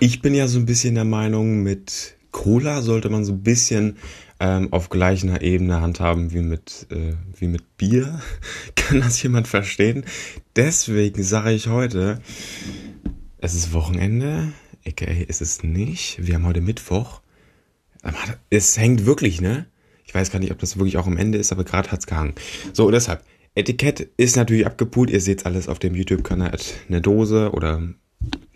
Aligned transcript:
ich 0.00 0.20
bin 0.20 0.34
ja 0.34 0.48
so 0.48 0.58
ein 0.58 0.66
bisschen 0.66 0.94
der 0.94 1.04
Meinung, 1.04 1.62
mit 1.62 2.16
Cola 2.30 2.82
sollte 2.82 3.08
man 3.08 3.24
so 3.24 3.32
ein 3.32 3.42
bisschen 3.42 3.96
ähm, 4.40 4.72
auf 4.72 4.90
gleicher 4.90 5.40
Ebene 5.40 5.80
handhaben 5.80 6.32
wie 6.32 6.42
mit, 6.42 6.86
äh, 6.90 7.14
wie 7.38 7.48
mit 7.48 7.76
Bier. 7.78 8.20
Kann 8.74 9.00
das 9.00 9.22
jemand 9.22 9.48
verstehen? 9.48 10.04
Deswegen 10.54 11.22
sage 11.22 11.52
ich 11.52 11.68
heute, 11.68 12.20
es 13.38 13.54
ist 13.54 13.72
Wochenende, 13.72 14.52
aka 14.86 15.06
ist 15.06 15.40
es 15.40 15.62
nicht. 15.62 16.26
Wir 16.26 16.34
haben 16.34 16.46
heute 16.46 16.60
Mittwoch. 16.60 17.22
Es 18.50 18.78
hängt 18.78 19.06
wirklich, 19.06 19.40
ne? 19.40 19.66
Ich 20.04 20.14
weiß 20.14 20.30
gar 20.30 20.38
nicht, 20.38 20.52
ob 20.52 20.58
das 20.58 20.76
wirklich 20.76 20.98
auch 20.98 21.06
am 21.06 21.16
Ende 21.16 21.38
ist, 21.38 21.50
aber 21.52 21.64
gerade 21.64 21.90
hat's 21.90 22.06
gehangen. 22.06 22.34
So, 22.72 22.90
deshalb. 22.90 23.24
Etikett 23.54 24.00
ist 24.18 24.36
natürlich 24.36 24.66
abgepult. 24.66 25.10
Ihr 25.10 25.20
seht 25.22 25.46
alles 25.46 25.68
auf 25.68 25.78
dem 25.78 25.94
YouTube-Kanal. 25.94 26.58
Eine 26.88 27.00
Dose 27.00 27.52
oder 27.52 27.82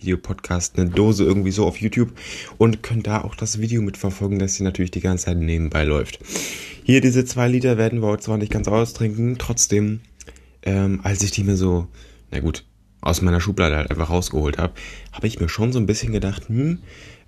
Videopodcast, 0.01 0.79
eine 0.79 0.91
Dose 0.91 1.25
irgendwie 1.25 1.51
so 1.51 1.67
auf 1.67 1.81
YouTube 1.81 2.13
und 2.59 2.83
könnt 2.83 3.07
da 3.07 3.23
auch 3.23 3.35
das 3.35 3.61
Video 3.61 3.83
mitverfolgen, 3.83 4.39
das 4.39 4.57
hier 4.57 4.65
natürlich 4.65 4.91
die 4.91 5.01
ganze 5.01 5.27
Zeit 5.27 5.39
nebenbei 5.39 5.85
läuft. 5.85 6.19
Hier 6.85 7.01
diese 7.01 7.25
zwei 7.25 7.49
Liter 7.49 7.79
werden 7.79 8.01
wir 8.01 8.09
heute 8.09 8.25
zwar 8.25 8.39
nicht 8.39 8.53
ganz 8.53 8.69
austrinken, 8.69 9.37
trotzdem, 9.39 10.01
ähm, 10.63 11.01
als 11.03 11.23
ich 11.23 11.31
die 11.31 11.45
mir 11.45 11.57
so, 11.57 11.87
na 12.31 12.41
gut, 12.41 12.65
aus 13.01 13.23
meiner 13.23 13.41
Schublade 13.41 13.77
halt 13.77 13.91
einfach 13.91 14.11
rausgeholt 14.11 14.59
habe, 14.59 14.75
habe 15.13 15.27
ich 15.27 15.41
mir 15.41 15.49
schon 15.49 15.73
so 15.73 15.79
ein 15.79 15.87
bisschen 15.87 16.13
gedacht, 16.13 16.49
hm, 16.49 16.79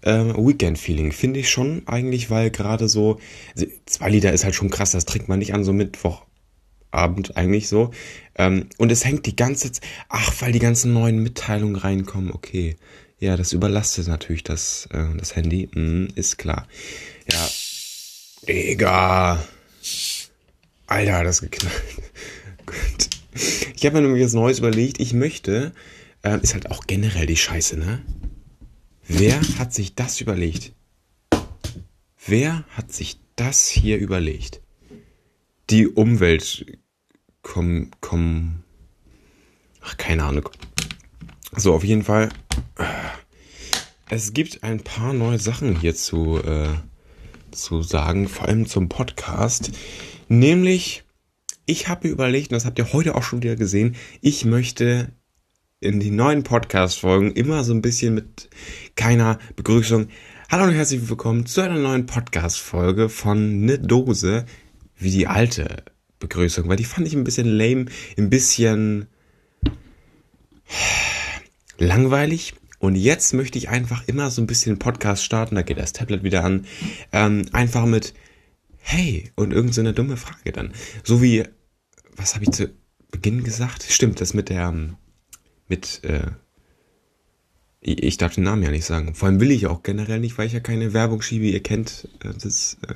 ähm, 0.02 0.34
Weekend-Feeling 0.36 1.12
finde 1.12 1.40
ich 1.40 1.50
schon 1.50 1.82
eigentlich, 1.86 2.30
weil 2.30 2.50
gerade 2.50 2.88
so, 2.88 3.20
also 3.54 3.66
zwei 3.86 4.10
Liter 4.10 4.32
ist 4.32 4.44
halt 4.44 4.54
schon 4.54 4.70
krass, 4.70 4.90
das 4.90 5.04
trinkt 5.04 5.28
man 5.28 5.38
nicht 5.38 5.54
an 5.54 5.64
so 5.64 5.72
Mittwoch 5.72 6.26
Abend 6.92 7.36
eigentlich 7.36 7.68
so. 7.68 7.90
Ähm, 8.36 8.68
und 8.78 8.92
es 8.92 9.04
hängt 9.04 9.26
die 9.26 9.36
ganze 9.36 9.72
Zeit, 9.72 9.86
ach, 10.08 10.32
weil 10.40 10.52
die 10.52 10.58
ganzen 10.58 10.92
neuen 10.92 11.22
Mitteilungen 11.22 11.76
reinkommen, 11.76 12.30
okay. 12.30 12.76
Ja, 13.18 13.36
das 13.36 13.52
überlastet 13.52 14.08
natürlich 14.08 14.44
das, 14.44 14.88
äh, 14.92 15.04
das 15.16 15.36
Handy, 15.36 15.68
mm, 15.72 16.08
ist 16.14 16.38
klar. 16.38 16.66
Ja, 17.30 17.48
Digga. 18.48 19.44
Alter, 20.86 21.24
das 21.24 21.40
geknallt. 21.40 21.82
Gut. 22.66 23.08
Ich 23.76 23.86
habe 23.86 23.96
mir 23.96 24.08
nämlich 24.08 24.24
was 24.24 24.32
Neues 24.32 24.58
überlegt. 24.58 25.00
Ich 25.00 25.14
möchte, 25.14 25.72
äh, 26.22 26.38
ist 26.40 26.54
halt 26.54 26.70
auch 26.70 26.86
generell 26.86 27.26
die 27.26 27.36
Scheiße, 27.36 27.78
ne? 27.78 28.02
Wer 29.06 29.40
hat 29.58 29.72
sich 29.72 29.94
das 29.94 30.20
überlegt? 30.20 30.72
Wer 32.26 32.64
hat 32.70 32.92
sich 32.92 33.18
das 33.36 33.68
hier 33.68 33.98
überlegt? 33.98 34.60
Die 35.70 35.88
Umwelt 35.88 36.66
komm, 37.42 37.90
komm, 38.00 38.62
ach, 39.80 39.96
keine 39.96 40.24
Ahnung. 40.24 40.48
So, 41.54 41.74
auf 41.74 41.84
jeden 41.84 42.04
Fall. 42.04 42.30
Es 44.08 44.32
gibt 44.32 44.62
ein 44.62 44.80
paar 44.80 45.12
neue 45.12 45.38
Sachen 45.38 45.78
hier 45.78 45.94
zu, 45.94 46.38
äh, 46.38 46.68
zu 47.50 47.82
sagen, 47.82 48.28
vor 48.28 48.48
allem 48.48 48.66
zum 48.66 48.88
Podcast. 48.88 49.72
Nämlich, 50.28 51.04
ich 51.66 51.88
habe 51.88 52.08
mir 52.08 52.12
überlegt, 52.14 52.50
und 52.50 52.54
das 52.54 52.64
habt 52.64 52.78
ihr 52.78 52.92
heute 52.92 53.14
auch 53.14 53.22
schon 53.22 53.42
wieder 53.42 53.56
gesehen, 53.56 53.96
ich 54.20 54.44
möchte 54.44 55.12
in 55.80 55.98
die 55.98 56.10
neuen 56.10 56.44
Podcast-Folgen 56.44 57.32
immer 57.32 57.64
so 57.64 57.74
ein 57.74 57.82
bisschen 57.82 58.14
mit 58.14 58.48
keiner 58.94 59.38
Begrüßung. 59.56 60.08
Hallo 60.50 60.64
und 60.64 60.74
herzlich 60.74 61.08
willkommen 61.08 61.44
zu 61.44 61.60
einer 61.60 61.78
neuen 61.78 62.06
Podcast-Folge 62.06 63.08
von 63.08 63.64
Ne 63.64 63.78
Dose, 63.78 64.46
wie 64.96 65.10
die 65.10 65.26
alte 65.26 65.84
Begrüßung, 66.22 66.68
weil 66.68 66.76
die 66.76 66.84
fand 66.84 67.06
ich 67.06 67.14
ein 67.14 67.24
bisschen 67.24 67.46
lame, 67.46 67.86
ein 68.16 68.30
bisschen 68.30 69.08
langweilig. 71.78 72.54
Und 72.78 72.96
jetzt 72.96 73.34
möchte 73.34 73.58
ich 73.58 73.68
einfach 73.68 74.08
immer 74.08 74.30
so 74.30 74.40
ein 74.42 74.46
bisschen 74.46 74.78
Podcast 74.78 75.24
starten, 75.24 75.54
da 75.54 75.62
geht 75.62 75.78
das 75.78 75.92
Tablet 75.92 76.24
wieder 76.24 76.42
an, 76.42 76.66
ähm, 77.12 77.46
einfach 77.52 77.84
mit 77.84 78.14
Hey 78.78 79.30
und 79.36 79.52
irgendeine 79.52 79.90
so 79.90 79.94
dumme 79.94 80.16
Frage 80.16 80.50
dann. 80.50 80.72
So 81.04 81.22
wie, 81.22 81.44
was 82.16 82.34
habe 82.34 82.44
ich 82.44 82.50
zu 82.50 82.70
Beginn 83.10 83.44
gesagt? 83.44 83.84
Stimmt, 83.88 84.20
das 84.20 84.34
mit 84.34 84.48
der, 84.48 84.74
mit, 85.68 86.02
äh, 86.02 86.32
ich 87.80 88.16
darf 88.16 88.34
den 88.34 88.44
Namen 88.44 88.62
ja 88.62 88.70
nicht 88.70 88.84
sagen. 88.84 89.14
Vor 89.14 89.28
allem 89.28 89.40
will 89.40 89.52
ich 89.52 89.66
auch 89.66 89.82
generell 89.82 90.18
nicht, 90.18 90.36
weil 90.38 90.46
ich 90.46 90.52
ja 90.52 90.60
keine 90.60 90.92
Werbung 90.92 91.22
schiebe. 91.22 91.46
Ihr 91.46 91.62
kennt 91.62 92.08
äh, 92.24 92.32
das, 92.40 92.78
äh, 92.88 92.94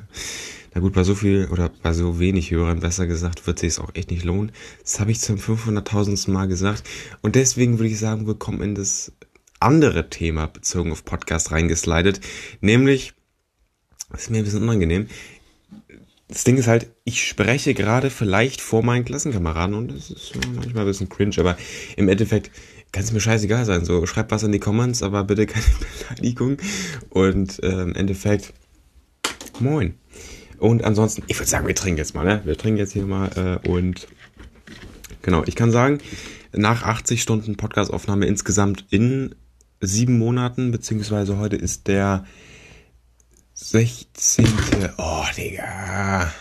na 0.77 0.83
gut, 0.83 0.93
bei 0.93 1.05
so 1.05 1.15
viel 1.15 1.49
oder 1.51 1.71
bei 1.83 1.95
so 1.95 2.21
wenig 2.21 2.51
Hörern, 2.51 2.81
besser 2.81 3.07
gesagt, 3.07 3.47
wird 3.47 3.59
sich 3.59 3.79
auch 3.79 3.95
echt 3.95 4.11
nicht 4.11 4.25
lohnen. 4.25 4.53
Das 4.83 5.01
habe 5.01 5.11
ich 5.11 5.21
zum 5.21 5.37
500.000. 5.37 6.31
Mal 6.31 6.49
gesagt. 6.49 6.83
Und 7.23 7.35
deswegen 7.35 7.79
würde 7.79 7.89
ich 7.89 7.99
sagen, 7.99 8.27
willkommen 8.27 8.61
in 8.61 8.75
das 8.75 9.11
andere 9.59 10.11
Thema 10.11 10.45
bezogen 10.49 10.93
auf 10.93 11.07
Podcast 11.07 11.51
reingeslidet. 11.51 12.21
Nämlich, 12.61 13.15
das 14.11 14.25
ist 14.25 14.31
mir 14.31 14.37
ein 14.37 14.45
bisschen 14.45 14.65
unangenehm. 14.65 15.07
Das 16.29 16.45
Ding 16.45 16.59
ist 16.59 16.69
halt, 16.69 16.93
ich 17.05 17.27
spreche 17.27 17.73
gerade 17.73 18.11
vielleicht 18.11 18.61
vor 18.61 18.83
meinen 18.83 19.07
Klassenkameraden 19.07 19.75
und 19.75 19.97
das 19.97 20.11
ist 20.11 20.35
manchmal 20.55 20.85
ein 20.85 20.89
bisschen 20.89 21.09
cringe, 21.09 21.37
aber 21.39 21.57
im 21.97 22.11
Endeffekt 22.11 22.51
kann 22.93 23.03
es 23.03 23.13
mir 23.13 23.21
scheißegal 23.21 23.65
sein. 23.65 23.87
So, 23.87 24.05
schreibt 24.05 24.31
was 24.31 24.43
in 24.43 24.53
die 24.53 24.61
Comments, 24.61 25.03
aber 25.03 25.25
bitte 25.25 25.47
keine 25.47 25.65
Beleidigung. 26.11 26.59
Und 27.09 27.63
äh, 27.63 27.81
im 27.81 27.95
Endeffekt, 27.95 28.53
moin. 29.59 29.95
Und 30.59 30.85
ansonsten, 30.85 31.23
ich 31.27 31.39
würde 31.39 31.51
sagen, 31.51 31.67
wir 31.67 31.75
trinken 31.75 31.99
jetzt 31.99 32.15
mal, 32.15 32.25
ne? 32.25 32.43
Wir 32.45 32.57
trinken 32.57 32.79
jetzt 32.79 32.93
hier 32.93 33.07
mal 33.07 33.61
äh, 33.65 33.69
und 33.69 34.09
genau, 35.23 35.45
ich 35.47 35.57
kann 35.57 35.71
sagen, 35.71 35.99
nach 36.53 36.83
80 36.83 37.21
Stunden 37.23 37.57
Podcastaufnahme 37.57 38.27
insgesamt 38.27 38.87
in 38.91 39.35
sieben 39.81 40.19
Monaten, 40.19 40.71
beziehungsweise 40.71 41.39
heute 41.39 41.57
ist 41.57 41.87
der 41.87 42.25
16. 43.55 44.47
Oh, 44.99 45.25
Digga. 45.37 46.33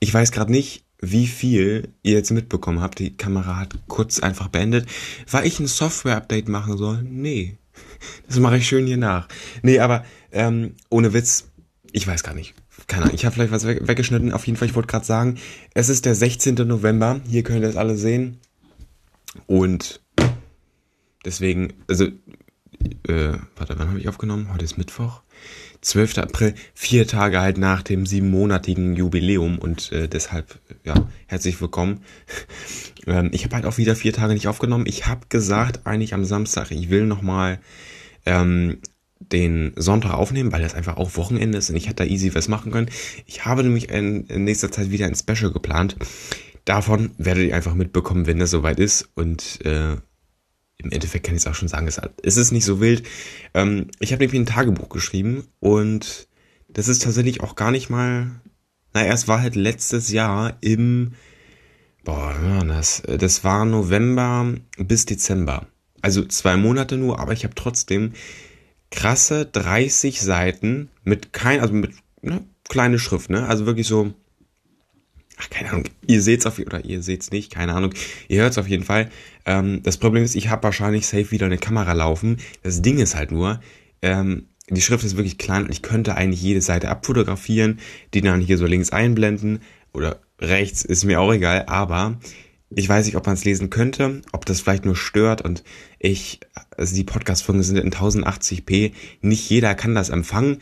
Ich 0.00 0.12
weiß 0.12 0.32
gerade 0.32 0.50
nicht, 0.50 0.84
wie 1.00 1.26
viel 1.26 1.92
ihr 2.02 2.14
jetzt 2.14 2.30
mitbekommen 2.30 2.80
habt. 2.80 2.98
Die 2.98 3.16
Kamera 3.16 3.56
hat 3.56 3.74
kurz 3.86 4.20
einfach 4.20 4.48
beendet. 4.48 4.86
Weil 5.30 5.46
ich 5.46 5.60
ein 5.60 5.66
Software-Update 5.66 6.48
machen 6.48 6.76
soll? 6.76 7.02
Nee. 7.02 7.58
Das 8.26 8.38
mache 8.38 8.56
ich 8.56 8.66
schön 8.66 8.86
hier 8.86 8.96
nach. 8.96 9.28
Nee, 9.62 9.78
aber 9.80 10.04
ähm, 10.32 10.74
ohne 10.88 11.12
Witz, 11.12 11.50
ich 11.92 12.06
weiß 12.06 12.22
gar 12.22 12.34
nicht. 12.34 12.54
Keine 12.86 13.04
Ahnung, 13.04 13.14
ich 13.14 13.24
habe 13.24 13.34
vielleicht 13.34 13.52
was 13.52 13.66
weg, 13.66 13.86
weggeschnitten. 13.86 14.32
Auf 14.32 14.46
jeden 14.46 14.56
Fall, 14.56 14.68
ich 14.68 14.74
wollte 14.74 14.88
gerade 14.88 15.04
sagen, 15.04 15.38
es 15.74 15.88
ist 15.88 16.06
der 16.06 16.14
16. 16.14 16.54
November. 16.54 17.20
Hier 17.28 17.42
könnt 17.42 17.62
ihr 17.62 17.68
es 17.68 17.76
alle 17.76 17.96
sehen. 17.96 18.38
Und 19.46 20.00
deswegen, 21.24 21.74
also, 21.88 22.06
äh, 23.06 23.34
warte, 23.56 23.78
wann 23.78 23.88
habe 23.88 23.98
ich 23.98 24.08
aufgenommen? 24.08 24.52
Heute 24.52 24.64
ist 24.64 24.78
Mittwoch. 24.78 25.22
12. 25.82 26.18
April, 26.18 26.54
vier 26.74 27.06
Tage 27.06 27.40
halt 27.40 27.56
nach 27.56 27.82
dem 27.82 28.04
siebenmonatigen 28.04 28.96
Jubiläum 28.96 29.58
und 29.58 29.90
äh, 29.92 30.08
deshalb, 30.08 30.58
ja, 30.84 31.08
herzlich 31.26 31.60
willkommen. 31.60 32.02
ähm, 33.06 33.30
ich 33.32 33.44
habe 33.44 33.56
halt 33.56 33.64
auch 33.64 33.78
wieder 33.78 33.96
vier 33.96 34.12
Tage 34.12 34.34
nicht 34.34 34.48
aufgenommen. 34.48 34.84
Ich 34.86 35.06
habe 35.06 35.26
gesagt, 35.28 35.86
eigentlich 35.86 36.12
am 36.12 36.24
Samstag, 36.24 36.70
ich 36.70 36.90
will 36.90 37.06
nochmal 37.06 37.60
ähm, 38.26 38.78
den 39.20 39.72
Sonntag 39.76 40.12
aufnehmen, 40.12 40.52
weil 40.52 40.62
das 40.62 40.74
einfach 40.74 40.96
auch 40.96 41.16
Wochenende 41.16 41.58
ist 41.58 41.70
und 41.70 41.76
ich 41.76 41.86
hätte 41.86 42.04
da 42.04 42.04
easy 42.04 42.34
was 42.34 42.48
machen 42.48 42.72
können. 42.72 42.90
Ich 43.26 43.44
habe 43.46 43.62
nämlich 43.62 43.90
in, 43.90 44.26
in 44.26 44.44
nächster 44.44 44.70
Zeit 44.70 44.90
wieder 44.90 45.06
ein 45.06 45.14
Special 45.14 45.50
geplant. 45.50 45.96
Davon 46.64 47.12
werdet 47.16 47.48
ihr 47.48 47.56
einfach 47.56 47.74
mitbekommen, 47.74 48.26
wenn 48.26 48.38
das 48.38 48.50
soweit 48.50 48.78
ist 48.78 49.08
und 49.14 49.64
äh, 49.64 49.96
im 50.82 50.90
Endeffekt 50.90 51.26
kann 51.26 51.34
ich 51.34 51.42
es 51.42 51.46
auch 51.46 51.54
schon 51.54 51.68
sagen, 51.68 51.88
es 51.88 52.36
ist 52.36 52.52
nicht 52.52 52.64
so 52.64 52.80
wild. 52.80 53.02
Ähm, 53.54 53.88
ich 53.98 54.12
habe 54.12 54.22
nämlich 54.22 54.40
ein 54.40 54.46
Tagebuch 54.46 54.88
geschrieben 54.88 55.46
und 55.60 56.28
das 56.68 56.88
ist 56.88 57.02
tatsächlich 57.02 57.42
auch 57.42 57.56
gar 57.56 57.70
nicht 57.70 57.90
mal, 57.90 58.30
naja, 58.94 59.12
es 59.12 59.28
war 59.28 59.40
halt 59.40 59.56
letztes 59.56 60.10
Jahr 60.10 60.56
im, 60.60 61.12
boah, 62.04 62.34
das, 62.66 63.02
das 63.06 63.44
war 63.44 63.64
November 63.64 64.54
bis 64.78 65.06
Dezember. 65.06 65.66
Also 66.02 66.24
zwei 66.24 66.56
Monate 66.56 66.96
nur, 66.96 67.20
aber 67.20 67.32
ich 67.32 67.44
habe 67.44 67.54
trotzdem 67.54 68.12
krasse 68.90 69.46
30 69.46 70.20
Seiten 70.20 70.88
mit 71.04 71.32
kein, 71.32 71.60
also 71.60 71.74
mit 71.74 71.92
ne, 72.22 72.44
kleine 72.68 72.98
Schrift, 72.98 73.30
ne? 73.30 73.46
Also 73.46 73.66
wirklich 73.66 73.86
so 73.86 74.14
ach, 75.40 75.50
keine 75.50 75.70
Ahnung, 75.70 75.84
ihr 76.06 76.22
seht's 76.22 76.46
auf 76.46 76.58
oder 76.58 76.84
ihr 76.84 77.02
seht's 77.02 77.30
nicht, 77.30 77.52
keine 77.52 77.74
Ahnung, 77.74 77.94
ihr 78.28 78.42
hört's 78.42 78.58
auf 78.58 78.68
jeden 78.68 78.84
Fall. 78.84 79.10
Ähm, 79.46 79.82
das 79.82 79.96
Problem 79.96 80.22
ist, 80.22 80.34
ich 80.34 80.48
habe 80.48 80.62
wahrscheinlich 80.64 81.06
safe 81.06 81.30
wieder 81.30 81.46
eine 81.46 81.58
Kamera 81.58 81.92
laufen. 81.92 82.38
Das 82.62 82.82
Ding 82.82 82.98
ist 82.98 83.14
halt 83.14 83.32
nur, 83.32 83.60
ähm, 84.02 84.46
die 84.68 84.80
Schrift 84.80 85.04
ist 85.04 85.16
wirklich 85.16 85.38
klein 85.38 85.64
und 85.64 85.70
ich 85.70 85.82
könnte 85.82 86.14
eigentlich 86.14 86.42
jede 86.42 86.60
Seite 86.60 86.88
abfotografieren, 86.88 87.80
die 88.14 88.20
dann 88.20 88.40
hier 88.40 88.58
so 88.58 88.66
links 88.66 88.90
einblenden 88.90 89.60
oder 89.92 90.20
rechts, 90.40 90.84
ist 90.84 91.04
mir 91.04 91.20
auch 91.20 91.32
egal, 91.32 91.64
aber 91.66 92.18
ich 92.70 92.88
weiß 92.88 93.06
nicht, 93.06 93.16
ob 93.16 93.26
man 93.26 93.34
es 93.34 93.44
lesen 93.44 93.68
könnte, 93.68 94.22
ob 94.32 94.46
das 94.46 94.60
vielleicht 94.60 94.84
nur 94.84 94.94
stört 94.94 95.42
und 95.42 95.64
ich, 95.98 96.40
also 96.76 96.94
die 96.94 97.04
Podcast-Folgen 97.04 97.64
sind 97.64 97.78
in 97.78 97.90
1080p, 97.90 98.92
nicht 99.22 99.50
jeder 99.50 99.74
kann 99.74 99.94
das 99.94 100.08
empfangen. 100.08 100.58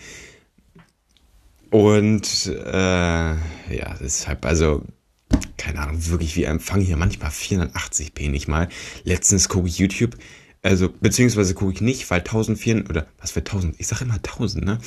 Und 1.70 2.46
äh, 2.46 3.30
ja, 3.30 3.96
deshalb, 4.00 4.46
also 4.46 4.84
keine 5.56 5.80
Ahnung, 5.80 6.06
wirklich, 6.06 6.36
wir 6.36 6.48
empfangen 6.48 6.84
hier 6.84 6.96
manchmal 6.96 7.30
480p 7.30 8.30
nicht 8.30 8.48
mal. 8.48 8.68
Letztens 9.04 9.48
gucke 9.48 9.68
ich 9.68 9.78
YouTube, 9.78 10.16
also, 10.62 10.88
beziehungsweise 10.88 11.54
gucke 11.54 11.72
ich 11.72 11.80
nicht, 11.80 12.10
weil 12.10 12.20
1400, 12.20 12.90
oder 12.90 13.06
was 13.18 13.30
für 13.30 13.40
1000, 13.40 13.76
ich 13.78 13.86
sage 13.86 14.04
immer 14.04 14.14
1000, 14.14 14.64
ne? 14.64 14.78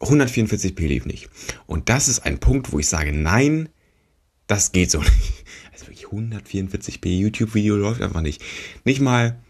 144p 0.00 0.86
lief 0.86 1.06
nicht. 1.06 1.28
Und 1.66 1.88
das 1.88 2.08
ist 2.08 2.20
ein 2.20 2.38
Punkt, 2.38 2.72
wo 2.72 2.78
ich 2.78 2.88
sage, 2.88 3.12
nein, 3.12 3.68
das 4.46 4.72
geht 4.72 4.90
so 4.90 5.00
nicht. 5.00 5.12
Also 5.72 5.86
wirklich 5.86 6.06
144p 6.06 7.08
YouTube-Video 7.08 7.76
läuft 7.76 8.02
einfach 8.02 8.20
nicht. 8.20 8.42
Nicht 8.84 9.00
mal, 9.00 9.42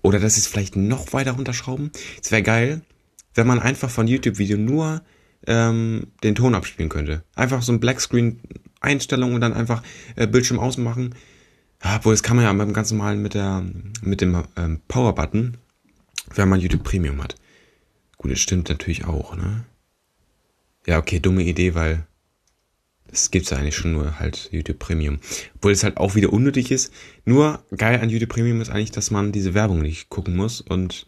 oder 0.00 0.18
das 0.18 0.38
ist 0.38 0.48
vielleicht 0.48 0.76
noch 0.76 1.12
weiter 1.12 1.32
runterschrauben. 1.32 1.90
Es 2.22 2.30
wäre 2.30 2.42
geil, 2.42 2.80
wenn 3.38 3.46
man 3.46 3.60
einfach 3.60 3.88
von 3.88 4.08
YouTube-Video 4.08 4.58
nur 4.58 5.00
ähm, 5.46 6.08
den 6.24 6.34
Ton 6.34 6.56
abspielen 6.56 6.88
könnte. 6.88 7.22
Einfach 7.36 7.62
so 7.62 7.72
ein 7.72 7.78
Blackscreen-Einstellung 7.78 9.32
und 9.32 9.40
dann 9.40 9.54
einfach 9.54 9.84
äh, 10.16 10.26
Bildschirm 10.26 10.58
ausmachen. 10.58 11.14
Ja, 11.82 11.96
obwohl, 11.96 12.14
das 12.14 12.24
kann 12.24 12.36
man 12.36 12.44
ja 12.44 12.52
beim 12.52 12.72
ganz 12.72 12.90
normalen 12.90 13.22
mit, 13.22 13.34
der, 13.34 13.64
mit 14.02 14.20
dem 14.20 14.42
ähm, 14.56 14.80
Power-Button, 14.88 15.56
wenn 16.34 16.48
man 16.48 16.58
YouTube 16.58 16.82
Premium 16.82 17.22
hat. 17.22 17.36
Gut, 18.16 18.32
das 18.32 18.40
stimmt 18.40 18.68
natürlich 18.70 19.04
auch, 19.04 19.36
ne? 19.36 19.64
Ja, 20.84 20.98
okay, 20.98 21.20
dumme 21.20 21.44
Idee, 21.44 21.76
weil 21.76 22.08
das 23.06 23.30
gibt's 23.30 23.50
ja 23.50 23.58
eigentlich 23.58 23.76
schon 23.76 23.92
nur 23.92 24.18
halt 24.18 24.48
YouTube 24.50 24.80
Premium. 24.80 25.20
Obwohl 25.54 25.70
es 25.70 25.84
halt 25.84 25.96
auch 25.98 26.16
wieder 26.16 26.32
unnötig 26.32 26.72
ist. 26.72 26.92
Nur 27.24 27.62
geil 27.76 28.00
an 28.00 28.10
YouTube 28.10 28.30
Premium 28.30 28.60
ist 28.60 28.70
eigentlich, 28.70 28.90
dass 28.90 29.12
man 29.12 29.30
diese 29.30 29.54
Werbung 29.54 29.78
nicht 29.78 30.08
gucken 30.08 30.34
muss 30.34 30.60
und 30.60 31.06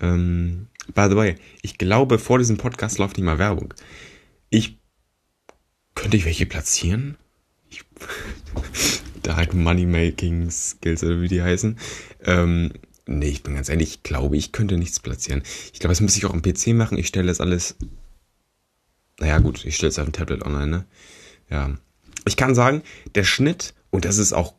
ähm, 0.00 0.66
by 0.94 1.06
the 1.08 1.16
way, 1.16 1.36
ich 1.62 1.78
glaube, 1.78 2.18
vor 2.18 2.38
diesem 2.38 2.56
Podcast 2.56 2.98
läuft 2.98 3.16
nicht 3.16 3.26
mal 3.26 3.38
Werbung. 3.38 3.74
Ich 4.50 4.78
könnte 5.94 6.16
ich 6.16 6.24
welche 6.24 6.46
platzieren? 6.46 7.16
Ich, 7.70 7.82
Direct 9.24 9.54
Money 9.54 9.86
Making 9.86 10.50
Skills 10.50 11.02
oder 11.04 11.20
wie 11.20 11.28
die 11.28 11.42
heißen. 11.42 11.78
Ähm, 12.24 12.72
nee, 13.06 13.28
ich 13.28 13.42
bin 13.42 13.54
ganz 13.54 13.68
ehrlich, 13.68 13.90
ich 13.90 14.02
glaube, 14.02 14.36
ich 14.36 14.52
könnte 14.52 14.78
nichts 14.78 15.00
platzieren. 15.00 15.42
Ich 15.72 15.80
glaube, 15.80 15.92
das 15.92 16.00
müsste 16.00 16.18
ich 16.18 16.26
auch 16.26 16.34
am 16.34 16.42
PC 16.42 16.68
machen. 16.68 16.98
Ich 16.98 17.08
stelle 17.08 17.26
das 17.26 17.40
alles. 17.40 17.76
Naja, 19.18 19.38
gut, 19.38 19.64
ich 19.64 19.76
stelle 19.76 19.90
es 19.90 19.98
auf 19.98 20.06
dem 20.06 20.12
Tablet 20.12 20.44
online, 20.44 20.68
ne? 20.68 20.86
Ja. 21.50 21.76
Ich 22.26 22.36
kann 22.36 22.54
sagen, 22.54 22.82
der 23.14 23.24
Schnitt, 23.24 23.74
und 23.90 24.04
das 24.04 24.18
ist 24.18 24.32
auch 24.32 24.54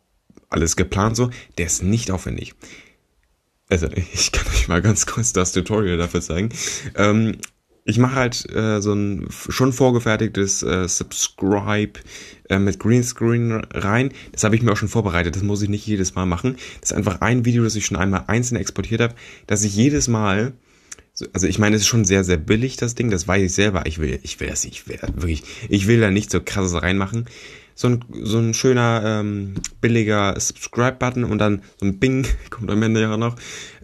alles 0.50 0.76
geplant 0.76 1.16
so, 1.16 1.30
der 1.58 1.68
ist 1.68 1.84
nicht 1.84 2.12
aufwendig 2.12 2.56
also 3.70 3.88
ich 4.14 4.32
kann 4.32 4.48
euch 4.48 4.68
mal 4.68 4.82
ganz 4.82 5.06
kurz 5.06 5.34
das 5.34 5.52
Tutorial 5.52 5.98
dafür 5.98 6.22
zeigen. 6.22 6.50
Ähm, 6.96 7.38
ich 7.86 7.98
mache 7.98 8.16
halt 8.16 8.54
äh, 8.54 8.82
so 8.82 8.94
ein 8.94 9.28
schon 9.30 9.74
vorgefertigtes 9.74 10.62
äh, 10.64 10.88
Subscribe 10.88 12.00
äh, 12.50 12.60
mit 12.60 12.80
Greenscreen 12.80 13.64
rein. 13.74 14.12
Das 14.32 14.44
habe 14.44 14.56
ich 14.56 14.62
mir 14.62 14.72
auch 14.72 14.78
schon 14.78 14.90
vorbereitet. 14.90 15.36
Das 15.36 15.44
muss 15.44 15.62
ich 15.62 15.70
nicht 15.70 15.88
jedes 15.88 16.14
Mal 16.14 16.26
machen. 16.26 16.58
Das 16.82 16.92
ist 16.92 16.98
einfach 16.98 17.22
ein 17.22 17.46
Video, 17.46 17.64
das 17.64 17.76
ich 17.76 17.86
schon 17.86 17.98
einmal 17.98 18.26
einzeln 18.28 18.58
exportiert 18.58 19.02
habe, 19.02 19.16
dass 19.48 19.64
ich 19.64 19.76
jedes 19.76 20.08
Mal 20.08 20.54
also 21.34 21.48
ich 21.48 21.60
meine, 21.60 21.76
es 21.76 21.82
ist 21.82 21.90
schon 21.90 22.06
sehr, 22.06 22.24
sehr 22.24 22.38
billig, 22.38 22.78
das 22.78 22.96
Ding, 22.96 23.12
das 23.12 23.28
weiß 23.28 23.44
ich 23.44 23.54
selber. 23.54 23.86
Ich 23.88 24.00
will, 24.00 24.20
ich 24.24 24.40
will 24.40 24.48
das 24.48 24.64
ich 24.64 24.88
will 24.88 25.00
wirklich, 25.02 25.44
ich 25.68 25.86
will 25.86 26.00
da 26.00 26.12
nicht 26.12 26.32
so 26.32 26.40
krasses 26.40 26.82
reinmachen 26.82 27.26
so 27.80 27.88
ein, 27.88 28.04
so 28.24 28.40
ein 28.40 28.54
schöner, 28.54 29.04
ähm, 29.06 29.54
billiger 29.80 30.38
Subscribe-Button 30.38 31.24
und 31.24 31.38
dann 31.38 31.62
so 31.80 31.86
ein 31.86 31.98
Bing, 31.98 32.28
kommt 32.50 32.70
am 32.70 32.84
Ende 32.84 33.00
ja 33.00 33.16
noch. 33.16 33.38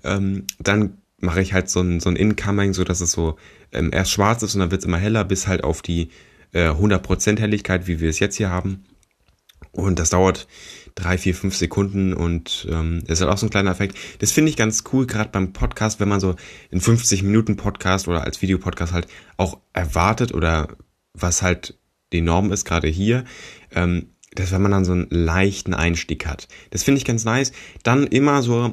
Ähm, 0.03 0.43
dann 0.59 0.97
mache 1.19 1.41
ich 1.41 1.53
halt 1.53 1.69
so 1.69 1.79
ein, 1.79 2.01
so 2.01 2.09
ein 2.09 2.17
Incoming, 2.17 2.73
so 2.73 2.83
dass 2.83 2.99
es 2.99 3.13
so 3.13 3.37
ähm, 3.71 3.91
erst 3.93 4.11
schwarz 4.11 4.43
ist 4.43 4.53
und 4.53 4.59
dann 4.59 4.71
wird 4.71 4.81
es 4.81 4.85
immer 4.85 4.97
heller, 4.97 5.23
bis 5.23 5.47
halt 5.47 5.63
auf 5.63 5.81
die 5.81 6.09
äh, 6.51 6.67
100% 6.67 7.39
Helligkeit, 7.39 7.87
wie 7.87 8.01
wir 8.01 8.09
es 8.09 8.19
jetzt 8.19 8.35
hier 8.35 8.49
haben. 8.49 8.83
Und 9.71 9.97
das 9.97 10.09
dauert 10.09 10.49
drei, 10.95 11.17
vier, 11.17 11.33
fünf 11.33 11.55
Sekunden 11.55 12.13
und 12.13 12.67
ähm, 12.69 13.01
ist 13.07 13.21
halt 13.21 13.31
auch 13.31 13.37
so 13.37 13.45
ein 13.45 13.49
kleiner 13.49 13.71
Effekt. 13.71 13.97
Das 14.19 14.33
finde 14.33 14.49
ich 14.49 14.57
ganz 14.57 14.83
cool, 14.91 15.07
gerade 15.07 15.29
beim 15.29 15.53
Podcast, 15.53 16.01
wenn 16.01 16.09
man 16.09 16.19
so 16.19 16.35
in 16.69 16.81
50 16.81 17.23
Minuten 17.23 17.55
Podcast 17.55 18.09
oder 18.09 18.25
als 18.25 18.41
Videopodcast 18.41 18.91
halt 18.91 19.07
auch 19.37 19.59
erwartet 19.71 20.33
oder 20.33 20.75
was 21.13 21.41
halt 21.41 21.77
die 22.15 22.21
Norm 22.21 22.51
ist, 22.51 22.65
gerade 22.65 22.87
hier, 22.87 23.25
ähm, 23.71 24.09
dass 24.33 24.51
wenn 24.51 24.61
man 24.61 24.71
dann 24.71 24.85
so 24.85 24.91
einen 24.91 25.07
leichten 25.09 25.73
Einstieg 25.73 26.25
hat. 26.25 26.47
Das 26.71 26.83
finde 26.83 26.99
ich 26.99 27.05
ganz 27.05 27.23
nice. 27.23 27.51
Dann 27.83 28.07
immer 28.07 28.41
so, 28.41 28.71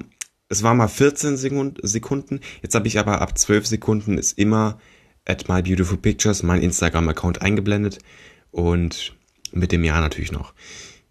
es 0.48 0.62
war 0.62 0.74
mal 0.74 0.88
14 0.88 1.36
Sekunden, 1.36 2.40
jetzt 2.62 2.74
habe 2.74 2.88
ich 2.88 2.98
aber 2.98 3.20
ab 3.20 3.38
12 3.38 3.66
Sekunden 3.66 4.18
ist 4.18 4.38
immer 4.38 4.78
at 5.24 5.48
my 5.48 5.62
beautiful 5.62 5.96
pictures 5.96 6.42
mein 6.42 6.62
Instagram-Account 6.62 7.42
eingeblendet 7.42 7.98
und 8.50 9.14
mit 9.52 9.72
dem 9.72 9.84
Jahr 9.84 10.00
natürlich 10.00 10.32
noch. 10.32 10.54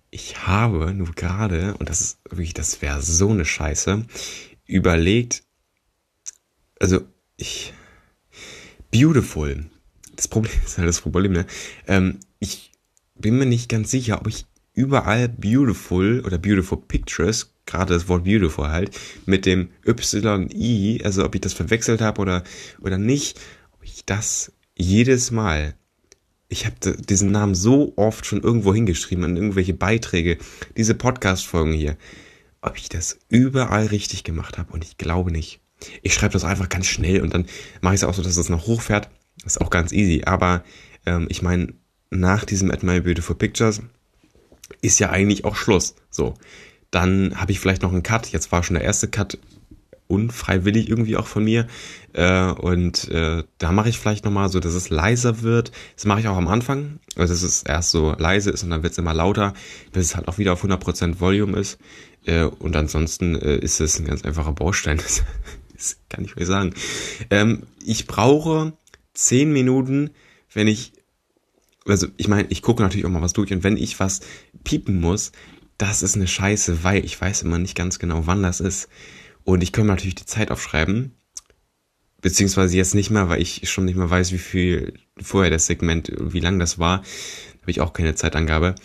Ich 0.10 0.46
habe 0.46 0.94
nur 0.94 1.12
gerade, 1.14 1.76
und 1.78 1.90
das 1.90 2.02
ist 2.02 2.20
wirklich, 2.30 2.54
das 2.54 2.82
wäre 2.82 3.02
so 3.02 3.30
eine 3.30 3.46
Scheiße, 3.46 4.06
überlegt, 4.66 5.44
also 6.80 7.02
ich, 7.38 7.74
beautiful, 8.92 9.66
das 10.22 10.28
Problem 10.28 10.54
ist 10.66 10.78
halt 10.78 10.88
das 10.88 11.02
Problem, 11.02 11.34
ne? 11.34 11.46
Ähm, 11.88 12.20
ich 12.40 12.72
bin 13.16 13.38
mir 13.38 13.46
nicht 13.46 13.70
ganz 13.70 13.92
sicher, 13.92 14.20
ob 14.22 14.28
ich 14.28 14.46
überall 14.74 15.28
beautiful 15.28 16.22
oder 16.26 16.38
beautiful 16.38 16.78
pictures, 16.80 17.54
gerade 17.66 17.94
das 17.94 18.08
Wort 18.08 18.24
beautiful 18.24 18.70
halt, 18.70 18.98
mit 19.26 19.46
dem 19.46 19.70
YI, 19.86 21.02
also 21.04 21.26
ob 21.26 21.36
ich 21.36 21.42
das 21.42 21.54
verwechselt 21.54 22.02
habe 22.02 22.22
oder, 22.22 22.44
oder 22.80 22.98
nicht, 22.98 23.40
ob 23.74 23.84
ich 23.84 24.06
das 24.06 24.54
jedes 24.78 25.32
Mal, 25.32 25.76
ich 26.48 26.66
habe 26.66 26.76
diesen 26.98 27.32
Namen 27.32 27.56
so 27.56 27.94
oft 27.98 28.26
schon 28.26 28.42
irgendwo 28.42 28.74
hingeschrieben 28.74 29.26
an 29.26 29.36
irgendwelche 29.36 29.74
Beiträge, 29.74 30.38
diese 30.78 30.96
Podcast-Folgen 30.96 31.74
hier, 31.74 31.98
ob 32.62 32.78
ich 32.78 32.90
das 32.90 33.20
überall 33.30 33.88
richtig 33.88 34.24
gemacht 34.24 34.58
habe 34.58 34.72
und 34.72 34.84
ich 34.84 34.98
glaube 34.98 35.32
nicht. 35.32 35.60
Ich 36.02 36.14
schreibe 36.14 36.34
das 36.34 36.44
einfach 36.44 36.70
ganz 36.70 36.86
schnell 36.86 37.22
und 37.22 37.34
dann 37.34 37.48
mache 37.82 37.96
ich 37.96 38.02
es 38.02 38.04
auch 38.04 38.14
so, 38.14 38.22
dass 38.22 38.38
es 38.38 38.50
noch 38.50 38.68
hochfährt. 38.68 39.10
Ist 39.46 39.62
auch 39.62 39.70
ganz 39.70 39.92
easy. 39.92 40.24
Aber 40.26 40.64
ähm, 41.06 41.28
ich 41.30 41.42
meine, 41.42 41.74
nach 42.10 42.46
diesem 42.46 42.72
At 42.72 42.84
My 42.84 43.00
Beautiful 43.02 43.36
Pictures 43.36 43.82
ist 44.82 45.00
ja 45.00 45.10
eigentlich 45.10 45.46
auch 45.46 45.56
Schluss. 45.56 45.96
So, 46.10 46.36
dann 46.92 47.40
habe 47.40 47.52
ich 47.52 47.60
vielleicht 47.60 47.82
noch 47.82 47.92
einen 47.92 48.04
Cut. 48.04 48.28
Jetzt 48.28 48.52
war 48.52 48.64
schon 48.64 48.76
der 48.76 48.84
erste 48.84 49.08
Cut 49.08 49.38
unfreiwillig 50.08 50.90
irgendwie 50.90 51.16
auch 51.16 51.28
von 51.28 51.46
mir. 51.46 51.68
Äh, 52.14 52.52
und 52.52 53.10
äh, 53.10 53.44
da 53.58 53.72
mache 53.72 53.90
ich 53.90 53.98
vielleicht 53.98 54.26
nochmal 54.26 54.50
so, 54.50 54.60
dass 54.60 54.74
es 54.74 54.90
leiser 54.90 55.42
wird. 55.42 55.72
Das 55.96 56.06
mache 56.06 56.20
ich 56.20 56.28
auch 56.28 56.36
am 56.36 56.50
Anfang. 56.50 57.00
Also 57.16 57.34
dass 57.34 57.44
es 57.44 57.64
erst 57.64 57.92
so 57.92 58.14
leise 58.18 58.52
ist 58.52 58.64
und 58.64 58.70
dann 58.70 58.84
wird 58.84 58.92
es 58.92 59.00
immer 59.00 59.14
lauter, 59.14 59.54
bis 59.94 60.08
es 60.08 60.16
halt 60.16 60.28
auch 60.28 60.38
wieder 60.38 60.54
auf 60.54 60.66
100% 60.66 61.22
Volume 61.22 61.58
ist. 61.58 61.80
Äh, 62.26 62.44
und 62.44 62.76
ansonsten 62.76 63.36
äh, 63.36 63.56
ist 63.56 63.80
es 63.80 64.00
ein 64.00 64.06
ganz 64.06 64.24
einfacher 64.24 64.52
Baustein. 64.52 64.98
Das, 64.98 65.24
das 65.74 65.98
kann 66.10 66.26
ich 66.26 66.36
euch 66.36 66.46
sagen. 66.46 66.74
Ähm, 67.30 67.64
ich 67.84 68.06
brauche 68.06 68.74
10 69.14 69.52
Minuten, 69.52 70.12
wenn 70.54 70.68
ich 70.68 70.94
also 71.88 72.08
ich 72.18 72.28
meine, 72.28 72.48
ich 72.50 72.62
gucke 72.62 72.84
natürlich 72.84 73.06
auch 73.06 73.10
mal 73.10 73.22
was 73.22 73.34
durch 73.34 73.52
und 73.52 73.64
wenn 73.64 73.78
ich 73.78 74.00
was 74.00 74.22
piepen 74.64 75.00
muss, 75.00 75.32
das 75.78 76.04
ist 76.04 76.16
eine 76.16 76.28
Scheiße, 76.28 76.84
weil 76.84 77.04
ich 77.04 77.20
weiß 77.20 77.42
immer 77.42 77.58
nicht 77.58 77.76
ganz 77.76 77.98
genau, 77.98 78.28
wann 78.28 78.44
das 78.44 78.60
ist. 78.60 78.88
Und 79.44 79.64
ich 79.64 79.72
kann 79.72 79.88
mir 79.88 79.94
natürlich 79.94 80.16
die 80.16 80.26
Zeit 80.26 80.52
aufschreiben, 80.52 81.16
beziehungsweise 82.22 82.78
jetzt 82.78 82.94
nicht 82.94 83.10
mehr, 83.10 83.30
weil 83.30 83.42
ich 83.42 83.68
schon 83.70 83.86
nicht 83.86 83.98
mehr 83.98 84.10
weiß, 84.10 84.32
wie 84.32 84.38
viel 84.38 84.94
vorher 85.20 85.50
das 85.50 85.66
Segment, 85.66 86.12
wie 86.16 86.40
lang 86.40 86.60
das 86.60 86.78
war, 86.78 87.00
habe 87.62 87.72
ich 87.72 87.82
auch 87.82 87.94
keine 87.94 88.14
Zeitangabe. 88.14 88.76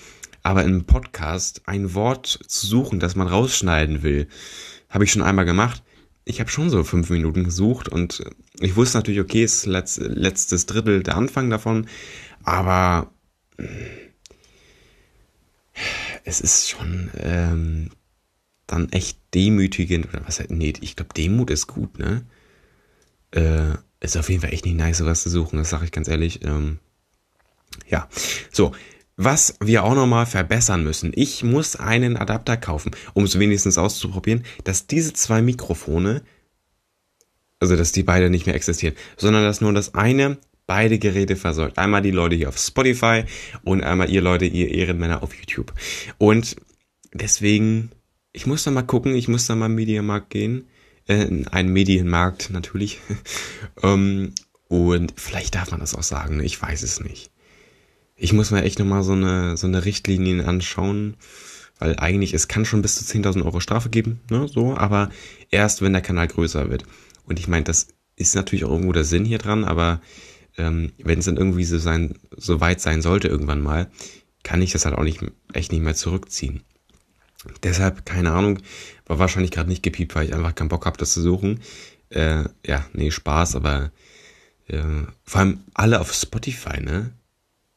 Aber 0.42 0.64
im 0.64 0.84
Podcast 0.84 1.62
ein 1.66 1.92
Wort 1.92 2.26
zu 2.26 2.66
suchen, 2.66 2.98
das 2.98 3.14
man 3.14 3.28
rausschneiden 3.28 4.02
will, 4.02 4.28
habe 4.88 5.04
ich 5.04 5.12
schon 5.12 5.22
einmal 5.22 5.44
gemacht. 5.44 5.82
Ich 6.28 6.40
habe 6.40 6.50
schon 6.50 6.70
so 6.70 6.82
fünf 6.82 7.08
Minuten 7.08 7.44
gesucht 7.44 7.88
und 7.88 8.24
ich 8.58 8.74
wusste 8.74 8.98
natürlich, 8.98 9.20
okay, 9.20 9.44
ist 9.44 9.64
letztes 9.64 10.66
Drittel 10.66 11.04
der 11.04 11.16
Anfang 11.16 11.50
davon, 11.50 11.86
aber 12.42 13.12
es 16.24 16.40
ist 16.40 16.68
schon 16.68 17.10
ähm, 17.16 17.90
dann 18.66 18.90
echt 18.90 19.20
demütigend. 19.34 20.08
Oder 20.08 20.26
was 20.26 20.42
nee, 20.48 20.74
ich 20.80 20.96
glaube, 20.96 21.14
Demut 21.14 21.48
ist 21.50 21.68
gut, 21.68 21.96
ne? 22.00 22.26
Äh, 23.30 23.74
ist 24.00 24.16
auf 24.16 24.28
jeden 24.28 24.40
Fall 24.40 24.52
echt 24.52 24.64
nicht 24.64 24.76
nice, 24.76 24.98
sowas 24.98 25.22
zu 25.22 25.30
suchen, 25.30 25.58
das 25.58 25.70
sage 25.70 25.84
ich 25.84 25.92
ganz 25.92 26.08
ehrlich. 26.08 26.44
Ähm, 26.44 26.80
ja, 27.88 28.08
so. 28.50 28.72
Was 29.16 29.56
wir 29.60 29.84
auch 29.84 29.94
nochmal 29.94 30.26
verbessern 30.26 30.82
müssen. 30.82 31.12
Ich 31.14 31.42
muss 31.42 31.76
einen 31.76 32.18
Adapter 32.18 32.58
kaufen, 32.58 32.90
um 33.14 33.24
es 33.24 33.38
wenigstens 33.38 33.78
auszuprobieren, 33.78 34.44
dass 34.64 34.86
diese 34.86 35.14
zwei 35.14 35.40
Mikrofone, 35.40 36.22
also 37.58 37.76
dass 37.76 37.92
die 37.92 38.02
beide 38.02 38.28
nicht 38.28 38.44
mehr 38.44 38.54
existieren, 38.54 38.94
sondern 39.16 39.42
dass 39.44 39.62
nur 39.62 39.72
das 39.72 39.94
eine 39.94 40.36
beide 40.66 40.98
Geräte 40.98 41.36
versorgt. 41.36 41.78
Einmal 41.78 42.02
die 42.02 42.10
Leute 42.10 42.36
hier 42.36 42.50
auf 42.50 42.58
Spotify 42.58 43.24
und 43.62 43.82
einmal 43.82 44.10
ihr 44.10 44.20
Leute, 44.20 44.44
ihr 44.44 44.70
Ehrenmänner 44.70 45.22
auf 45.22 45.34
YouTube. 45.34 45.72
Und 46.18 46.56
deswegen, 47.14 47.92
ich 48.32 48.46
muss 48.46 48.64
da 48.64 48.70
mal 48.70 48.82
gucken, 48.82 49.14
ich 49.14 49.28
muss 49.28 49.46
da 49.46 49.54
mal 49.54 49.66
im 49.66 49.76
Medienmarkt 49.76 50.28
gehen. 50.28 50.66
Äh, 51.08 51.22
in 51.22 51.48
einen 51.48 51.72
Medienmarkt 51.72 52.50
natürlich. 52.50 53.00
um, 53.80 53.90
ähm, 53.90 54.34
und 54.68 55.14
vielleicht 55.16 55.54
darf 55.54 55.70
man 55.70 55.78
das 55.78 55.94
auch 55.94 56.02
sagen, 56.02 56.40
ich 56.40 56.60
weiß 56.60 56.82
es 56.82 56.98
nicht. 56.98 57.30
Ich 58.16 58.32
muss 58.32 58.50
mir 58.50 58.62
echt 58.62 58.78
nochmal 58.78 59.02
so 59.02 59.12
eine, 59.12 59.56
so 59.56 59.66
eine 59.66 59.84
Richtlinien 59.84 60.40
anschauen, 60.40 61.16
weil 61.78 61.96
eigentlich, 61.98 62.32
es 62.32 62.48
kann 62.48 62.64
schon 62.64 62.82
bis 62.82 62.96
zu 62.96 63.04
10.000 63.04 63.44
Euro 63.44 63.60
Strafe 63.60 63.90
geben, 63.90 64.20
ne, 64.30 64.48
so, 64.48 64.76
aber 64.76 65.10
erst, 65.50 65.82
wenn 65.82 65.92
der 65.92 66.02
Kanal 66.02 66.26
größer 66.26 66.70
wird. 66.70 66.84
Und 67.26 67.38
ich 67.38 67.48
meine, 67.48 67.64
das 67.64 67.88
ist 68.16 68.34
natürlich 68.34 68.64
auch 68.64 68.70
irgendwo 68.70 68.92
der 68.92 69.04
Sinn 69.04 69.26
hier 69.26 69.38
dran, 69.38 69.64
aber 69.64 70.00
ähm, 70.56 70.92
wenn 70.98 71.18
es 71.18 71.26
dann 71.26 71.36
irgendwie 71.36 71.64
so 71.64 71.78
sein, 71.78 72.18
so 72.34 72.60
weit 72.60 72.80
sein 72.80 73.02
sollte 73.02 73.28
irgendwann 73.28 73.60
mal, 73.60 73.90
kann 74.42 74.62
ich 74.62 74.72
das 74.72 74.86
halt 74.86 74.96
auch 74.96 75.02
nicht, 75.02 75.20
echt 75.52 75.72
nicht 75.72 75.82
mehr 75.82 75.94
zurückziehen. 75.94 76.62
Deshalb, 77.62 78.06
keine 78.06 78.32
Ahnung, 78.32 78.60
war 79.04 79.18
wahrscheinlich 79.18 79.50
gerade 79.50 79.68
nicht 79.68 79.82
gepiept, 79.82 80.14
weil 80.14 80.26
ich 80.26 80.34
einfach 80.34 80.54
keinen 80.54 80.68
Bock 80.68 80.86
habe, 80.86 80.96
das 80.96 81.12
zu 81.12 81.20
suchen. 81.20 81.60
Äh, 82.08 82.44
ja, 82.64 82.86
nee, 82.92 83.10
Spaß, 83.10 83.56
aber 83.56 83.90
äh, 84.68 84.82
vor 85.24 85.40
allem 85.40 85.60
alle 85.74 86.00
auf 86.00 86.12
Spotify, 86.12 86.80
ne, 86.80 87.12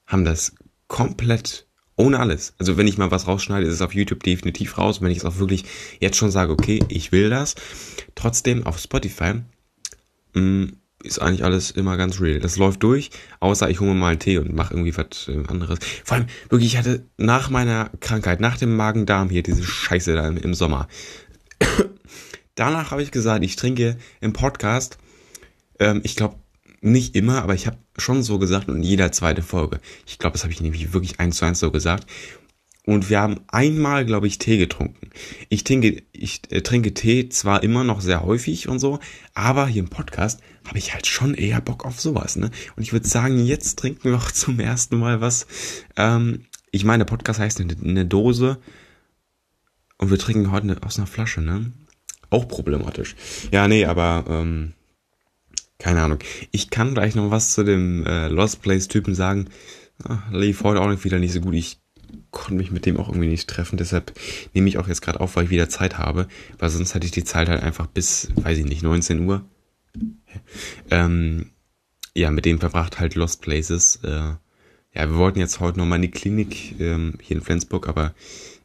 haben 0.09 0.25
das 0.25 0.53
komplett 0.87 1.67
ohne 1.95 2.19
alles. 2.19 2.53
Also 2.57 2.77
wenn 2.77 2.87
ich 2.87 2.97
mal 2.97 3.11
was 3.11 3.27
rausschneide, 3.27 3.67
ist 3.67 3.75
es 3.75 3.81
auf 3.81 3.93
YouTube 3.93 4.23
definitiv 4.23 4.77
raus. 4.77 5.01
Wenn 5.01 5.11
ich 5.11 5.19
es 5.19 5.25
auch 5.25 5.37
wirklich 5.37 5.65
jetzt 5.99 6.17
schon 6.17 6.31
sage, 6.31 6.51
okay, 6.51 6.83
ich 6.89 7.11
will 7.11 7.29
das. 7.29 7.55
Trotzdem 8.15 8.65
auf 8.65 8.79
Spotify 8.79 9.35
mh, 10.33 10.41
mm, 10.41 10.77
ist 11.03 11.19
eigentlich 11.21 11.43
alles 11.43 11.71
immer 11.71 11.95
ganz 11.97 12.19
real. 12.19 12.39
Das 12.39 12.57
läuft 12.57 12.83
durch, 12.83 13.09
außer 13.39 13.69
ich 13.69 13.79
hole 13.79 13.91
mir 13.91 13.99
mal 13.99 14.09
einen 14.09 14.19
Tee 14.19 14.37
und 14.37 14.53
mache 14.53 14.73
irgendwie 14.73 14.95
was 14.97 15.27
äh, 15.27 15.43
anderes. 15.47 15.79
Vor 16.03 16.17
allem, 16.17 16.27
wirklich, 16.49 16.73
ich 16.73 16.77
hatte 16.77 17.05
nach 17.17 17.49
meiner 17.49 17.89
Krankheit, 17.99 18.41
nach 18.41 18.57
dem 18.57 18.75
Magen-Darm 18.75 19.29
hier, 19.29 19.43
diese 19.43 19.63
Scheiße 19.63 20.13
da 20.15 20.27
im, 20.27 20.37
im 20.37 20.53
Sommer. 20.53 20.87
Danach 22.55 22.91
habe 22.91 23.03
ich 23.03 23.11
gesagt, 23.11 23.45
ich 23.45 23.55
trinke 23.55 23.97
im 24.19 24.33
Podcast, 24.33 24.97
ähm, 25.79 26.01
ich 26.03 26.15
glaube, 26.17 26.35
nicht 26.81 27.15
immer, 27.15 27.41
aber 27.41 27.53
ich 27.53 27.67
habe 27.67 27.77
schon 27.97 28.23
so 28.23 28.39
gesagt 28.39 28.69
und 28.69 28.77
in 28.77 28.83
jeder 28.83 29.11
zweite 29.11 29.41
Folge. 29.41 29.79
Ich 30.05 30.19
glaube, 30.19 30.33
das 30.33 30.43
habe 30.43 30.53
ich 30.53 30.61
nämlich 30.61 30.93
wirklich 30.93 31.19
eins 31.19 31.37
zu 31.37 31.45
eins 31.45 31.59
so 31.59 31.71
gesagt. 31.71 32.05
Und 32.85 33.09
wir 33.09 33.19
haben 33.19 33.41
einmal, 33.49 34.05
glaube 34.05 34.25
ich, 34.25 34.39
Tee 34.39 34.57
getrunken. 34.57 35.11
Ich 35.49 35.63
trinke, 35.63 36.01
ich 36.11 36.41
äh, 36.49 36.61
trinke 36.61 36.93
Tee 36.93 37.29
zwar 37.29 37.61
immer 37.61 37.83
noch 37.83 38.01
sehr 38.01 38.23
häufig 38.23 38.67
und 38.67 38.79
so, 38.79 38.99
aber 39.35 39.67
hier 39.67 39.83
im 39.83 39.89
Podcast 39.89 40.41
habe 40.65 40.79
ich 40.79 40.93
halt 40.93 41.05
schon 41.05 41.35
eher 41.35 41.61
Bock 41.61 41.85
auf 41.85 41.99
sowas. 41.99 42.35
Ne? 42.35 42.49
Und 42.75 42.83
ich 42.83 42.91
würde 42.91 43.07
sagen, 43.07 43.45
jetzt 43.45 43.77
trinken 43.77 44.05
wir 44.05 44.17
auch 44.17 44.31
zum 44.31 44.59
ersten 44.59 44.97
Mal 44.97 45.21
was. 45.21 45.45
Ähm, 45.97 46.45
ich 46.71 46.83
meine, 46.83 47.03
der 47.03 47.09
Podcast 47.09 47.39
heißt 47.39 47.61
eine, 47.61 47.75
eine 47.83 48.05
Dose 48.05 48.57
und 49.97 50.09
wir 50.09 50.17
trinken 50.17 50.51
heute 50.51 50.75
aus 50.81 50.97
einer 50.97 51.07
Flasche. 51.07 51.41
Ne? 51.41 51.71
Auch 52.29 52.47
problematisch. 52.47 53.15
Ja, 53.51 53.67
nee, 53.67 53.85
aber 53.85 54.25
ähm, 54.27 54.73
keine 55.79 56.03
Ahnung. 56.03 56.19
Ich 56.51 56.69
kann 56.69 56.93
gleich 56.93 57.15
noch 57.15 57.31
was 57.31 57.53
zu 57.53 57.63
dem 57.63 58.05
äh, 58.05 58.27
Lost 58.27 58.61
Place-Typen 58.61 59.15
sagen. 59.15 59.47
Ah, 60.03 60.19
lief 60.31 60.63
heute 60.63 60.81
auch 60.81 61.03
wieder 61.03 61.19
nicht 61.19 61.33
so 61.33 61.41
gut. 61.41 61.55
Ich 61.55 61.79
konnte 62.31 62.55
mich 62.55 62.71
mit 62.71 62.85
dem 62.85 62.97
auch 62.97 63.07
irgendwie 63.07 63.27
nicht 63.27 63.49
treffen. 63.49 63.77
Deshalb 63.77 64.13
nehme 64.53 64.67
ich 64.67 64.77
auch 64.77 64.87
jetzt 64.87 65.01
gerade 65.01 65.19
auf, 65.19 65.35
weil 65.35 65.45
ich 65.45 65.49
wieder 65.49 65.69
Zeit 65.69 65.97
habe. 65.97 66.27
Weil 66.57 66.69
sonst 66.69 66.93
hätte 66.93 67.05
ich 67.05 67.11
die 67.11 67.23
Zeit 67.23 67.49
halt 67.49 67.63
einfach 67.63 67.87
bis, 67.87 68.29
weiß 68.35 68.57
ich 68.57 68.65
nicht, 68.65 68.83
19 68.83 69.27
Uhr. 69.27 69.45
Ähm, 70.91 71.51
ja, 72.13 72.29
mit 72.29 72.45
dem 72.45 72.59
verbracht 72.59 72.99
halt 72.99 73.15
Lost 73.15 73.41
Places. 73.41 73.99
Äh, 74.03 74.35
ja, 74.93 75.09
wir 75.09 75.15
wollten 75.15 75.39
jetzt 75.39 75.59
heute 75.59 75.79
nochmal 75.79 75.97
in 75.97 76.03
die 76.03 76.11
Klinik 76.11 76.79
ähm, 76.79 77.17
hier 77.21 77.37
in 77.37 77.43
Flensburg, 77.43 77.87
aber 77.87 78.13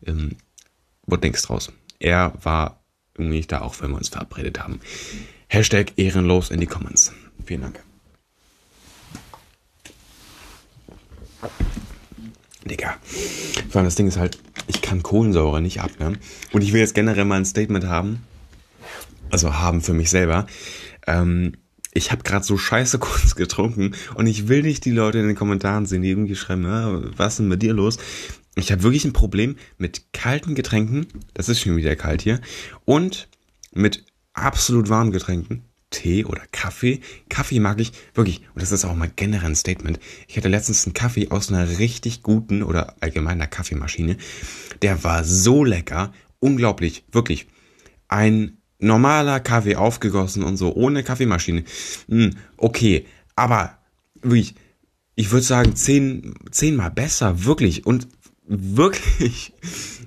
ähm, 0.04 0.36
wurde 1.06 1.28
nichts 1.28 1.42
draus. 1.42 1.70
Er 2.00 2.34
war 2.42 2.82
irgendwie 3.16 3.36
nicht 3.36 3.52
da, 3.52 3.60
auch 3.60 3.80
wenn 3.80 3.90
wir 3.90 3.98
uns 3.98 4.08
verabredet 4.08 4.60
haben. 4.60 4.80
Hashtag 5.48 5.92
ehrenlos 5.96 6.50
in 6.50 6.60
die 6.60 6.66
Comments. 6.66 7.12
Vielen 7.44 7.62
Dank. 7.62 7.82
Digga. 12.64 12.96
Vor 13.68 13.80
allem 13.80 13.86
das 13.86 13.94
Ding 13.94 14.08
ist 14.08 14.16
halt, 14.16 14.38
ich 14.66 14.80
kann 14.82 15.02
Kohlensäure 15.02 15.60
nicht 15.60 15.80
ab, 15.80 15.90
ne? 15.98 16.14
Und 16.52 16.62
ich 16.62 16.72
will 16.72 16.80
jetzt 16.80 16.94
generell 16.94 17.24
mal 17.24 17.36
ein 17.36 17.44
Statement 17.44 17.86
haben. 17.86 18.22
Also 19.30 19.54
haben 19.54 19.82
für 19.82 19.94
mich 19.94 20.10
selber. 20.10 20.46
Ähm, 21.06 21.54
ich 21.92 22.10
habe 22.10 22.22
gerade 22.22 22.44
so 22.44 22.58
scheiße 22.58 22.98
kurz 23.00 23.34
getrunken 23.34 23.94
und 24.14 24.26
ich 24.26 24.48
will 24.48 24.62
nicht 24.62 24.84
die 24.84 24.90
Leute 24.90 25.18
in 25.18 25.26
den 25.26 25.36
Kommentaren 25.36 25.86
sehen, 25.86 26.02
die 26.02 26.10
irgendwie 26.10 26.36
schreiben, 26.36 26.66
ah, 26.66 27.02
was 27.16 27.34
ist 27.34 27.38
denn 27.40 27.48
mit 27.48 27.62
dir 27.62 27.72
los? 27.72 27.98
Ich 28.56 28.70
habe 28.70 28.82
wirklich 28.82 29.04
ein 29.04 29.12
Problem 29.12 29.56
mit 29.78 30.12
kalten 30.12 30.54
Getränken, 30.54 31.06
das 31.34 31.48
ist 31.48 31.60
schon 31.60 31.76
wieder 31.76 31.96
kalt 31.96 32.22
hier, 32.22 32.40
und 32.84 33.28
mit 33.72 34.04
absolut 34.34 34.88
warmen 34.88 35.12
Getränken, 35.12 35.64
Tee 35.90 36.24
oder 36.24 36.42
Kaffee. 36.52 37.00
Kaffee 37.28 37.60
mag 37.60 37.80
ich 37.80 37.92
wirklich, 38.14 38.40
und 38.54 38.62
das 38.62 38.72
ist 38.72 38.84
auch 38.84 38.94
mal 38.94 39.10
generell 39.14 39.50
ein 39.50 39.56
Statement. 39.56 39.98
Ich 40.28 40.36
hatte 40.36 40.48
letztens 40.48 40.84
einen 40.84 40.94
Kaffee 40.94 41.30
aus 41.30 41.50
einer 41.50 41.78
richtig 41.78 42.22
guten 42.22 42.62
oder 42.62 42.96
allgemeiner 43.00 43.46
Kaffeemaschine. 43.46 44.16
Der 44.82 45.04
war 45.04 45.24
so 45.24 45.64
lecker, 45.64 46.12
unglaublich, 46.40 47.04
wirklich. 47.12 47.46
Ein 48.08 48.58
normaler 48.80 49.40
Kaffee 49.40 49.76
aufgegossen 49.76 50.42
und 50.42 50.56
so, 50.56 50.74
ohne 50.74 51.02
Kaffeemaschine. 51.04 51.64
Hm, 52.08 52.34
okay, 52.56 53.06
aber 53.36 53.78
wirklich, 54.20 54.54
ich 55.14 55.30
würde 55.30 55.46
sagen, 55.46 55.76
zehn, 55.76 56.34
zehnmal 56.50 56.90
besser, 56.90 57.44
wirklich. 57.44 57.86
Und 57.86 58.08
wirklich. 58.46 59.52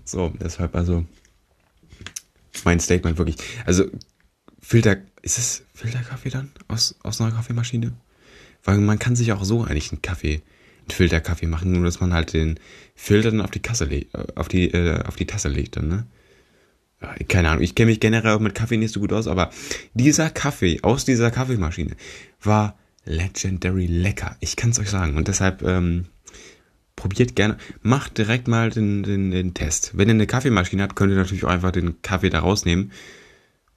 So, 0.10 0.32
deshalb 0.40 0.74
also 0.74 1.04
mein 2.64 2.80
Statement 2.80 3.18
wirklich. 3.18 3.36
Also 3.66 3.84
Filter, 4.68 4.98
ist 5.22 5.38
es 5.38 5.64
Filterkaffee 5.74 6.30
dann 6.30 6.52
aus, 6.68 6.96
aus 7.02 7.22
einer 7.22 7.32
Kaffeemaschine? 7.32 7.94
Weil 8.66 8.80
man 8.80 9.00
kann 9.00 9.16
sich 9.16 9.32
auch 9.32 9.46
so 9.46 9.64
eigentlich 9.64 9.94
einen 9.94 10.02
Kaffee, 10.02 10.42
einen 10.82 10.92
Filterkaffee 10.92 11.48
machen, 11.48 11.72
nur 11.72 11.86
dass 11.86 12.02
man 12.02 12.14
halt 12.14 12.34
den 12.34 12.60
Filter 12.94 13.32
dann 13.32 13.40
auf 13.40 13.52
die 13.52 13.62
Kasse 13.62 13.86
legt, 13.86 14.14
äh, 14.14 14.26
auf 14.36 14.50
die, 14.50 14.70
äh, 14.70 15.02
auf 15.06 15.16
die 15.16 15.26
Tasse 15.26 15.48
legt 15.48 15.78
dann, 15.78 15.88
ne? 15.88 16.06
Keine 17.30 17.50
Ahnung, 17.50 17.64
ich 17.64 17.76
kenne 17.76 17.92
mich 17.92 18.02
generell 18.02 18.34
auch 18.34 18.42
mit 18.42 18.56
Kaffee 18.56 18.76
nicht 18.76 18.92
so 18.92 19.00
gut 19.00 19.14
aus, 19.14 19.28
aber 19.28 19.52
dieser 19.94 20.30
Kaffee 20.30 20.80
aus 20.82 21.06
dieser 21.06 21.32
Kaffeemaschine 21.32 21.96
war 22.42 22.78
legendary 23.06 23.86
lecker. 23.86 24.36
Ich 24.42 24.58
kann 24.58 24.72
es 24.72 24.80
euch 24.80 24.90
sagen. 24.90 25.16
Und 25.16 25.30
deshalb, 25.30 25.62
ähm, 25.62 26.08
probiert 26.98 27.38
gerne, 27.38 27.56
macht 27.84 28.18
direkt 28.18 28.50
mal 28.50 28.70
den, 28.70 29.04
den, 29.04 29.32
den 29.32 29.54
Test. 29.54 29.92
Wenn 29.94 30.10
ihr 30.10 30.16
eine 30.16 30.28
Kaffeemaschine 30.28 30.84
habt, 30.84 30.98
könnt 30.98 31.14
ihr 31.14 31.18
natürlich 31.18 31.46
auch 31.46 31.52
einfach 31.52 31.72
den 31.72 32.02
Kaffee 32.02 32.30
da 32.30 32.40
rausnehmen 32.40 32.92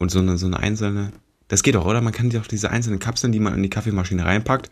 und 0.01 0.11
so 0.11 0.19
eine, 0.19 0.39
so 0.39 0.47
eine 0.47 0.59
einzelne, 0.59 1.13
das 1.47 1.63
geht 1.63 1.77
auch, 1.77 1.85
oder? 1.87 2.01
Man 2.01 2.13
kann 2.13 2.31
sich 2.31 2.41
auch 2.41 2.47
diese 2.47 2.71
einzelnen 2.71 2.99
Kapseln, 2.99 3.33
die 3.33 3.39
man 3.39 3.55
in 3.55 3.63
die 3.63 3.71
Kaffeemaschine 3.71 4.25
reinpackt, 4.25 4.71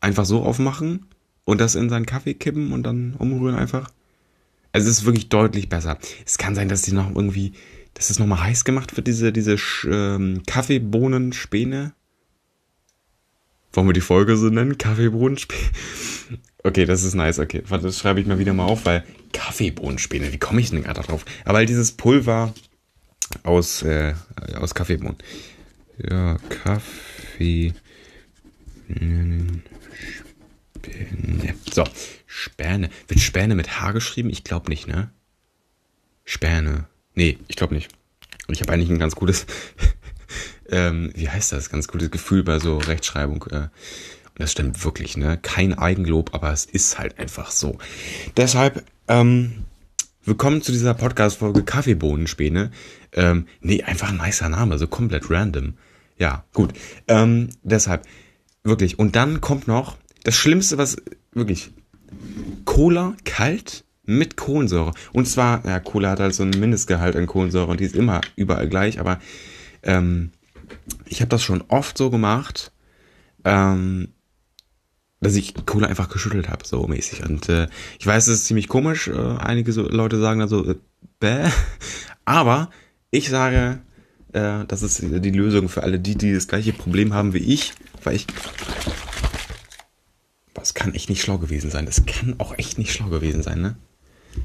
einfach 0.00 0.26
so 0.26 0.42
aufmachen 0.42 1.06
und 1.44 1.60
das 1.60 1.76
in 1.76 1.88
seinen 1.88 2.04
Kaffee 2.04 2.34
kippen 2.34 2.72
und 2.72 2.82
dann 2.82 3.14
umrühren 3.14 3.54
einfach. 3.54 3.90
Also 4.72 4.90
es 4.90 4.98
ist 4.98 5.04
wirklich 5.04 5.28
deutlich 5.28 5.68
besser. 5.68 5.98
Es 6.26 6.36
kann 6.36 6.56
sein, 6.56 6.68
dass 6.68 6.82
die 6.82 6.92
noch 6.92 7.14
irgendwie, 7.14 7.52
dass 7.94 8.10
es 8.10 8.18
nochmal 8.18 8.42
heiß 8.42 8.64
gemacht 8.64 8.96
wird, 8.96 9.06
diese, 9.06 9.32
diese 9.32 9.56
ähm, 9.88 10.42
Kaffeebohnenspäne. 10.46 11.92
Wollen 13.72 13.86
wir 13.86 13.92
die 13.92 14.00
Folge 14.00 14.36
so 14.36 14.48
nennen? 14.48 14.76
Kaffeebohnenspäne? 14.76 15.62
Okay, 16.66 16.86
das 16.86 17.02
ist 17.02 17.12
nice. 17.12 17.40
Okay, 17.40 17.62
das 17.68 17.98
schreibe 17.98 18.20
ich 18.20 18.26
mal 18.26 18.38
wieder 18.38 18.54
mal 18.54 18.64
auf, 18.64 18.86
weil 18.86 19.04
Kaffeebohnenspäne, 19.34 20.32
wie 20.32 20.38
komme 20.38 20.62
ich 20.62 20.70
denn 20.70 20.82
gerade 20.82 21.02
drauf? 21.02 21.26
Aber 21.44 21.58
halt 21.58 21.68
dieses 21.68 21.92
Pulver 21.92 22.54
aus, 23.42 23.82
äh, 23.82 24.14
aus 24.54 24.74
Kaffeebohnen. 24.74 25.16
Ja, 25.98 26.38
Kaffee. 26.48 27.74
So, 31.72 31.84
Späne. 32.26 32.90
Wird 33.08 33.20
Späne 33.20 33.54
mit 33.54 33.80
H 33.80 33.92
geschrieben? 33.92 34.30
Ich 34.30 34.44
glaube 34.44 34.70
nicht, 34.70 34.86
ne? 34.86 35.10
Späne. 36.24 36.86
Nee, 37.14 37.38
ich 37.48 37.56
glaube 37.56 37.74
nicht. 37.74 37.90
Und 38.46 38.54
ich 38.54 38.60
habe 38.60 38.72
eigentlich 38.72 38.90
ein 38.90 38.98
ganz 38.98 39.14
gutes, 39.14 39.46
ähm, 40.68 41.12
wie 41.14 41.28
heißt 41.28 41.52
das? 41.52 41.70
Ganz 41.70 41.88
gutes 41.88 42.10
Gefühl 42.10 42.42
bei 42.42 42.58
so 42.58 42.78
Rechtschreibung. 42.78 43.44
Äh, 43.50 43.56
und 43.56 44.40
das 44.40 44.52
stimmt 44.52 44.84
wirklich, 44.84 45.16
ne? 45.16 45.38
Kein 45.40 45.78
Eigenlob, 45.78 46.34
aber 46.34 46.52
es 46.52 46.64
ist 46.64 46.98
halt 46.98 47.18
einfach 47.18 47.50
so. 47.50 47.78
Deshalb, 48.36 48.84
ähm, 49.08 49.64
Willkommen 50.26 50.62
zu 50.62 50.72
dieser 50.72 50.94
Podcast-Folge 50.94 51.64
Kaffeebohnenspäne. 51.64 52.70
Ähm, 53.14 53.46
nee, 53.60 53.82
einfach 53.82 54.10
ein 54.10 54.16
nicer 54.16 54.48
Name, 54.48 54.78
so 54.78 54.86
komplett 54.86 55.30
random. 55.30 55.74
Ja, 56.18 56.44
gut. 56.52 56.72
Ähm, 57.08 57.48
deshalb, 57.62 58.06
wirklich. 58.62 58.98
Und 58.98 59.16
dann 59.16 59.40
kommt 59.40 59.66
noch 59.66 59.96
das 60.24 60.36
Schlimmste, 60.36 60.78
was, 60.78 60.96
wirklich, 61.32 61.72
Cola 62.64 63.14
kalt 63.24 63.84
mit 64.04 64.36
Kohlensäure. 64.36 64.92
Und 65.12 65.26
zwar, 65.26 65.64
ja, 65.66 65.80
Cola 65.80 66.10
hat 66.10 66.20
halt 66.20 66.34
so 66.34 66.42
ein 66.42 66.50
Mindestgehalt 66.50 67.16
an 67.16 67.26
Kohlensäure 67.26 67.70
und 67.70 67.80
die 67.80 67.84
ist 67.84 67.96
immer 67.96 68.20
überall 68.36 68.68
gleich, 68.68 69.00
aber 69.00 69.18
ähm, 69.82 70.32
ich 71.06 71.20
habe 71.20 71.28
das 71.28 71.42
schon 71.42 71.62
oft 71.68 71.96
so 71.96 72.10
gemacht, 72.10 72.72
ähm, 73.44 74.08
dass 75.20 75.36
ich 75.36 75.54
Cola 75.66 75.88
einfach 75.88 76.10
geschüttelt 76.10 76.48
habe, 76.48 76.66
so 76.66 76.86
mäßig. 76.86 77.24
Und 77.24 77.48
äh, 77.48 77.68
ich 77.98 78.06
weiß, 78.06 78.26
es 78.26 78.40
ist 78.40 78.46
ziemlich 78.46 78.68
komisch. 78.68 79.08
Äh, 79.08 79.36
einige 79.38 79.72
so, 79.72 79.88
Leute 79.88 80.18
sagen 80.18 80.40
dann 80.40 80.48
so, 80.48 80.64
äh, 80.66 80.76
bäh. 81.18 81.48
Aber 82.24 82.70
ich 83.14 83.28
sage, 83.28 83.80
äh, 84.32 84.64
das 84.66 84.82
ist 84.82 85.00
die 85.00 85.30
Lösung 85.30 85.68
für 85.68 85.82
alle 85.84 86.00
die, 86.00 86.16
die 86.16 86.32
das 86.32 86.48
gleiche 86.48 86.72
Problem 86.72 87.14
haben 87.14 87.32
wie 87.32 87.38
ich, 87.38 87.72
weil 88.02 88.16
ich 88.16 88.26
Das 90.54 90.74
kann 90.74 90.94
echt 90.94 91.08
nicht 91.08 91.22
schlau 91.22 91.38
gewesen 91.38 91.70
sein. 91.70 91.86
Das 91.86 92.06
kann 92.06 92.34
auch 92.38 92.58
echt 92.58 92.78
nicht 92.78 92.92
schlau 92.92 93.08
gewesen 93.08 93.42
sein, 93.42 93.60
ne? 93.60 93.76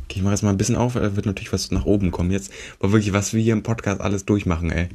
Okay, 0.06 0.18
ich 0.18 0.22
mache 0.22 0.34
jetzt 0.34 0.44
mal 0.44 0.52
ein 0.52 0.58
bisschen 0.58 0.76
auf, 0.76 0.94
da 0.94 1.16
wird 1.16 1.26
natürlich 1.26 1.52
was 1.52 1.72
nach 1.72 1.86
oben 1.86 2.12
kommen 2.12 2.30
jetzt. 2.30 2.52
Aber 2.80 2.92
wirklich, 2.92 3.14
was 3.14 3.34
wir 3.34 3.42
hier 3.42 3.54
im 3.54 3.64
Podcast 3.64 4.02
alles 4.02 4.26
durchmachen, 4.26 4.70
ey. 4.72 4.90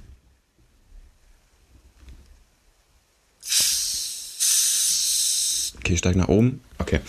Okay, 5.79 5.95
ich 5.95 5.99
steige 5.99 6.19
nach 6.19 6.29
oben. 6.29 6.61
Okay. 6.79 7.01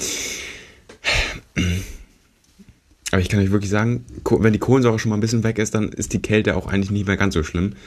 Aber 3.15 3.22
ich 3.22 3.29
kann 3.29 3.39
euch 3.39 3.51
wirklich 3.51 3.72
sagen, 3.72 4.03
wenn 4.29 4.51
die 4.51 4.60
Kohlensäure 4.60 5.00
schon 5.00 5.10
mal 5.10 5.15
ein 5.15 5.22
bisschen 5.22 5.45
weg 5.45 5.57
ist, 5.57 5.74
dann 5.74 5.88
ist 5.88 6.12
die 6.12 6.22
Kälte 6.22 6.57
auch 6.57 6.67
eigentlich 6.67 6.91
nicht 6.91 7.07
mehr 7.07 7.15
ganz 7.15 7.34
so 7.34 7.43
schlimm. 7.43 7.77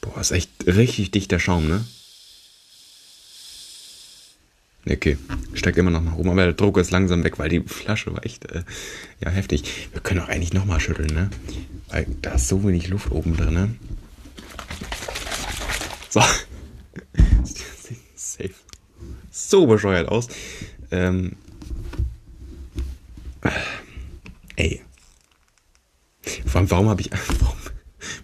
Boah, 0.00 0.18
ist 0.18 0.30
echt 0.30 0.48
richtig 0.64 1.10
dichter 1.10 1.38
Schaum, 1.38 1.68
ne? 1.68 1.84
Okay, 4.88 5.18
steigt 5.52 5.76
immer 5.76 5.90
noch 5.90 6.02
nach 6.02 6.16
oben, 6.16 6.30
aber 6.30 6.44
der 6.44 6.54
Druck 6.54 6.78
ist 6.78 6.90
langsam 6.90 7.22
weg, 7.22 7.38
weil 7.38 7.50
die 7.50 7.60
Flasche 7.60 8.14
war 8.14 8.24
echt, 8.24 8.46
äh, 8.46 8.62
ja, 9.20 9.28
heftig. 9.28 9.64
Wir 9.92 10.00
können 10.00 10.20
auch 10.20 10.28
eigentlich 10.28 10.54
nochmal 10.54 10.80
schütteln, 10.80 11.12
ne? 11.12 11.28
Weil 11.90 12.06
da 12.22 12.36
ist 12.36 12.48
so 12.48 12.66
wenig 12.66 12.88
Luft 12.88 13.10
oben 13.10 13.36
drin, 13.36 13.52
ne? 13.52 13.74
So. 16.08 16.22
Safe. 18.16 18.54
So 19.30 19.66
bescheuert 19.66 20.08
aus. 20.08 20.28
Ähm. 20.92 21.32
Ey. 24.56 24.82
Vor 26.46 26.60
allem, 26.60 26.70
warum 26.70 26.88
habe 26.88 27.00
ich, 27.00 27.10
warum, 27.40 27.56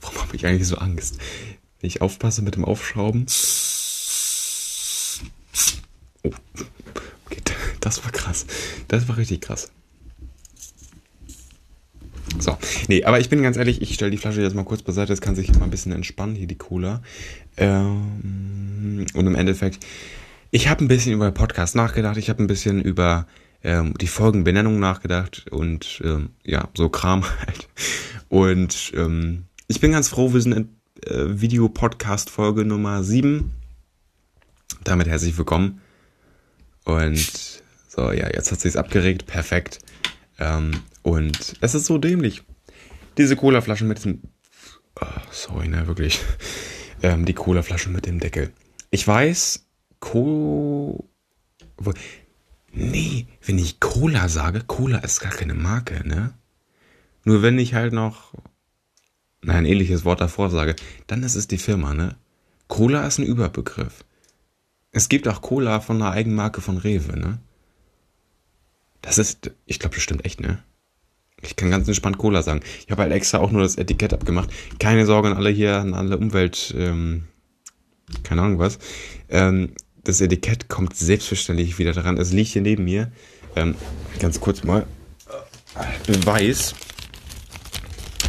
warum 0.01 0.19
habe 0.21 0.37
ich 0.37 0.47
eigentlich 0.47 0.69
so 0.69 0.77
Angst? 0.77 1.19
Wenn 1.81 1.89
ich 1.89 2.03
aufpasse 2.03 2.43
mit 2.43 2.55
dem 2.55 2.65
Aufschrauben. 2.65 3.27
Oh, 6.23 6.31
okay, 7.27 7.41
das 7.81 8.05
war 8.05 8.13
krass. 8.13 8.47
Das 8.87 9.09
war 9.09 9.17
richtig 9.17 9.41
krass. 9.41 9.71
So, 12.39 12.57
nee, 12.89 13.03
aber 13.05 13.19
ich 13.19 13.31
bin 13.31 13.43
ganz 13.43 13.57
ehrlich, 13.57 13.81
ich 13.81 13.95
stelle 13.95 14.11
die 14.11 14.19
Flasche 14.19 14.43
jetzt 14.43 14.55
mal 14.55 14.65
kurz 14.65 14.83
beiseite, 14.83 15.09
das 15.09 15.21
kann 15.21 15.35
sich 15.35 15.53
mal 15.55 15.65
ein 15.65 15.71
bisschen 15.71 15.93
entspannen, 15.93 16.37
hier 16.37 16.47
die 16.47 16.59
Cola. 16.59 17.03
Ähm, 17.57 19.07
und 19.15 19.27
im 19.27 19.35
Endeffekt, 19.35 19.85
ich 20.51 20.69
habe 20.69 20.85
ein 20.85 20.89
bisschen 20.89 21.13
über 21.13 21.31
Podcast 21.31 21.75
nachgedacht, 21.75 22.17
ich 22.17 22.31
habe 22.31 22.43
ein 22.43 22.47
bisschen 22.47 22.81
über 22.81 23.27
ähm, 23.63 23.95
die 24.01 24.07
Folgenbenennung 24.07 24.79
nachgedacht 24.79 25.47
und 25.51 26.01
ähm, 26.05 26.31
ja, 26.45 26.69
so 26.77 26.89
Kram 26.89 27.25
halt. 27.47 27.69
Und 28.29 28.93
ähm, 28.95 29.45
ich 29.67 29.81
bin 29.81 29.93
ganz 29.93 30.09
froh, 30.09 30.33
wir 30.33 30.41
sind 30.41 30.53
in 30.53 30.69
äh, 31.05 31.41
Video-Podcast-Folge 31.41 32.65
Nummer 32.65 33.03
7. 33.03 33.53
Damit 34.85 35.09
herzlich 35.09 35.37
willkommen. 35.37 35.81
Und 36.85 37.63
so, 37.89 38.13
ja, 38.13 38.29
jetzt 38.33 38.51
hat 38.53 38.61
sich's 38.61 38.77
abgeregt. 38.77 39.27
Perfekt. 39.27 39.81
Ähm, 40.39 40.83
und 41.03 41.57
es 41.61 41.75
ist 41.75 41.87
so 41.87 41.99
dämlich. 41.99 42.43
Diese 43.19 43.37
Cola-Flaschen 43.37 43.89
mit 43.89 43.99
diesem. 43.99 44.23
Oh, 45.01 45.07
sorry, 45.31 45.69
ne, 45.69 45.87
wirklich. 45.87 46.21
Ähm, 47.01 47.27
die 47.27 47.33
Cola-Flasche 47.33 47.91
mit 47.91 48.07
dem 48.07 48.19
Deckel. 48.19 48.51
Ich 48.91 49.07
weiß, 49.07 49.68
Co. 50.01 51.09
Nee, 52.73 53.27
wenn 53.45 53.59
ich 53.59 53.81
Cola 53.81 54.29
sage, 54.29 54.63
Cola 54.67 54.99
ist 54.99 55.21
gar 55.21 55.33
keine 55.33 55.55
Marke, 55.55 56.07
ne? 56.07 56.35
Nur 57.25 57.43
wenn 57.43 57.59
ich 57.59 57.75
halt 57.75 57.93
noch 57.93 58.35
ein 59.47 59.65
ähnliches 59.65 60.05
Wort 60.05 60.21
davor 60.21 60.51
sage, 60.51 60.77
dann 61.07 61.23
ist 61.23 61.35
es 61.35 61.49
die 61.49 61.59
Firma, 61.59 61.95
ne? 61.95 62.17
Cola 62.69 63.07
ist 63.07 63.19
ein 63.19 63.27
Überbegriff. 63.27 64.05
Es 64.93 65.09
gibt 65.09 65.29
auch 65.29 65.43
Cola 65.43 65.81
von 65.81 66.03
einer 66.03 66.11
Eigenmarke 66.11 66.61
von 66.61 66.77
Rewe, 66.77 67.19
ne? 67.19 67.39
Das 69.03 69.19
ist, 69.19 69.51
ich 69.67 69.79
glaube, 69.79 69.95
das 69.95 70.03
stimmt 70.03 70.25
echt, 70.25 70.41
ne? 70.41 70.63
Ich 71.41 71.57
kann 71.57 71.71
ganz 71.71 71.87
entspannt 71.87 72.19
Cola 72.19 72.43
sagen. 72.43 72.61
Ich 72.85 72.91
habe 72.91 73.03
halt 73.03 73.13
extra 73.13 73.39
auch 73.39 73.53
nur 73.53 73.63
das 73.63 73.77
Etikett 73.77 74.13
abgemacht. 74.13 74.51
Keine 74.81 75.07
Sorge 75.07 75.29
an 75.29 75.37
alle 75.37 75.51
hier, 75.51 75.77
an 75.77 75.95
alle 75.95 76.19
Umwelt, 76.19 76.75
ähm, 76.77 77.25
keine 78.25 78.43
Ahnung 78.43 78.59
was. 78.59 78.79
Ähm, 79.29 79.73
das 80.09 80.23
Etikett 80.23 80.69
kommt 80.69 80.97
selbstverständlich 80.97 81.79
wieder 81.79 81.93
dran. 81.93 82.17
Es 82.17 82.33
liegt 82.33 82.53
hier 82.53 82.63
neben 82.63 82.85
mir. 82.85 83.13
Ähm, 83.55 83.75
ganz 84.19 84.41
kurz 84.41 84.65
mal. 84.65 84.87
Beweis. 86.07 86.75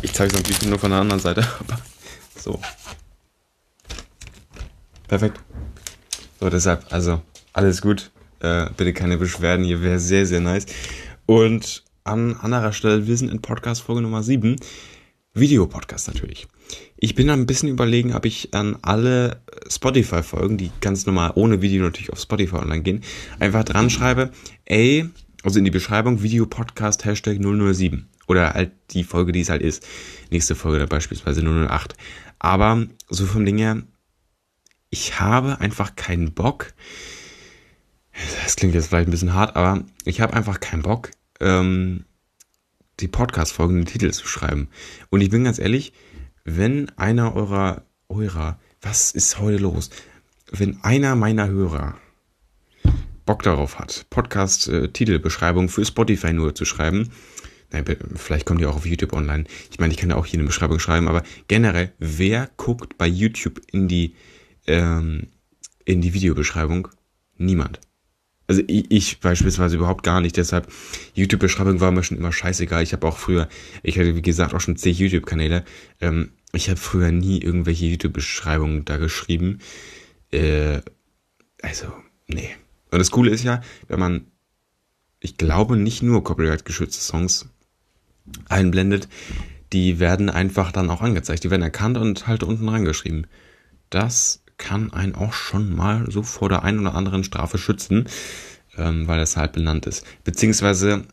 Ich 0.01 0.11
zeige 0.11 0.33
es 0.33 0.37
natürlich 0.37 0.65
nur 0.65 0.77
von 0.77 0.91
der 0.91 0.99
anderen 0.99 1.21
Seite. 1.21 1.47
so. 2.37 2.59
Perfekt. 5.07 5.39
So, 6.41 6.49
deshalb, 6.49 6.85
also, 6.91 7.21
alles 7.53 7.81
gut. 7.81 8.11
Äh, 8.41 8.65
bitte 8.75 8.91
keine 8.91 9.17
Beschwerden, 9.17 9.63
hier 9.63 9.81
wäre 9.81 9.99
sehr, 9.99 10.25
sehr 10.25 10.41
nice. 10.41 10.65
Und 11.27 11.85
an 12.03 12.35
anderer 12.35 12.73
Stelle, 12.73 13.07
wir 13.07 13.15
sind 13.15 13.31
in 13.31 13.41
Podcast-Folge 13.41 14.01
Nummer 14.01 14.21
7. 14.21 14.57
Videopodcast 15.33 16.09
natürlich. 16.09 16.49
Ich 17.01 17.15
bin 17.15 17.29
ein 17.29 17.45
bisschen 17.45 17.69
überlegen, 17.69 18.13
ob 18.13 18.25
ich 18.25 18.53
an 18.53 18.77
alle 18.81 19.41
Spotify-Folgen, 19.69 20.57
die 20.57 20.69
ganz 20.81 21.05
normal 21.05 21.31
ohne 21.35 21.61
Video 21.61 21.81
natürlich 21.81 22.11
auf 22.11 22.19
Spotify 22.19 22.57
online 22.57 22.81
gehen, 22.81 23.03
einfach 23.39 23.63
dran 23.63 23.89
schreibe, 23.89 24.31
ey, 24.65 25.09
also 25.41 25.59
in 25.59 25.65
die 25.65 25.71
Beschreibung, 25.71 26.21
Videopodcast 26.21 27.05
Hashtag 27.05 27.39
007. 27.39 28.09
Oder 28.27 28.53
halt 28.53 28.73
die 28.91 29.05
Folge, 29.05 29.31
die 29.31 29.39
es 29.39 29.49
halt 29.49 29.61
ist. 29.61 29.87
Nächste 30.29 30.55
Folge 30.55 30.79
da 30.79 30.87
beispielsweise 30.87 31.41
008. 31.41 31.95
Aber 32.37 32.85
so 33.07 33.25
vom 33.25 33.45
Ding 33.45 33.59
her, 33.59 33.81
ich 34.89 35.21
habe 35.21 35.61
einfach 35.61 35.95
keinen 35.95 36.33
Bock. 36.33 36.73
Das 38.43 38.57
klingt 38.57 38.73
jetzt 38.73 38.87
vielleicht 38.87 39.07
ein 39.07 39.11
bisschen 39.11 39.33
hart, 39.33 39.55
aber 39.55 39.85
ich 40.03 40.19
habe 40.19 40.33
einfach 40.33 40.59
keinen 40.59 40.81
Bock, 40.81 41.11
ähm, 41.39 42.03
die 42.99 43.07
Podcast-Folgen 43.07 43.77
den 43.77 43.85
Titel 43.85 44.11
zu 44.11 44.27
schreiben. 44.27 44.67
Und 45.09 45.21
ich 45.21 45.29
bin 45.29 45.45
ganz 45.45 45.59
ehrlich, 45.59 45.93
wenn 46.57 46.89
einer 46.97 47.35
eurer, 47.35 47.83
eurer, 48.07 48.59
was 48.81 49.11
ist 49.11 49.39
heute 49.39 49.57
los? 49.57 49.89
Wenn 50.51 50.83
einer 50.83 51.15
meiner 51.15 51.47
Hörer 51.47 51.97
Bock 53.25 53.43
darauf 53.43 53.77
hat, 53.77 54.07
Podcast-Titelbeschreibung 54.09 55.65
äh, 55.65 55.69
für 55.69 55.85
Spotify 55.85 56.33
nur 56.33 56.55
zu 56.55 56.65
schreiben, 56.65 57.11
nein, 57.71 57.85
vielleicht 58.15 58.45
kommt 58.45 58.61
ihr 58.61 58.69
auch 58.69 58.77
auf 58.77 58.85
YouTube 58.85 59.13
online. 59.13 59.43
Ich 59.69 59.79
meine, 59.79 59.93
ich 59.93 59.99
kann 59.99 60.09
ja 60.09 60.15
auch 60.15 60.25
hier 60.25 60.39
eine 60.39 60.47
Beschreibung 60.47 60.79
schreiben, 60.79 61.07
aber 61.07 61.23
generell, 61.47 61.93
wer 61.99 62.49
guckt 62.57 62.97
bei 62.97 63.07
YouTube 63.07 63.61
in 63.71 63.87
die, 63.87 64.15
ähm, 64.65 65.27
in 65.85 66.01
die 66.01 66.13
Videobeschreibung? 66.13 66.87
Niemand. 67.37 67.79
Also 68.49 68.63
ich, 68.65 68.89
ich 68.89 69.19
beispielsweise 69.19 69.75
überhaupt 69.75 70.03
gar 70.03 70.21
nicht. 70.21 70.35
Deshalb, 70.35 70.67
YouTube-Beschreibung 71.13 71.79
war 71.81 71.91
mir 71.91 72.03
schon 72.03 72.17
immer 72.17 72.33
scheißegal. 72.33 72.81
Ich 72.81 72.93
habe 72.93 73.05
auch 73.05 73.17
früher, 73.17 73.47
ich 73.83 73.99
hatte 73.99 74.15
wie 74.15 74.23
gesagt 74.23 74.55
auch 74.55 74.59
schon 74.59 74.75
zig 74.75 74.97
YouTube-Kanäle. 74.97 75.63
Ähm, 76.01 76.31
ich 76.53 76.69
habe 76.69 76.79
früher 76.79 77.11
nie 77.11 77.39
irgendwelche 77.41 77.85
YouTube-Beschreibungen 77.85 78.85
da 78.85 78.97
geschrieben. 78.97 79.59
Äh, 80.31 80.81
also, 81.61 81.87
nee. 82.27 82.49
Und 82.91 82.99
das 82.99 83.11
Coole 83.11 83.29
ist 83.29 83.43
ja, 83.43 83.61
wenn 83.87 83.99
man, 83.99 84.25
ich 85.19 85.37
glaube, 85.37 85.77
nicht 85.77 86.01
nur 86.01 86.23
copyright-geschützte 86.23 87.01
Songs 87.01 87.49
einblendet, 88.47 89.07
die 89.73 89.99
werden 89.99 90.29
einfach 90.29 90.71
dann 90.71 90.89
auch 90.89 91.01
angezeigt. 91.01 91.43
Die 91.43 91.51
werden 91.51 91.61
erkannt 91.61 91.97
und 91.97 92.27
halt 92.27 92.43
unten 92.43 92.67
reingeschrieben. 92.67 93.27
Das 93.89 94.43
kann 94.57 94.91
einen 94.91 95.15
auch 95.15 95.33
schon 95.33 95.75
mal 95.75 96.09
so 96.09 96.23
vor 96.23 96.49
der 96.49 96.63
einen 96.63 96.79
oder 96.79 96.95
anderen 96.95 97.23
Strafe 97.23 97.57
schützen, 97.57 98.07
ähm, 98.77 99.07
weil 99.07 99.21
es 99.21 99.37
halt 99.37 99.53
benannt 99.53 99.85
ist. 99.85 100.05
Beziehungsweise 100.23 101.05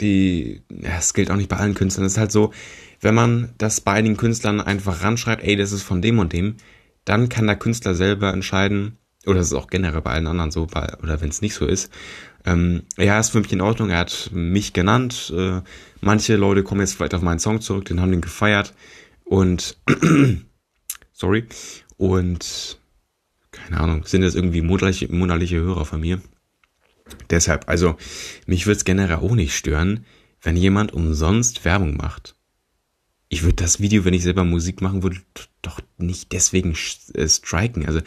die, 0.00 0.62
ja, 0.70 0.98
es 0.98 1.14
gilt 1.14 1.30
auch 1.30 1.36
nicht 1.36 1.48
bei 1.48 1.56
allen 1.56 1.74
Künstlern. 1.74 2.06
Es 2.06 2.12
ist 2.12 2.18
halt 2.18 2.32
so, 2.32 2.52
wenn 3.00 3.14
man 3.14 3.54
das 3.58 3.80
bei 3.80 3.92
einigen 3.92 4.16
Künstlern 4.16 4.60
einfach 4.60 5.02
ranschreibt, 5.02 5.42
ey, 5.42 5.56
das 5.56 5.72
ist 5.72 5.82
von 5.82 6.02
dem 6.02 6.18
und 6.18 6.32
dem, 6.32 6.56
dann 7.04 7.28
kann 7.28 7.46
der 7.46 7.56
Künstler 7.56 7.94
selber 7.94 8.32
entscheiden, 8.32 8.98
oder 9.26 9.36
das 9.36 9.48
ist 9.48 9.54
auch 9.54 9.68
generell 9.68 10.02
bei 10.02 10.12
allen 10.12 10.26
anderen 10.26 10.50
so, 10.50 10.66
bei, 10.66 10.92
oder 11.02 11.20
wenn 11.20 11.28
es 11.28 11.42
nicht 11.42 11.54
so 11.54 11.66
ist, 11.66 11.90
ähm, 12.44 12.82
ja, 12.96 13.18
ist 13.18 13.30
für 13.30 13.40
mich 13.40 13.52
in 13.52 13.60
Ordnung, 13.60 13.90
er 13.90 13.98
hat 13.98 14.30
mich 14.32 14.72
genannt, 14.72 15.32
äh, 15.36 15.60
manche 16.00 16.36
Leute 16.36 16.62
kommen 16.62 16.80
jetzt 16.80 16.94
vielleicht 16.94 17.14
auf 17.14 17.22
meinen 17.22 17.40
Song 17.40 17.60
zurück, 17.60 17.84
den 17.86 18.00
haben 18.00 18.12
den 18.12 18.20
gefeiert 18.20 18.74
und 19.24 19.76
sorry, 21.12 21.46
und 21.96 22.78
keine 23.50 23.80
Ahnung, 23.80 24.04
sind 24.04 24.22
das 24.22 24.34
irgendwie 24.34 24.60
monatliche, 24.60 25.12
monatliche 25.12 25.56
Hörer 25.56 25.84
von 25.84 26.00
mir. 26.00 26.20
Deshalb, 27.30 27.68
also, 27.68 27.96
mich 28.46 28.66
würde 28.66 28.78
es 28.78 28.84
generell 28.84 29.16
auch 29.16 29.34
nicht 29.34 29.56
stören, 29.56 30.04
wenn 30.42 30.56
jemand 30.56 30.92
umsonst 30.92 31.64
Werbung 31.64 31.96
macht. 31.96 32.35
Ich 33.28 33.42
würde 33.42 33.56
das 33.56 33.80
Video, 33.80 34.04
wenn 34.04 34.14
ich 34.14 34.22
selber 34.22 34.44
Musik 34.44 34.80
machen 34.80 35.02
würde, 35.02 35.20
doch 35.62 35.80
nicht 35.98 36.32
deswegen 36.32 36.76
äh, 37.14 37.28
striken. 37.28 37.86
Also, 37.86 38.00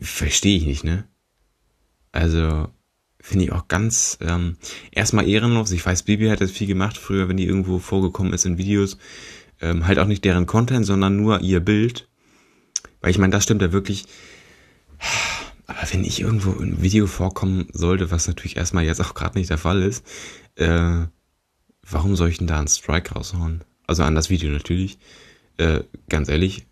verstehe 0.00 0.56
ich 0.56 0.66
nicht, 0.66 0.84
ne? 0.84 1.04
Also, 2.12 2.68
finde 3.20 3.46
ich 3.46 3.52
auch 3.52 3.66
ganz, 3.68 4.18
ähm, 4.20 4.56
erstmal 4.92 5.28
ehrenlos. 5.28 5.72
Ich 5.72 5.84
weiß, 5.84 6.04
Bibi 6.04 6.28
hat 6.28 6.40
das 6.40 6.52
viel 6.52 6.68
gemacht 6.68 6.96
früher, 6.96 7.28
wenn 7.28 7.36
die 7.36 7.46
irgendwo 7.46 7.78
vorgekommen 7.78 8.32
ist 8.32 8.46
in 8.46 8.58
Videos. 8.58 8.98
Ähm, 9.60 9.86
halt 9.86 9.98
auch 9.98 10.06
nicht 10.06 10.24
deren 10.24 10.46
Content, 10.46 10.86
sondern 10.86 11.16
nur 11.16 11.40
ihr 11.40 11.60
Bild. 11.60 12.08
Weil 13.00 13.10
ich 13.10 13.18
meine, 13.18 13.32
das 13.32 13.44
stimmt 13.44 13.62
ja 13.62 13.72
wirklich 13.72 14.06
aber 15.66 15.80
wenn 15.90 16.04
ich 16.04 16.20
irgendwo 16.20 16.52
im 16.52 16.82
Video 16.82 17.06
vorkommen 17.06 17.66
sollte, 17.72 18.10
was 18.10 18.28
natürlich 18.28 18.56
erstmal 18.56 18.84
jetzt 18.84 19.00
auch 19.00 19.14
gerade 19.14 19.38
nicht 19.38 19.50
der 19.50 19.58
Fall 19.58 19.82
ist, 19.82 20.04
äh, 20.54 21.06
warum 21.82 22.16
soll 22.16 22.28
ich 22.28 22.38
denn 22.38 22.46
da 22.46 22.58
einen 22.58 22.68
Strike 22.68 23.14
raushauen? 23.14 23.64
Also 23.86 24.02
an 24.02 24.14
das 24.14 24.30
Video 24.30 24.50
natürlich. 24.50 24.98
Äh, 25.58 25.84
ganz 26.08 26.28
ehrlich, 26.28 26.66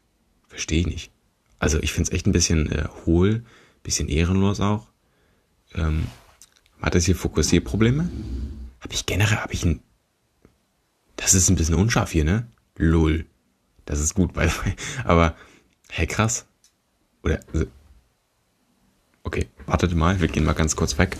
verstehe 0.48 0.80
ich 0.80 0.86
nicht. 0.86 1.10
Also 1.58 1.80
ich 1.80 1.92
finde 1.92 2.10
es 2.10 2.14
echt 2.14 2.26
ein 2.26 2.32
bisschen 2.32 2.70
äh, 2.70 2.88
hohl, 3.06 3.44
bisschen 3.82 4.08
ehrenlos 4.08 4.60
auch. 4.60 4.88
Ähm, 5.74 6.06
hat 6.80 6.94
das 6.94 7.06
hier 7.06 7.16
Fokussierprobleme? 7.16 8.10
Habe 8.80 8.92
ich 8.92 9.06
generell, 9.06 9.38
habe 9.38 9.52
ich 9.52 9.64
ein... 9.64 9.80
Das 11.16 11.32
ist 11.32 11.48
ein 11.48 11.56
bisschen 11.56 11.76
unscharf 11.76 12.10
hier, 12.10 12.24
ne? 12.24 12.46
Lull. 12.76 13.24
Das 13.86 14.00
ist 14.00 14.14
gut, 14.14 14.32
by 14.34 14.48
the 14.48 14.66
way. 14.66 14.76
Aber, 15.04 15.34
hey, 15.88 16.06
krass. 16.06 16.46
Oder, 17.22 17.40
also, 17.52 17.66
okay, 19.22 19.46
wartet 19.66 19.94
mal, 19.94 20.20
wir 20.20 20.28
gehen 20.28 20.44
mal 20.44 20.52
ganz 20.52 20.76
kurz 20.76 20.98
weg. 20.98 21.16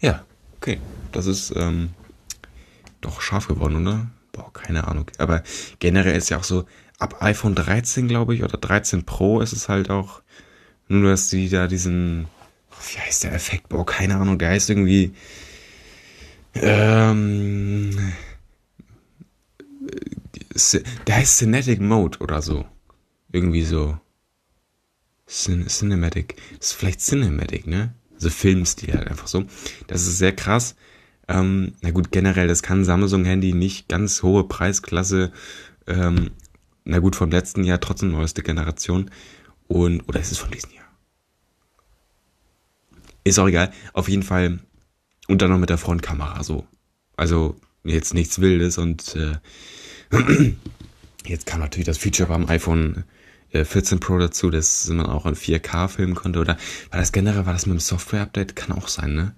Ja, 0.00 0.24
okay. 0.62 0.78
Das 1.10 1.26
ist 1.26 1.52
ähm, 1.56 1.90
doch 3.00 3.20
scharf 3.20 3.48
geworden, 3.48 3.86
oder? 3.86 4.06
Boah, 4.30 4.52
keine 4.52 4.86
Ahnung. 4.86 5.10
Aber 5.18 5.42
generell 5.80 6.16
ist 6.16 6.30
ja 6.30 6.38
auch 6.38 6.44
so, 6.44 6.64
ab 6.98 7.16
iPhone 7.20 7.54
13, 7.54 8.06
glaube 8.08 8.34
ich, 8.34 8.44
oder 8.44 8.56
13 8.56 9.04
Pro 9.04 9.40
ist 9.40 9.52
es 9.52 9.68
halt 9.68 9.90
auch, 9.90 10.22
nur 10.88 11.10
dass 11.10 11.28
die 11.28 11.48
da 11.48 11.66
diesen, 11.66 12.28
wie 12.92 12.98
heißt 13.00 13.24
der 13.24 13.34
Effekt? 13.34 13.68
Boah, 13.68 13.84
keine 13.84 14.16
Ahnung, 14.16 14.38
der 14.38 14.50
heißt 14.50 14.70
irgendwie, 14.70 15.14
ähm, 16.54 18.12
der 21.06 21.16
heißt 21.16 21.38
Cinetic 21.38 21.80
Mode 21.80 22.18
oder 22.20 22.40
so. 22.40 22.64
Irgendwie 23.32 23.64
so. 23.64 23.98
Cin 25.26 25.66
Cinematic. 25.66 26.36
Ist 26.60 26.74
vielleicht 26.74 27.00
Cinematic, 27.00 27.66
ne? 27.66 27.94
Also 28.22 28.36
Filmstil 28.36 28.94
halt 28.94 29.08
einfach 29.08 29.26
so. 29.26 29.46
Das 29.88 30.02
ist 30.06 30.18
sehr 30.18 30.32
krass. 30.32 30.76
Ähm, 31.26 31.74
na 31.80 31.90
gut, 31.90 32.12
generell, 32.12 32.46
das 32.46 32.62
kann 32.62 32.84
Samsung-Handy 32.84 33.52
nicht 33.52 33.88
ganz 33.88 34.22
hohe 34.22 34.44
Preisklasse. 34.44 35.32
Ähm, 35.88 36.30
na 36.84 37.00
gut, 37.00 37.16
vom 37.16 37.32
letzten 37.32 37.64
Jahr 37.64 37.80
trotzdem 37.80 38.12
neueste 38.12 38.44
Generation. 38.44 39.10
Und, 39.66 40.02
oder 40.08 40.20
ist 40.20 40.30
es 40.30 40.38
von 40.38 40.52
diesem 40.52 40.70
Jahr? 40.70 40.84
Ist 43.24 43.40
auch 43.40 43.48
egal. 43.48 43.72
Auf 43.92 44.08
jeden 44.08 44.22
Fall. 44.22 44.60
Und 45.26 45.42
dann 45.42 45.50
noch 45.50 45.58
mit 45.58 45.70
der 45.70 45.78
Frontkamera 45.78 46.44
so. 46.44 46.64
Also 47.16 47.56
jetzt 47.82 48.14
nichts 48.14 48.40
Wildes 48.40 48.78
und 48.78 49.16
äh, 49.16 49.38
jetzt 51.26 51.46
kam 51.46 51.58
natürlich 51.58 51.86
das 51.86 51.98
Feature 51.98 52.28
beim 52.28 52.48
iPhone 52.48 53.02
14 53.52 53.98
äh, 53.98 54.00
Pro 54.00 54.18
dazu, 54.18 54.50
dass 54.50 54.88
man 54.88 55.06
auch 55.06 55.26
in 55.26 55.34
4K 55.34 55.88
filmen 55.88 56.14
konnte. 56.14 56.40
Oder 56.40 56.56
war 56.90 57.00
das 57.00 57.12
generell, 57.12 57.46
war 57.46 57.52
das 57.52 57.66
mit 57.66 57.74
dem 57.74 57.80
Software-Update? 57.80 58.56
Kann 58.56 58.72
auch 58.72 58.88
sein, 58.88 59.14
ne? 59.14 59.34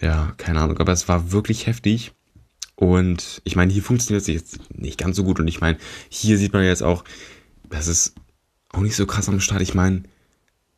Ja, 0.00 0.32
keine 0.36 0.60
Ahnung. 0.60 0.78
Aber 0.78 0.92
es 0.92 1.08
war 1.08 1.32
wirklich 1.32 1.66
heftig. 1.66 2.12
Und 2.74 3.42
ich 3.44 3.56
meine, 3.56 3.72
hier 3.72 3.82
funktioniert 3.82 4.22
es 4.22 4.28
jetzt 4.28 4.60
nicht 4.74 4.98
ganz 4.98 5.16
so 5.16 5.24
gut. 5.24 5.38
Und 5.38 5.48
ich 5.48 5.60
meine, 5.60 5.78
hier 6.08 6.38
sieht 6.38 6.52
man 6.52 6.64
jetzt 6.64 6.82
auch, 6.82 7.04
das 7.68 7.86
ist 7.86 8.14
auch 8.70 8.80
nicht 8.80 8.96
so 8.96 9.06
krass 9.06 9.28
am 9.28 9.40
Start. 9.40 9.60
Ich 9.60 9.74
meine, 9.74 10.04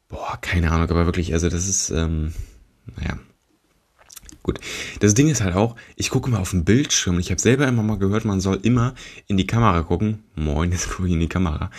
boah, 0.08 0.38
keine 0.40 0.70
Ahnung, 0.70 0.90
aber 0.90 1.06
wirklich, 1.06 1.32
also 1.32 1.48
das 1.48 1.68
ist, 1.68 1.90
ähm, 1.90 2.32
naja, 2.96 3.18
Gut. 4.42 4.58
Das 5.00 5.14
Ding 5.14 5.28
ist 5.28 5.42
halt 5.42 5.54
auch, 5.54 5.76
ich 5.96 6.10
gucke 6.10 6.30
mal 6.30 6.40
auf 6.40 6.50
den 6.50 6.64
Bildschirm. 6.64 7.18
Ich 7.18 7.30
habe 7.30 7.40
selber 7.40 7.68
immer 7.68 7.82
mal 7.82 7.98
gehört, 7.98 8.24
man 8.24 8.40
soll 8.40 8.58
immer 8.62 8.94
in 9.28 9.36
die 9.36 9.46
Kamera 9.46 9.82
gucken. 9.82 10.24
Moin, 10.34 10.72
jetzt 10.72 10.90
gucke 10.90 11.06
ich 11.06 11.14
in 11.14 11.20
die 11.20 11.28
Kamera. 11.28 11.70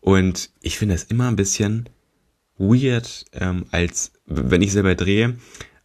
Und 0.00 0.50
ich 0.60 0.78
finde 0.78 0.94
es 0.94 1.04
immer 1.04 1.28
ein 1.28 1.36
bisschen 1.36 1.88
weird, 2.56 3.24
ähm, 3.32 3.66
als 3.70 4.12
wenn 4.26 4.62
ich 4.62 4.72
selber 4.72 4.94
drehe, 4.94 5.36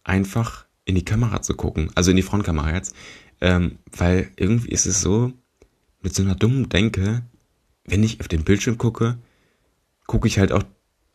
einfach 0.02 0.66
in 0.84 0.96
die 0.96 1.04
Kamera 1.04 1.40
zu 1.40 1.54
gucken. 1.54 1.90
Also 1.94 2.10
in 2.10 2.16
die 2.16 2.22
Frontkamera 2.22 2.74
jetzt. 2.74 2.96
Ähm, 3.40 3.78
weil 3.96 4.30
irgendwie 4.36 4.70
ist 4.70 4.86
es 4.86 5.00
so, 5.00 5.32
mit 6.02 6.14
so 6.14 6.22
einer 6.22 6.34
dummen 6.34 6.68
Denke, 6.68 7.22
wenn 7.84 8.02
ich 8.02 8.20
auf 8.20 8.28
den 8.28 8.44
Bildschirm 8.44 8.78
gucke, 8.78 9.18
gucke 10.06 10.28
ich 10.28 10.38
halt 10.38 10.52
auch 10.52 10.62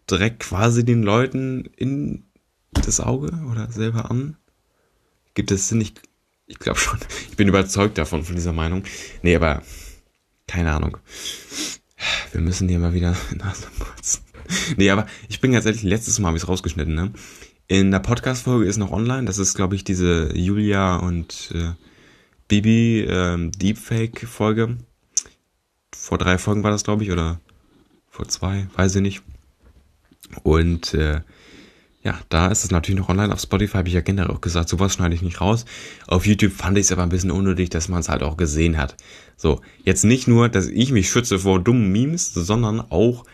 direkt 0.09 0.39
quasi 0.39 0.83
den 0.83 1.03
Leuten 1.03 1.65
in 1.77 2.23
das 2.71 2.99
Auge 2.99 3.31
oder 3.49 3.71
selber 3.71 4.09
an. 4.09 4.37
Gibt 5.33 5.51
es? 5.51 5.71
Ich, 5.71 5.93
ich 6.47 6.59
glaube 6.59 6.79
schon. 6.79 6.99
Ich 7.29 7.37
bin 7.37 7.47
überzeugt 7.47 7.97
davon, 7.97 8.23
von 8.23 8.35
dieser 8.35 8.53
Meinung. 8.53 8.83
Nee, 9.21 9.35
aber 9.35 9.63
keine 10.47 10.71
Ahnung. 10.71 10.97
Wir 12.31 12.41
müssen 12.41 12.69
hier 12.69 12.79
mal 12.79 12.93
wieder 12.93 13.15
Nase 13.35 13.67
putzen. 13.77 14.23
Nee, 14.77 14.89
aber 14.89 15.05
ich 15.27 15.41
bin 15.41 15.51
ganz 15.51 15.65
ehrlich, 15.65 15.83
letztes 15.83 16.19
Mal 16.19 16.29
habe 16.29 16.37
ich 16.37 16.43
es 16.43 16.49
rausgeschnitten, 16.49 16.95
ne? 16.95 17.11
In 17.67 17.91
der 17.91 17.99
Podcast-Folge 17.99 18.65
ist 18.65 18.77
noch 18.77 18.91
online. 18.91 19.25
Das 19.25 19.37
ist, 19.37 19.53
glaube 19.53 19.75
ich, 19.75 19.83
diese 19.83 20.35
Julia 20.35 20.95
und 20.95 21.51
äh, 21.53 21.73
Bibi 22.47 23.01
ähm, 23.01 23.51
Deepfake-Folge. 23.51 24.77
Vor 25.95 26.17
drei 26.17 26.39
Folgen 26.39 26.63
war 26.63 26.71
das, 26.71 26.83
glaube 26.83 27.03
ich, 27.03 27.11
oder 27.11 27.39
vor 28.09 28.27
zwei, 28.27 28.67
weiß 28.75 28.95
ich 28.95 29.01
nicht. 29.03 29.21
Und 30.41 30.95
äh, 30.95 31.21
ja, 32.01 32.17
da 32.29 32.47
ist 32.47 32.63
es 32.63 32.71
natürlich 32.71 32.99
noch 32.99 33.09
online. 33.09 33.33
Auf 33.33 33.41
Spotify 33.41 33.79
habe 33.79 33.89
ich 33.89 33.93
ja 33.93 34.01
generell 34.01 34.31
auch 34.31 34.41
gesagt, 34.41 34.69
sowas 34.69 34.93
schneide 34.93 35.15
ich 35.15 35.21
nicht 35.21 35.41
raus. 35.41 35.65
Auf 36.07 36.25
YouTube 36.25 36.53
fand 36.53 36.77
ich 36.77 36.85
es 36.85 36.91
aber 36.91 37.03
ein 37.03 37.09
bisschen 37.09 37.31
unnötig, 37.31 37.69
dass 37.69 37.89
man 37.89 37.99
es 37.99 38.09
halt 38.09 38.23
auch 38.23 38.37
gesehen 38.37 38.77
hat. 38.77 38.95
So, 39.35 39.61
jetzt 39.83 40.05
nicht 40.05 40.27
nur, 40.27 40.47
dass 40.47 40.67
ich 40.67 40.91
mich 40.91 41.09
schütze 41.09 41.39
vor 41.39 41.61
dummen 41.61 41.91
Memes, 41.91 42.33
sondern 42.33 42.79
auch 42.79 43.25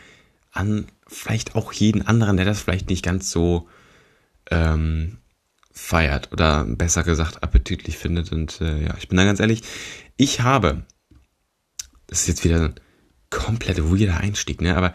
an 0.51 0.87
vielleicht 1.07 1.55
auch 1.55 1.73
jeden 1.73 2.01
anderen, 2.01 2.37
der 2.37 2.45
das 2.45 2.61
vielleicht 2.61 2.89
nicht 2.89 3.03
ganz 3.03 3.29
so 3.29 3.67
ähm, 4.49 5.17
feiert 5.71 6.31
oder 6.31 6.63
besser 6.65 7.03
gesagt 7.03 7.43
appetitlich 7.43 7.97
findet. 7.97 8.31
Und 8.31 8.61
äh, 8.61 8.85
ja, 8.85 8.95
ich 8.97 9.07
bin 9.07 9.17
da 9.17 9.25
ganz 9.25 9.39
ehrlich, 9.39 9.61
ich 10.17 10.41
habe, 10.41 10.85
das 12.07 12.21
ist 12.21 12.27
jetzt 12.27 12.43
wieder 12.43 12.61
ein 12.61 12.75
komplett 13.29 13.83
weirder 13.83 14.17
Einstieg, 14.17 14.61
ne? 14.61 14.75
Aber 14.75 14.93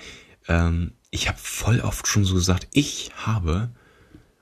ähm, 0.48 0.92
ich 1.10 1.28
habe 1.28 1.38
voll 1.38 1.80
oft 1.80 2.06
schon 2.06 2.24
so 2.24 2.34
gesagt, 2.34 2.68
ich 2.72 3.10
habe, 3.16 3.70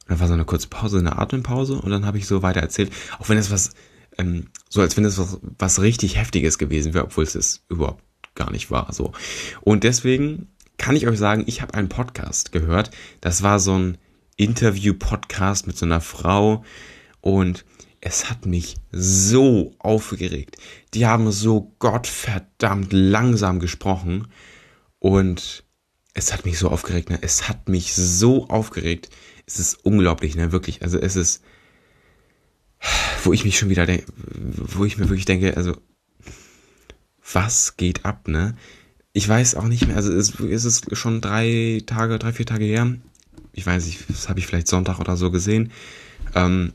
und 0.03 0.11
dann 0.11 0.21
war 0.21 0.29
so 0.29 0.35
eine 0.35 0.45
kurze 0.45 0.69
Pause, 0.69 0.99
eine 0.99 1.19
Atempause, 1.19 1.75
und 1.81 1.91
dann 1.91 2.07
habe 2.07 2.19
ich 2.19 2.27
so 2.27 2.43
weiter 2.43 2.61
erzählt, 2.61 2.93
auch 3.19 3.29
wenn 3.29 3.39
es 3.39 3.51
was, 3.51 3.71
ähm, 4.19 4.49
so 4.69 4.81
als 4.81 4.97
wenn 4.97 5.05
es 5.05 5.19
was, 5.19 5.39
was 5.59 5.81
richtig 5.81 6.17
Heftiges 6.17 6.59
gewesen 6.59 6.95
wäre, 6.95 7.05
obwohl 7.05 7.25
es 7.25 7.35
es 7.35 7.65
überhaupt 7.69 8.05
gar 8.35 8.51
nicht 8.51 8.71
war. 8.71 8.93
So. 8.93 9.13
Und 9.63 9.85
deswegen 9.85 10.49
kann 10.77 10.97
ich 10.97 11.07
euch 11.07 11.19
sagen, 11.19 11.45
ich 11.47 11.61
habe 11.61 11.75
einen 11.75 11.89
Podcast 11.89 12.53
gehört. 12.53 12.91
Das 13.21 13.43
war 13.43 13.59
so 13.59 13.77
ein 13.77 13.99
Interview-Podcast 14.37 15.67
mit 15.67 15.77
so 15.77 15.85
einer 15.85 16.01
Frau 16.01 16.65
und 17.21 17.65
es 18.01 18.31
hat 18.31 18.47
mich 18.47 18.77
so 18.93 19.75
aufgeregt. 19.81 20.57
Die 20.95 21.07
haben 21.07 21.33
so 21.33 21.75
gottverdammt 21.81 22.93
langsam 22.93 23.59
gesprochen 23.59 24.29
und 25.01 25.65
es 26.19 26.33
hat 26.33 26.45
mich 26.45 26.59
so 26.59 26.69
aufgeregt, 26.69 27.11
ne? 27.11 27.19
Es 27.23 27.49
hat 27.49 27.69
mich 27.69 27.95
so 27.95 28.49
aufgeregt. 28.49 29.09
Es 29.47 29.59
ist 29.59 29.75
unglaublich, 29.85 30.35
ne? 30.35 30.53
Wirklich. 30.53 30.83
Also 30.83 30.99
es 30.99 31.17
ist, 31.17 31.43
wo 33.25 33.33
ich 33.33 33.45
mich 33.45 33.59
schon 33.59 33.71
wieder 33.71 33.87
denke, 33.87 34.05
wo 34.17 34.85
ich 34.85 34.99
mir 34.99 35.09
wirklich 35.09 35.25
denke, 35.25 35.57
also, 35.57 35.77
was 37.33 37.77
geht 37.77 38.05
ab, 38.05 38.29
ne? 38.29 38.57
Ich 39.13 39.29
weiß 39.29 39.55
auch 39.55 39.65
nicht 39.65 39.87
mehr, 39.87 39.97
also 39.97 40.13
es, 40.13 40.39
es 40.41 40.65
ist 40.65 40.97
schon 40.97 41.21
drei 41.21 41.83
Tage, 41.87 42.19
drei, 42.19 42.33
vier 42.33 42.47
Tage 42.47 42.65
her. 42.65 42.97
Ich 43.53 43.67
weiß 43.67 43.87
nicht, 43.87 44.05
das 44.09 44.29
habe 44.29 44.39
ich 44.39 44.47
vielleicht 44.47 44.69
Sonntag 44.69 45.01
oder 45.01 45.17
so 45.17 45.31
gesehen. 45.31 45.73
Ähm, 46.35 46.73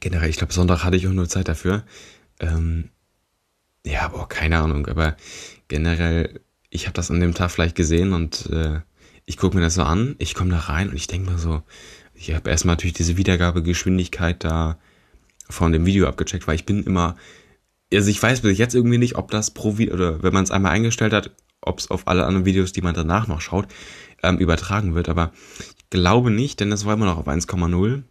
generell, 0.00 0.28
ich 0.28 0.36
glaube, 0.36 0.52
Sonntag 0.52 0.84
hatte 0.84 0.96
ich 0.96 1.08
auch 1.08 1.12
nur 1.12 1.28
Zeit 1.28 1.48
dafür. 1.48 1.84
Ähm, 2.38 2.90
ja, 3.84 4.08
boah, 4.08 4.28
keine 4.28 4.58
Ahnung, 4.58 4.86
aber 4.86 5.16
generell 5.68 6.40
ich 6.70 6.86
habe 6.86 6.94
das 6.94 7.10
an 7.10 7.20
dem 7.20 7.34
Tag 7.34 7.50
vielleicht 7.50 7.74
gesehen 7.74 8.12
und 8.12 8.46
äh, 8.50 8.80
ich 9.26 9.36
gucke 9.36 9.56
mir 9.56 9.62
das 9.62 9.74
so 9.74 9.82
an, 9.82 10.14
ich 10.18 10.34
komme 10.34 10.50
da 10.50 10.58
rein 10.58 10.88
und 10.88 10.96
ich 10.96 11.08
denke 11.08 11.30
mir 11.30 11.38
so, 11.38 11.62
ich 12.14 12.34
habe 12.34 12.50
erstmal 12.50 12.76
natürlich 12.76 12.94
diese 12.94 13.16
Wiedergabegeschwindigkeit 13.16 14.42
da 14.44 14.78
von 15.48 15.72
dem 15.72 15.84
Video 15.84 16.06
abgecheckt, 16.06 16.46
weil 16.46 16.54
ich 16.54 16.66
bin 16.66 16.84
immer, 16.84 17.16
also 17.92 18.08
ich 18.08 18.22
weiß 18.22 18.40
bis 18.42 18.58
jetzt 18.58 18.74
irgendwie 18.74 18.98
nicht, 18.98 19.16
ob 19.16 19.30
das 19.30 19.50
pro 19.50 19.78
Video, 19.78 19.94
oder 19.94 20.22
wenn 20.22 20.32
man 20.32 20.44
es 20.44 20.50
einmal 20.50 20.72
eingestellt 20.72 21.12
hat, 21.12 21.32
ob 21.60 21.80
es 21.80 21.90
auf 21.90 22.06
alle 22.06 22.24
anderen 22.24 22.46
Videos, 22.46 22.72
die 22.72 22.82
man 22.82 22.94
danach 22.94 23.26
noch 23.26 23.40
schaut, 23.40 23.66
ähm, 24.22 24.38
übertragen 24.38 24.94
wird, 24.94 25.08
aber 25.08 25.32
ich 25.58 25.90
glaube 25.90 26.30
nicht, 26.30 26.60
denn 26.60 26.70
das 26.70 26.84
war 26.84 26.94
immer 26.94 27.06
noch 27.06 27.18
auf 27.18 27.26
1,0 27.26 28.02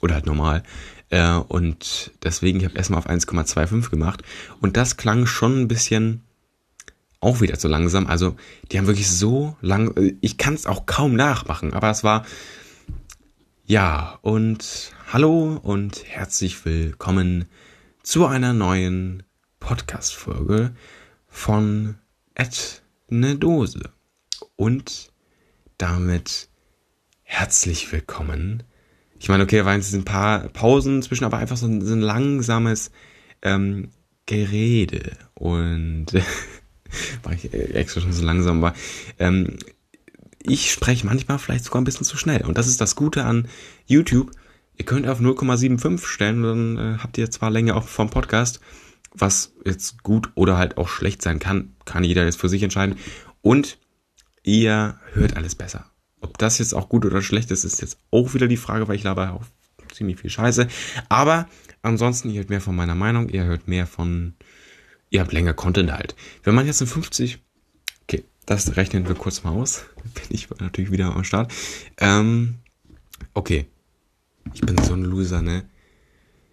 oder 0.00 0.14
halt 0.14 0.26
normal. 0.26 0.62
Äh, 1.10 1.32
und 1.32 2.12
deswegen, 2.22 2.60
ich 2.60 2.64
habe 2.66 2.76
erstmal 2.76 2.98
auf 2.98 3.08
1,25 3.08 3.90
gemacht 3.90 4.22
und 4.60 4.76
das 4.76 4.96
klang 4.96 5.26
schon 5.26 5.62
ein 5.62 5.68
bisschen 5.68 6.25
auch 7.20 7.40
wieder 7.40 7.58
zu 7.58 7.68
langsam. 7.68 8.06
Also 8.06 8.36
die 8.70 8.78
haben 8.78 8.86
wirklich 8.86 9.10
so 9.10 9.56
lang, 9.60 9.94
ich 10.20 10.38
kann 10.38 10.54
es 10.54 10.66
auch 10.66 10.86
kaum 10.86 11.14
nachmachen, 11.14 11.72
aber 11.72 11.90
es 11.90 12.04
war 12.04 12.24
ja 13.64 14.18
und 14.22 14.92
hallo 15.12 15.58
und 15.62 16.04
herzlich 16.06 16.64
willkommen 16.64 17.46
zu 18.02 18.26
einer 18.26 18.52
neuen 18.52 19.24
Podcast-Folge 19.60 20.74
von 21.28 21.96
Ed 22.34 22.82
eine 23.10 23.36
Dose. 23.36 23.90
Und 24.56 25.12
damit 25.78 26.48
herzlich 27.22 27.90
willkommen. 27.92 28.62
Ich 29.18 29.28
meine, 29.28 29.44
okay, 29.44 29.58
da 29.58 29.64
waren 29.64 29.80
jetzt 29.80 29.94
ein 29.94 30.04
paar 30.04 30.48
Pausen 30.48 31.02
zwischen, 31.02 31.24
aber 31.24 31.38
einfach 31.38 31.56
so 31.56 31.66
ein, 31.66 31.84
so 31.84 31.94
ein 31.94 32.00
langsames 32.00 32.90
ähm, 33.42 33.90
Gerede. 34.26 35.16
Und 35.34 36.06
war 37.22 37.32
ich 37.32 37.52
extra 37.52 38.00
schon 38.00 38.12
so 38.12 38.24
langsam 38.24 38.62
war. 38.62 38.74
Ähm, 39.18 39.58
ich 40.42 40.70
spreche 40.70 41.06
manchmal 41.06 41.38
vielleicht 41.38 41.64
sogar 41.64 41.80
ein 41.80 41.84
bisschen 41.84 42.06
zu 42.06 42.16
schnell. 42.16 42.44
Und 42.44 42.56
das 42.56 42.68
ist 42.68 42.80
das 42.80 42.94
Gute 42.94 43.24
an 43.24 43.48
YouTube. 43.86 44.30
Ihr 44.76 44.84
könnt 44.84 45.08
auf 45.08 45.20
0,75 45.20 46.06
stellen, 46.06 46.42
dann 46.42 46.76
äh, 46.76 46.98
habt 46.98 47.18
ihr 47.18 47.30
zwar 47.30 47.50
länger 47.50 47.76
auch 47.76 47.88
vom 47.88 48.10
Podcast, 48.10 48.60
was 49.12 49.54
jetzt 49.64 50.02
gut 50.02 50.30
oder 50.34 50.58
halt 50.58 50.76
auch 50.76 50.88
schlecht 50.88 51.22
sein 51.22 51.38
kann, 51.38 51.74
kann 51.84 52.04
jeder 52.04 52.24
jetzt 52.24 52.38
für 52.38 52.48
sich 52.48 52.62
entscheiden. 52.62 52.96
Und 53.40 53.78
ihr 54.42 55.00
hört 55.12 55.36
alles 55.36 55.54
besser. 55.54 55.90
Ob 56.20 56.38
das 56.38 56.58
jetzt 56.58 56.74
auch 56.74 56.88
gut 56.88 57.04
oder 57.04 57.22
schlecht 57.22 57.50
ist, 57.50 57.64
ist 57.64 57.80
jetzt 57.80 57.98
auch 58.10 58.34
wieder 58.34 58.48
die 58.48 58.56
Frage, 58.56 58.86
weil 58.88 58.96
ich 58.96 59.02
laber 59.02 59.32
auch 59.32 59.44
ziemlich 59.92 60.20
viel 60.20 60.30
Scheiße. 60.30 60.68
Aber 61.08 61.48
ansonsten, 61.82 62.30
ihr 62.30 62.38
hört 62.38 62.50
mehr 62.50 62.60
von 62.60 62.76
meiner 62.76 62.94
Meinung, 62.94 63.28
ihr 63.28 63.44
hört 63.44 63.68
mehr 63.68 63.86
von, 63.86 64.34
ihr 65.10 65.20
habt 65.20 65.32
länger 65.32 65.54
Content 65.54 65.92
halt. 65.92 66.14
Wenn 66.42 66.54
man 66.54 66.66
jetzt 66.66 66.80
in 66.80 66.86
50, 66.86 67.38
okay, 68.02 68.24
das 68.44 68.76
rechnen 68.76 69.08
wir 69.08 69.14
kurz 69.14 69.44
mal 69.44 69.50
aus. 69.50 69.84
Bin 70.14 70.24
ich 70.30 70.48
natürlich 70.58 70.90
wieder 70.90 71.14
am 71.14 71.24
Start. 71.24 71.52
Ähm, 71.98 72.56
okay. 73.34 73.66
Ich 74.54 74.60
bin 74.60 74.78
so 74.78 74.94
ein 74.94 75.02
Loser, 75.02 75.42
ne? 75.42 75.64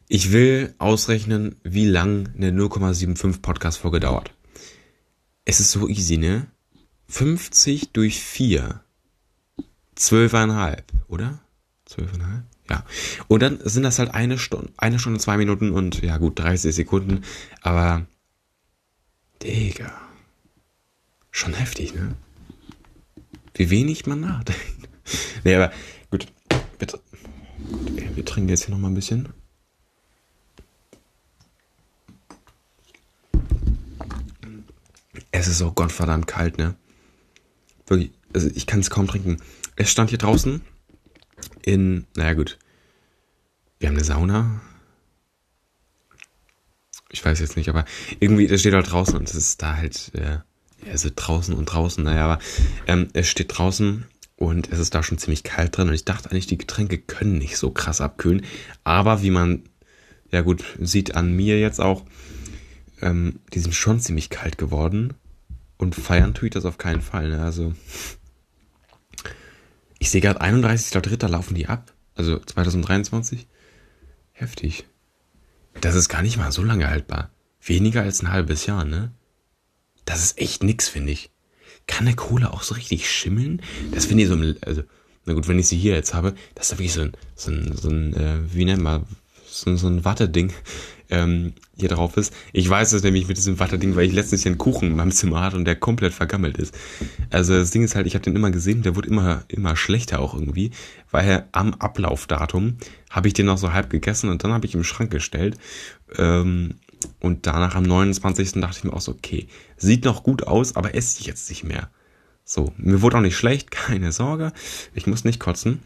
Ich 0.08 0.32
will 0.32 0.74
ausrechnen, 0.80 1.56
wie 1.63 1.86
lang 1.86 2.30
eine 2.36 2.52
0,75 2.52 3.42
Podcast-Folge 3.42 4.00
dauert. 4.00 4.34
Es 5.46 5.60
ist 5.60 5.72
so 5.72 5.88
easy, 5.88 6.18
ne? 6.18 6.48
50 7.08 7.92
durch 7.92 8.22
4. 8.22 8.82
12,5, 9.96 10.82
oder? 11.08 11.39
12,5? 11.88 12.42
Ja. 12.70 12.86
Und 13.28 13.42
dann 13.42 13.60
sind 13.63 13.84
das 13.84 14.00
halt 14.00 14.13
eine 14.13 14.39
Stunde, 14.39 14.72
eine 14.78 14.98
Stunde, 15.00 15.20
zwei 15.20 15.38
Minuten 15.38 15.72
und 15.72 16.02
ja 16.02 16.18
gut, 16.18 16.39
30 16.39 16.74
Sekunden. 16.74 17.24
Aber, 17.62 18.06
Digga. 19.41 19.91
Schon 21.32 21.54
heftig, 21.54 21.93
ne? 21.93 22.15
Wie 23.56 23.69
wenig 23.69 24.06
man 24.06 24.22
nachdenkt. 24.22 24.89
nee, 25.43 25.56
aber 25.56 25.72
gut. 26.10 26.28
Bitte. 26.78 27.00
Gut, 27.69 28.15
wir 28.15 28.26
trinken 28.26 28.50
jetzt 28.50 28.65
hier 28.65 28.74
nochmal 28.74 28.91
ein 28.91 28.96
bisschen. 28.96 29.30
Es 35.32 35.48
ist 35.48 35.62
auch 35.62 35.76
gottverdammt 35.76 36.28
kalt, 36.28 36.58
ne? 36.58 36.76
Wirklich, 37.88 38.12
also 38.34 38.50
ich 38.54 38.65
kann 38.65 38.80
es 38.80 38.89
kaum 38.89 39.08
trinken. 39.08 39.38
Es 39.76 39.91
stand 39.91 40.10
hier 40.10 40.19
draußen 40.19 40.62
in, 41.63 42.06
naja 42.15 42.34
gut, 42.34 42.60
wir 43.80 43.89
haben 43.89 43.96
eine 43.96 44.06
Sauna. 44.06 44.62
Ich 47.13 47.23
weiß 47.23 47.39
jetzt 47.39 47.56
nicht, 47.58 47.69
aber 47.69 47.86
irgendwie, 48.19 48.47
das 48.47 48.60
steht 48.60 48.73
halt 48.73 48.91
draußen 48.91 49.15
und 49.15 49.30
es 49.30 49.36
ist 49.36 49.62
da 49.62 49.78
halt, 49.78 50.12
äh, 50.15 50.39
also 50.89 51.10
draußen 51.15 51.54
und 51.54 51.65
draußen, 51.65 52.04
naja, 52.04 52.26
aber 52.26 52.39
ähm, 52.88 53.08
es 53.13 53.30
steht 53.30 53.56
draußen 53.56 54.06
und 54.36 54.71
es 54.71 54.80
ist 54.80 54.95
da 54.95 55.04
schon 55.04 55.19
ziemlich 55.19 55.43
kalt 55.43 55.78
drin 55.78 55.89
und 55.89 55.93
ich 55.93 56.06
dachte 56.06 56.32
eigentlich, 56.32 56.47
die 56.47 56.58
Getränke 56.58 56.97
können 56.97 57.38
nicht 57.38 57.58
so 57.58 57.69
krass 57.69 58.02
abkühlen, 58.02 58.43
aber 58.84 59.21
wie 59.21 59.30
man, 59.30 59.62
ja 60.32 60.41
gut, 60.41 60.63
sieht 60.80 61.13
an 61.15 61.32
mir 61.32 61.60
jetzt 61.60 61.80
auch, 61.80 62.04
ähm, 62.99 63.39
die 63.54 63.60
sind 63.60 63.76
schon 63.76 63.99
ziemlich 63.99 64.32
kalt 64.32 64.58
geworden 64.58 65.13
und 65.78 65.93
feiern 65.93 66.34
tue 66.34 66.47
ich 66.47 66.54
das 66.54 66.65
auf 66.65 66.80
keinen 66.80 67.02
Fall, 67.02 67.30
ne? 67.30 67.43
also 67.43 67.76
ich 69.99 70.10
sehe 70.10 70.19
gerade 70.19 70.41
31.3. 70.41 71.28
laufen 71.28 71.54
die 71.54 71.67
ab, 71.67 71.93
also 72.15 72.39
2023. 72.39 73.45
Heftig. 74.32 74.86
Das 75.82 75.96
ist 75.96 76.10
gar 76.10 76.22
nicht 76.22 76.38
mal 76.38 76.52
so 76.52 76.64
lange 76.64 76.90
haltbar. 76.90 77.32
Weniger 77.62 78.02
als 78.02 78.22
ein 78.22 78.32
halbes 78.32 78.66
Jahr, 78.66 78.86
ne? 78.86 79.12
Das 80.06 80.24
ist 80.24 80.38
echt 80.38 80.64
nix, 80.64 80.88
finde 80.90 81.12
ich. 81.12 81.32
Kann 81.88 82.08
eine 82.08 82.16
Cola 82.16 82.52
auch 82.52 82.64
so 82.64 82.76
richtig 82.76 83.10
schimmeln? 83.10 83.62
Das 83.92 84.06
finde 84.06 84.24
ich 84.24 84.30
so, 84.30 84.38
also, 84.66 84.84
na 85.26 85.34
gut, 85.34 85.48
wenn 85.48 85.60
ich 85.60 85.68
sie 85.68 85.78
hier 85.78 85.96
jetzt 85.96 86.14
habe, 86.14 86.36
das 86.56 86.72
ist 86.72 86.78
wirklich 86.78 86.94
so 86.94 87.02
ein, 87.02 87.12
so 87.36 87.52
ein, 87.52 87.76
so 87.76 87.90
ein 87.90 88.14
äh, 88.14 88.54
wie 88.54 88.66
nennt 88.66 88.82
man, 88.82 89.06
so, 89.46 89.76
so 89.76 89.88
ein 89.88 90.04
Watteding 90.06 90.54
ähm, 91.13 91.54
hier 91.78 91.89
drauf 91.89 92.17
ist. 92.17 92.34
Ich 92.52 92.67
weiß 92.67 92.91
es 92.93 93.04
nämlich 93.04 93.28
mit 93.28 93.38
diesem 93.38 93.60
Watterding, 93.60 93.95
weil 93.95 94.08
ich 94.08 94.13
letztens 94.13 94.41
hier 94.41 94.52
einen 94.52 94.58
Kuchen 94.58 94.89
in 94.89 94.95
meinem 94.95 95.12
Zimmer 95.12 95.41
hatte 95.41 95.58
und 95.58 95.65
der 95.65 95.76
komplett 95.76 96.13
vergammelt 96.13 96.58
ist. 96.58 96.76
Also 97.30 97.54
das 97.54 97.71
Ding 97.71 97.84
ist 97.84 97.95
halt, 97.95 98.08
ich 98.08 98.15
habe 98.15 98.23
den 98.23 98.36
immer 98.36 98.52
gesehen, 98.52 98.82
der 98.82 98.95
wurde 98.95 99.10
immer, 99.10 99.43
immer 99.47 99.76
schlechter 99.76 100.19
auch 100.19 100.34
irgendwie, 100.34 100.71
weil 101.12 101.45
am 101.52 101.76
Ablaufdatum 101.76 102.78
habe 103.12 103.28
ich 103.28 103.34
den 103.34 103.45
noch 103.45 103.60
so 103.60 103.73
halb 103.73 103.89
gegessen 103.91 104.30
und 104.30 104.43
dann 104.43 104.52
habe 104.52 104.65
ich 104.65 104.73
im 104.73 104.84
Schrank 104.84 105.12
gestellt. 105.12 105.58
Ähm, 106.17 106.76
und 107.19 107.45
danach 107.45 107.76
am 107.76 107.84
29. 107.84 108.54
dachte 108.54 108.78
ich 108.78 108.84
mir 108.86 108.93
auch 108.93 109.02
so, 109.02 109.12
okay, 109.12 109.47
sieht 109.78 110.06
noch 110.06 110.23
gut 110.23 110.47
aus, 110.47 110.76
aber 110.76 110.95
esse 110.95 111.19
ich 111.19 111.28
jetzt 111.28 111.49
nicht 111.49 111.63
mehr. 111.63 111.89
So, 112.45 112.73
mir 112.78 113.02
wurde 113.02 113.17
auch 113.17 113.21
nicht 113.21 113.38
schlecht, 113.38 113.71
keine 113.71 114.12
Sorge. 114.12 114.52
Ich 114.93 115.06
muss 115.06 115.23
nicht 115.23 115.39
kotzen. 115.39 115.82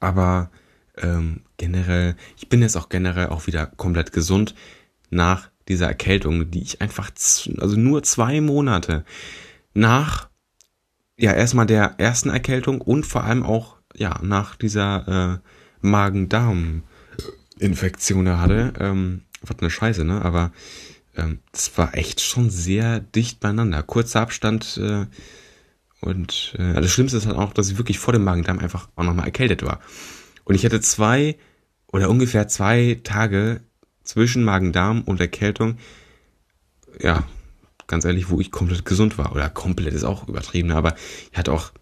Aber 0.00 0.50
ähm, 0.96 1.42
generell, 1.56 2.16
ich 2.36 2.48
bin 2.48 2.62
jetzt 2.62 2.76
auch 2.76 2.88
generell 2.88 3.26
auch 3.28 3.46
wieder 3.46 3.66
komplett 3.66 4.12
gesund 4.12 4.54
nach 5.10 5.50
dieser 5.68 5.88
Erkältung, 5.88 6.50
die 6.50 6.62
ich 6.62 6.80
einfach, 6.80 7.10
also 7.58 7.76
nur 7.76 8.02
zwei 8.02 8.40
Monate 8.40 9.04
nach, 9.72 10.28
ja, 11.16 11.32
erstmal 11.32 11.66
der 11.66 11.94
ersten 11.98 12.30
Erkältung 12.30 12.80
und 12.80 13.04
vor 13.06 13.24
allem 13.24 13.42
auch, 13.42 13.76
ja, 13.94 14.18
nach 14.22 14.56
dieser 14.56 15.34
äh, 15.34 15.38
Magen-Darm-Infektion 15.80 18.40
hatte. 18.40 18.72
Ähm, 18.78 19.22
was 19.42 19.58
eine 19.60 19.70
Scheiße, 19.70 20.04
ne? 20.04 20.22
Aber 20.22 20.52
ähm, 21.16 21.40
das 21.52 21.76
war 21.78 21.96
echt 21.96 22.20
schon 22.20 22.50
sehr 22.50 23.00
dicht 23.00 23.40
beieinander. 23.40 23.82
Kurzer 23.82 24.20
Abstand 24.20 24.78
äh, 24.82 25.06
und 26.00 26.54
äh, 26.58 26.74
das 26.74 26.90
Schlimmste 26.90 27.18
ist 27.18 27.26
halt 27.26 27.36
auch, 27.36 27.52
dass 27.52 27.70
ich 27.70 27.78
wirklich 27.78 27.98
vor 27.98 28.12
dem 28.12 28.24
Magen-Darm 28.24 28.58
einfach 28.58 28.88
auch 28.96 29.04
nochmal 29.04 29.26
erkältet 29.26 29.64
war. 29.64 29.80
Und 30.44 30.54
ich 30.54 30.64
hatte 30.64 30.80
zwei 30.80 31.36
oder 31.86 32.10
ungefähr 32.10 32.48
zwei 32.48 33.00
Tage 33.02 33.60
zwischen 34.02 34.44
Magen-Darm 34.44 35.02
und 35.02 35.20
Erkältung, 35.20 35.78
ja, 37.00 37.24
ganz 37.86 38.04
ehrlich, 38.04 38.30
wo 38.30 38.40
ich 38.40 38.50
komplett 38.50 38.84
gesund 38.84 39.18
war. 39.18 39.32
Oder 39.32 39.48
komplett 39.50 39.94
ist 39.94 40.04
auch 40.04 40.28
übertrieben, 40.28 40.70
aber 40.72 40.94
ich 41.32 41.38
hatte 41.38 41.52
auch, 41.52 41.72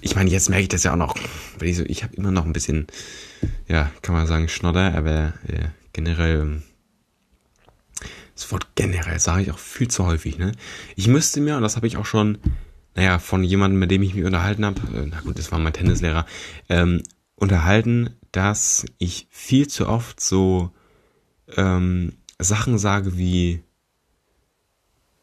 ich 0.00 0.14
meine, 0.14 0.30
jetzt 0.30 0.48
merke 0.48 0.62
ich 0.62 0.68
das 0.68 0.84
ja 0.84 0.92
auch 0.92 0.96
noch, 0.96 1.16
weil 1.58 1.68
ich 1.68 1.76
so, 1.76 1.84
ich 1.84 2.02
habe 2.02 2.14
immer 2.16 2.30
noch 2.30 2.44
ein 2.44 2.52
bisschen, 2.52 2.86
ja, 3.68 3.90
kann 4.02 4.14
man 4.14 4.26
sagen, 4.26 4.48
Schnodder, 4.48 4.94
aber 4.94 5.34
äh, 5.46 5.68
generell, 5.92 6.62
das 8.34 8.50
Wort 8.52 8.68
generell 8.74 9.18
sage 9.18 9.42
ich 9.42 9.50
auch 9.50 9.58
viel 9.58 9.88
zu 9.88 10.06
häufig, 10.06 10.38
ne? 10.38 10.52
Ich 10.96 11.08
müsste 11.08 11.40
mir, 11.40 11.56
und 11.56 11.62
das 11.62 11.76
habe 11.76 11.86
ich 11.86 11.96
auch 11.96 12.06
schon, 12.06 12.38
naja, 12.94 13.18
von 13.18 13.44
jemandem, 13.44 13.78
mit 13.78 13.90
dem 13.90 14.02
ich 14.02 14.14
mich 14.14 14.24
unterhalten 14.24 14.64
habe, 14.64 14.80
äh, 14.96 15.06
na 15.10 15.20
gut, 15.20 15.38
das 15.38 15.52
war 15.52 15.58
mein 15.58 15.72
Tennislehrer, 15.72 16.26
ähm, 16.68 17.02
unterhalten, 17.40 18.14
dass 18.30 18.86
ich 18.98 19.26
viel 19.30 19.66
zu 19.66 19.88
oft 19.88 20.20
so 20.20 20.70
ähm, 21.56 22.12
Sachen 22.38 22.78
sage 22.78 23.16
wie, 23.16 23.62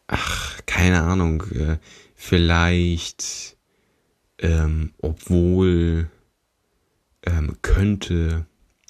ach, 0.07 0.59
keine 0.65 1.03
Ahnung, 1.03 1.43
äh, 1.51 1.77
vielleicht, 2.15 3.57
ähm, 4.39 4.93
obwohl, 4.97 6.09
ähm, 7.23 7.57
könnte, 7.61 8.45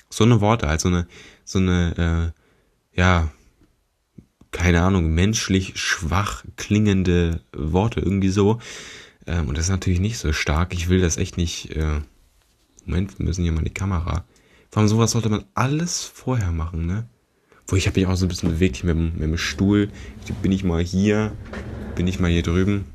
so 0.10 0.24
eine 0.24 0.42
Worte, 0.42 0.68
halt 0.68 0.82
so 0.82 0.88
eine, 0.88 1.08
so 1.44 1.60
eine, 1.60 2.34
äh, 2.96 3.00
ja, 3.00 3.32
keine 4.52 4.82
Ahnung, 4.82 5.14
menschlich 5.14 5.78
schwach 5.78 6.44
klingende 6.56 7.42
Worte, 7.52 8.00
irgendwie 8.00 8.30
so. 8.30 8.60
Ähm, 9.28 9.50
und 9.50 9.58
das 9.58 9.66
ist 9.66 9.72
natürlich 9.72 10.00
nicht 10.00 10.18
so 10.18 10.34
stark. 10.34 10.74
Ich 10.74 10.90
will 10.90 11.02
das 11.02 11.18
echt 11.18 11.38
nicht, 11.38 11.76
äh, 11.76 12.02
Moment, 12.88 13.20
wir 13.20 13.26
müssen 13.26 13.44
hier 13.44 13.52
mal 13.52 13.64
die 13.64 13.70
Kamera. 13.70 14.26
Vor 14.72 14.80
allem 14.80 14.88
sowas 14.88 15.12
sollte 15.12 15.30
man 15.30 15.44
alles 15.54 16.04
vorher 16.04 16.52
machen, 16.52 16.86
ne? 16.86 17.08
Wo 17.68 17.76
ich 17.76 17.86
habe 17.86 18.00
mich 18.00 18.08
auch 18.08 18.16
so 18.16 18.26
ein 18.26 18.30
bisschen 18.30 18.50
bewegt 18.50 18.78
hier 18.78 18.94
mit, 18.94 18.96
dem, 18.96 19.20
mit 19.20 19.24
dem 19.24 19.38
Stuhl. 19.38 19.90
Bin 20.42 20.54
ich 20.54 20.64
mal 20.64 20.82
hier, 20.82 21.36
bin 21.96 22.08
ich 22.08 22.20
mal 22.20 22.32
hier 22.32 22.44
drüben. 22.44 22.86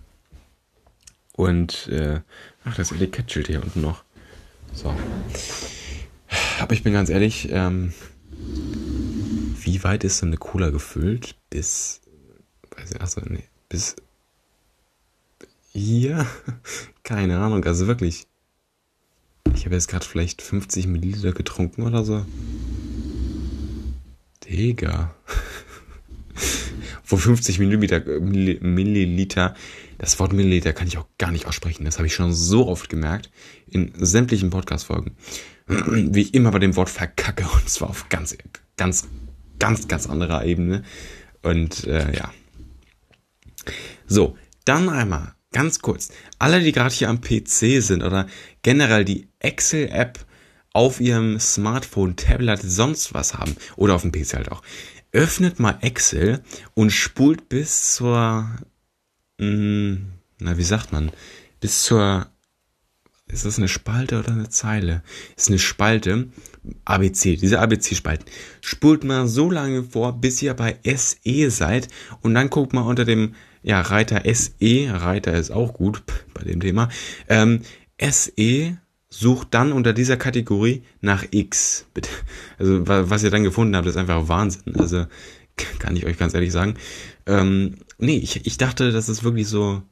Und, 1.35 1.89
äh, 1.89 2.21
ach, 2.65 2.77
das 2.77 2.91
Etikettsschild 2.91 3.49
hier 3.49 3.63
unten 3.63 3.83
noch. 3.83 4.03
So. 4.73 4.95
Aber 6.59 6.73
ich 6.73 6.83
bin 6.83 6.95
ganz 6.95 7.11
ehrlich, 7.11 7.49
ähm, 7.51 7.93
wie 9.61 9.85
weit 9.85 10.05
ist 10.05 10.19
so 10.19 10.27
eine 10.27 10.39
Cola 10.39 10.71
gefüllt? 10.71 11.37
Bis, 11.51 12.01
weiß 12.77 12.93
ich, 12.93 13.01
achso, 13.01 13.21
nee, 13.27 13.45
bis 13.69 13.97
hier? 15.73 16.27
Keine 17.03 17.39
Ahnung, 17.39 17.63
also 17.65 17.87
wirklich. 17.87 18.27
Ich 19.55 19.65
habe 19.65 19.75
jetzt 19.75 19.89
gerade 19.89 20.05
vielleicht 20.05 20.43
50 20.43 20.87
Milliliter 20.87 21.33
getrunken 21.33 21.83
oder 21.83 22.05
so. 22.05 22.25
Digga. 24.45 25.15
von 27.03 27.19
50 27.19 27.59
Milliliter, 27.59 28.01
Milliliter. 28.21 29.55
Das 29.99 30.19
Wort 30.19 30.33
Milliliter 30.33 30.73
kann 30.73 30.89
ich 30.89 30.99
auch 30.99 31.07
gar 31.19 31.31
nicht 31.31 31.47
aussprechen. 31.47 31.85
Das 31.85 31.99
habe 31.99 32.07
ich 32.07 32.15
schon 32.15 32.33
so 32.33 32.67
oft 32.69 32.89
gemerkt 32.89 33.31
in 33.69 33.93
sämtlichen 33.97 34.51
Podcast-Folgen. 34.51 35.17
Wie 35.67 36.23
ich 36.23 36.35
immer 36.35 36.51
bei 36.51 36.59
dem 36.59 36.75
Wort 36.77 36.91
verkacke 36.91 37.45
und 37.55 37.69
zwar 37.69 37.91
auf 37.91 38.09
ganz, 38.09 38.37
ganz, 38.77 39.09
ganz, 39.59 39.89
ganz 39.89 40.09
anderer 40.09 40.45
Ebene. 40.45 40.83
Und 41.43 41.85
äh, 41.87 42.17
ja. 42.17 42.33
So, 44.07 44.37
dann 44.65 44.89
einmal 44.89 45.35
ganz 45.53 45.81
kurz. 45.81 46.11
Alle, 46.39 46.61
die 46.61 46.73
gerade 46.73 46.95
hier 46.95 47.09
am 47.09 47.21
PC 47.21 47.83
sind 47.83 48.03
oder 48.03 48.27
generell 48.63 49.05
die 49.05 49.29
Excel-App 49.39 50.25
auf 50.73 51.01
ihrem 51.01 51.39
Smartphone, 51.39 52.17
Tablet, 52.17 52.61
sonst 52.63 53.15
was 53.15 53.35
haben 53.35 53.57
oder 53.77 53.95
auf 53.95 54.03
dem 54.03 54.13
PC 54.13 54.35
halt 54.35 54.51
auch, 54.51 54.63
öffnet 55.13 55.61
mal 55.61 55.79
Excel 55.83 56.43
und 56.75 56.91
spult 56.91 57.49
bis 57.49 57.95
zur, 57.95 58.51
mh, 59.39 59.47
mm, 59.47 60.13
na 60.39 60.57
wie 60.57 60.65
sagt 60.65 60.93
man, 60.93 61.13
bis 61.61 61.85
zur, 61.85 62.27
ist 63.29 63.45
das 63.45 63.59
eine 63.59 63.69
Spalte 63.69 64.19
oder 64.19 64.33
eine 64.33 64.49
Zeile? 64.49 65.03
Ist 65.37 65.49
eine 65.49 65.59
Spalte, 65.59 66.29
ABC, 66.85 67.37
diese 67.37 67.61
ABC-Spalten. 67.61 68.27
Spult 68.61 69.05
mal 69.05 69.27
so 69.27 69.51
lange 69.51 69.83
vor, 69.85 70.21
bis 70.21 70.43
ihr 70.43 70.55
bei 70.55 70.79
SE 70.85 71.51
seid 71.51 71.89
und 72.21 72.35
dann 72.35 72.51
guckt 72.51 72.73
mal 72.73 72.83
unter 72.83 73.05
dem 73.05 73.35
ja, 73.63 73.81
Reiter 73.81 74.23
SE, 74.35 74.89
Reiter 74.91 75.35
ist 75.35 75.51
auch 75.51 75.75
gut 75.75 76.03
bei 76.35 76.43
dem 76.43 76.61
Thema, 76.61 76.89
ähm, 77.29 77.61
SE 78.01 78.79
sucht 79.09 79.49
dann 79.51 79.73
unter 79.73 79.93
dieser 79.93 80.17
Kategorie 80.17 80.83
nach 81.01 81.25
X. 81.31 81.87
Bitte. 81.93 82.09
Also 82.59 82.87
was 82.87 83.23
ihr 83.23 83.31
dann 83.31 83.45
gefunden 83.45 83.77
habt, 83.77 83.87
ist 83.87 83.97
einfach 83.97 84.29
Wahnsinn. 84.29 84.75
Also 84.77 85.07
kann 85.79 85.97
ich 85.97 86.07
euch 86.07 86.19
ganz 86.19 86.35
ehrlich 86.35 86.53
sagen. 86.53 86.75
Ähm, 87.27 87.77
nee, 87.99 88.17
ich, 88.17 88.47
ich 88.47 88.57
dachte, 88.57 88.91
das 88.91 89.09
ist 89.09 89.23
wirklich 89.23 89.49
so, 89.49 89.83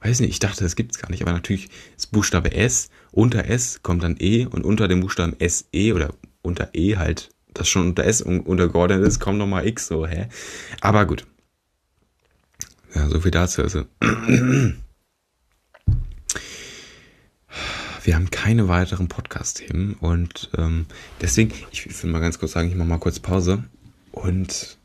weiß 0.00 0.20
nicht, 0.20 0.30
ich 0.30 0.38
dachte, 0.38 0.62
das 0.62 0.76
gibt's 0.76 0.98
gar 0.98 1.10
nicht, 1.10 1.22
aber 1.22 1.32
natürlich 1.32 1.68
ist 1.96 2.12
Buchstabe 2.12 2.52
S, 2.52 2.90
unter 3.12 3.46
S 3.46 3.82
kommt 3.82 4.02
dann 4.02 4.16
E 4.18 4.46
und 4.46 4.64
unter 4.64 4.88
dem 4.88 5.00
Buchstaben 5.00 5.34
SE 5.40 5.94
oder 5.94 6.10
unter 6.42 6.68
E 6.74 6.96
halt, 6.96 7.30
das 7.54 7.68
schon 7.68 7.88
unter 7.88 8.04
S 8.04 8.20
untergeordnet 8.20 9.02
ist, 9.06 9.20
kommt 9.20 9.38
nochmal 9.38 9.66
X, 9.66 9.88
so, 9.88 10.06
hä? 10.06 10.28
Aber 10.80 11.06
gut. 11.06 11.26
Ja, 12.94 13.08
so 13.08 13.20
viel 13.20 13.30
dazu. 13.30 13.62
Also. 13.62 13.84
Wir 18.04 18.14
haben 18.14 18.30
keine 18.30 18.68
weiteren 18.68 19.08
Podcast-Themen 19.08 19.94
und 19.94 20.50
ähm, 20.56 20.86
deswegen, 21.20 21.52
ich 21.72 22.02
will 22.02 22.10
mal 22.10 22.20
ganz 22.20 22.38
kurz 22.38 22.52
sagen, 22.52 22.68
ich 22.68 22.76
mache 22.76 22.86
mal 22.86 22.98
kurz 22.98 23.18
Pause. 23.18 23.64
Und 24.12 24.78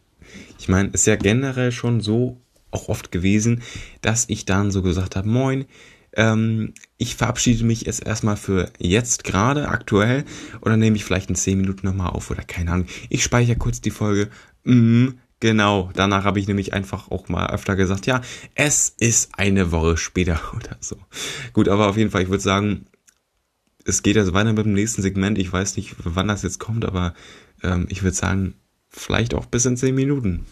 ich 0.57 0.67
meine, 0.69 0.89
ist 0.89 1.05
ja 1.05 1.15
generell 1.17 1.71
schon 1.71 2.01
so 2.01 2.41
auch 2.71 2.89
oft 2.89 3.11
gewesen, 3.11 3.61
dass 4.01 4.25
ich 4.27 4.45
dann 4.45 4.71
so 4.71 4.81
gesagt 4.81 5.15
habe, 5.15 5.29
moin, 5.29 5.65
ähm, 6.13 6.73
ich 6.97 7.15
verabschiede 7.15 7.63
mich 7.63 7.81
jetzt 7.81 8.05
erstmal 8.05 8.37
für 8.37 8.71
jetzt 8.79 9.23
gerade 9.23 9.69
aktuell 9.69 10.25
oder 10.61 10.75
nehme 10.77 10.95
ich 10.95 11.05
vielleicht 11.05 11.29
in 11.29 11.35
10 11.35 11.57
Minuten 11.57 11.85
nochmal 11.85 12.09
auf 12.09 12.31
oder 12.31 12.43
keine 12.43 12.71
Ahnung. 12.71 12.87
Ich 13.09 13.23
speichere 13.23 13.55
kurz 13.55 13.81
die 13.81 13.91
Folge. 13.91 14.29
Mm, 14.63 15.09
genau, 15.41 15.89
danach 15.93 16.23
habe 16.23 16.39
ich 16.39 16.47
nämlich 16.47 16.73
einfach 16.73 17.11
auch 17.11 17.27
mal 17.27 17.47
öfter 17.47 17.75
gesagt, 17.75 18.05
ja, 18.05 18.21
es 18.55 18.95
ist 18.97 19.31
eine 19.37 19.73
Woche 19.73 19.97
später 19.97 20.39
oder 20.55 20.77
so. 20.79 20.95
Gut, 21.51 21.67
aber 21.67 21.89
auf 21.89 21.97
jeden 21.97 22.11
Fall, 22.11 22.23
ich 22.23 22.29
würde 22.29 22.43
sagen, 22.43 22.85
es 23.83 24.03
geht 24.03 24.17
also 24.17 24.33
weiter 24.33 24.53
mit 24.53 24.65
dem 24.65 24.73
nächsten 24.73 25.01
Segment. 25.01 25.37
Ich 25.37 25.51
weiß 25.51 25.75
nicht, 25.75 25.95
wann 26.03 26.27
das 26.29 26.43
jetzt 26.43 26.59
kommt, 26.59 26.85
aber 26.85 27.13
ähm, 27.63 27.87
ich 27.89 28.03
würde 28.03 28.15
sagen, 28.15 28.53
vielleicht 28.87 29.33
auch 29.33 29.45
bis 29.45 29.65
in 29.65 29.75
10 29.75 29.93
Minuten. 29.93 30.45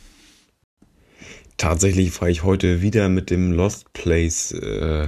Tatsächlich 1.58 2.20
war 2.22 2.30
ich 2.30 2.44
heute 2.44 2.82
wieder 2.82 3.10
mit 3.10 3.30
dem 3.30 3.52
Lost 3.52 3.94
Place 3.94 4.54
äh, 4.54 5.08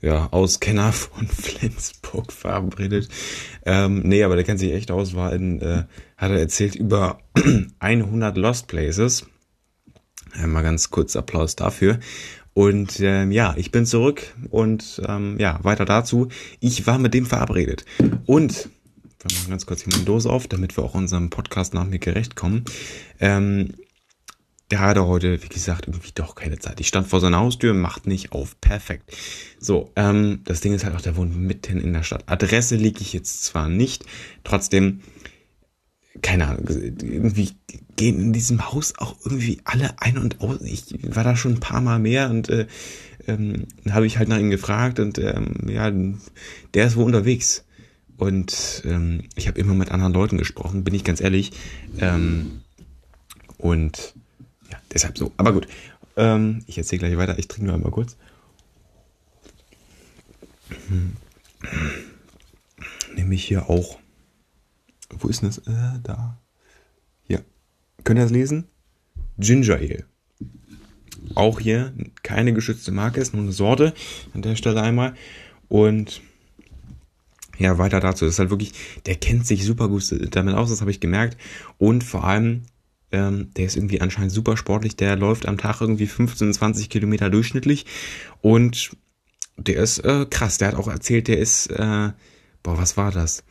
ja, 0.00 0.28
Auskenner 0.30 0.92
von 0.92 1.26
Flensburg 1.26 2.32
verabredet. 2.32 3.08
Ähm, 3.64 4.02
nee, 4.04 4.22
aber 4.22 4.36
der 4.36 4.44
kennt 4.44 4.60
sich 4.60 4.72
echt 4.72 4.90
aus, 4.90 5.14
war 5.14 5.32
in, 5.32 5.60
äh, 5.60 5.84
hat 6.18 6.32
er 6.32 6.38
erzählt 6.38 6.74
über 6.74 7.20
100 7.78 8.36
Lost 8.36 8.66
Places. 8.66 9.26
Äh, 10.34 10.46
mal 10.46 10.62
ganz 10.62 10.90
kurz 10.90 11.16
Applaus 11.16 11.56
dafür. 11.56 11.98
Und 12.52 12.98
ähm, 13.00 13.30
ja, 13.30 13.54
ich 13.56 13.70
bin 13.70 13.86
zurück 13.86 14.34
und 14.50 15.00
ähm, 15.06 15.36
ja, 15.38 15.60
weiter 15.62 15.84
dazu. 15.84 16.28
Ich 16.58 16.86
war 16.88 16.98
mit 16.98 17.14
dem 17.14 17.24
verabredet. 17.24 17.84
Und 18.26 18.68
wir 19.20 19.36
machen 19.36 19.50
ganz 19.50 19.64
kurz 19.64 19.82
hier 19.82 19.92
meine 19.92 20.04
Dose 20.04 20.28
auf, 20.28 20.48
damit 20.48 20.76
wir 20.76 20.82
auch 20.82 20.94
unserem 20.94 21.30
Podcast 21.30 21.72
nach 21.72 21.84
mir 21.84 22.00
gerecht 22.00 22.34
kommen. 22.34 22.64
Ähm, 23.20 23.74
der 24.72 24.80
hatte 24.80 25.06
heute, 25.06 25.42
wie 25.42 25.48
gesagt, 25.48 25.86
irgendwie 25.86 26.10
doch 26.14 26.34
keine 26.34 26.58
Zeit. 26.58 26.80
Ich 26.80 26.88
stand 26.88 27.06
vor 27.06 27.20
seiner 27.20 27.38
Haustür, 27.38 27.74
macht 27.74 28.06
nicht 28.08 28.32
auf. 28.32 28.60
Perfekt. 28.60 29.16
So, 29.60 29.92
ähm, 29.94 30.40
das 30.44 30.60
Ding 30.60 30.74
ist 30.74 30.84
halt 30.84 30.96
auch, 30.96 31.00
der 31.00 31.16
wohnt 31.16 31.36
mitten 31.36 31.80
in 31.80 31.92
der 31.92 32.02
Stadt. 32.02 32.24
Adresse 32.26 32.74
liege 32.74 33.00
ich 33.00 33.12
jetzt 33.12 33.44
zwar 33.44 33.68
nicht, 33.68 34.04
trotzdem 34.42 35.00
keine 36.22 36.48
Ahnung, 36.48 36.68
irgendwie 36.68 37.50
gehen 37.96 38.20
in 38.20 38.32
diesem 38.32 38.70
Haus 38.70 38.94
auch 38.98 39.16
irgendwie 39.24 39.60
alle 39.64 40.00
ein 40.00 40.18
und 40.18 40.40
aus. 40.40 40.60
Ich 40.62 40.84
war 41.14 41.24
da 41.24 41.36
schon 41.36 41.54
ein 41.54 41.60
paar 41.60 41.80
Mal 41.80 41.98
mehr 41.98 42.30
und 42.30 42.48
äh, 42.48 42.66
ähm, 43.26 43.66
habe 43.90 44.06
ich 44.06 44.18
halt 44.18 44.28
nach 44.28 44.38
ihm 44.38 44.50
gefragt 44.50 45.00
und 45.00 45.18
ähm, 45.18 45.68
ja, 45.68 45.90
der 46.74 46.86
ist 46.86 46.96
wohl 46.96 47.04
unterwegs. 47.04 47.64
Und 48.16 48.82
ähm, 48.84 49.24
ich 49.36 49.46
habe 49.46 49.60
immer 49.60 49.74
mit 49.74 49.92
anderen 49.92 50.12
Leuten 50.12 50.38
gesprochen, 50.38 50.82
bin 50.82 50.94
ich 50.94 51.04
ganz 51.04 51.20
ehrlich. 51.20 51.52
Ähm, 51.98 52.62
und 53.58 54.14
ja, 54.70 54.78
deshalb 54.92 55.16
so. 55.16 55.32
Aber 55.36 55.52
gut, 55.52 55.68
ähm, 56.16 56.64
ich 56.66 56.78
erzähle 56.78 57.00
gleich 57.00 57.16
weiter. 57.16 57.38
Ich 57.38 57.46
trinke 57.46 57.66
nur 57.66 57.74
einmal 57.74 57.92
kurz. 57.92 58.16
Hm. 60.88 61.12
Nämlich 63.14 63.44
hier 63.44 63.70
auch 63.70 63.98
wo 65.10 65.28
ist 65.28 65.42
denn 65.42 65.48
das? 65.48 65.58
Äh, 65.58 66.00
da. 66.02 66.40
Hier. 67.22 67.44
Könnt 68.04 68.18
ihr 68.18 68.24
das 68.24 68.32
lesen? 68.32 68.66
Ginger 69.38 69.76
Ale. 69.76 70.04
Auch 71.34 71.60
hier 71.60 71.92
keine 72.22 72.52
geschützte 72.52 72.92
Marke, 72.92 73.20
ist 73.20 73.34
nur 73.34 73.42
eine 73.42 73.52
Sorte 73.52 73.94
an 74.34 74.42
der 74.42 74.56
Stelle 74.56 74.82
einmal. 74.82 75.14
Und 75.68 76.20
ja, 77.58 77.76
weiter 77.78 78.00
dazu. 78.00 78.24
Das 78.24 78.34
ist 78.34 78.38
halt 78.38 78.50
wirklich, 78.50 78.72
der 79.06 79.16
kennt 79.16 79.46
sich 79.46 79.64
super 79.64 79.88
gut 79.88 80.04
damit 80.34 80.54
aus, 80.54 80.70
das 80.70 80.80
habe 80.80 80.90
ich 80.90 81.00
gemerkt. 81.00 81.36
Und 81.76 82.04
vor 82.04 82.24
allem, 82.24 82.62
ähm, 83.10 83.50
der 83.56 83.66
ist 83.66 83.76
irgendwie 83.76 84.00
anscheinend 84.00 84.32
super 84.32 84.56
sportlich. 84.56 84.96
Der 84.96 85.16
läuft 85.16 85.46
am 85.46 85.58
Tag 85.58 85.80
irgendwie 85.80 86.06
15, 86.06 86.54
20 86.54 86.88
Kilometer 86.88 87.30
durchschnittlich. 87.30 87.86
Und 88.40 88.90
der 89.56 89.82
ist 89.82 89.98
äh, 90.00 90.26
krass. 90.28 90.58
Der 90.58 90.68
hat 90.68 90.74
auch 90.76 90.88
erzählt, 90.88 91.28
der 91.28 91.38
ist, 91.38 91.66
äh, 91.68 92.12
boah, 92.62 92.78
was 92.78 92.96
war 92.96 93.10
das? 93.10 93.42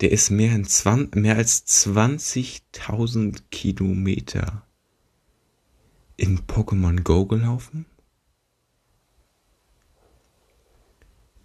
Der 0.00 0.12
ist 0.12 0.30
mehr, 0.30 0.54
in 0.54 0.64
20, 0.64 1.14
mehr 1.14 1.36
als 1.36 1.66
20.000 1.66 3.42
Kilometer 3.50 4.66
in 6.16 6.40
Pokémon 6.40 7.02
Go 7.02 7.26
gelaufen. 7.26 7.86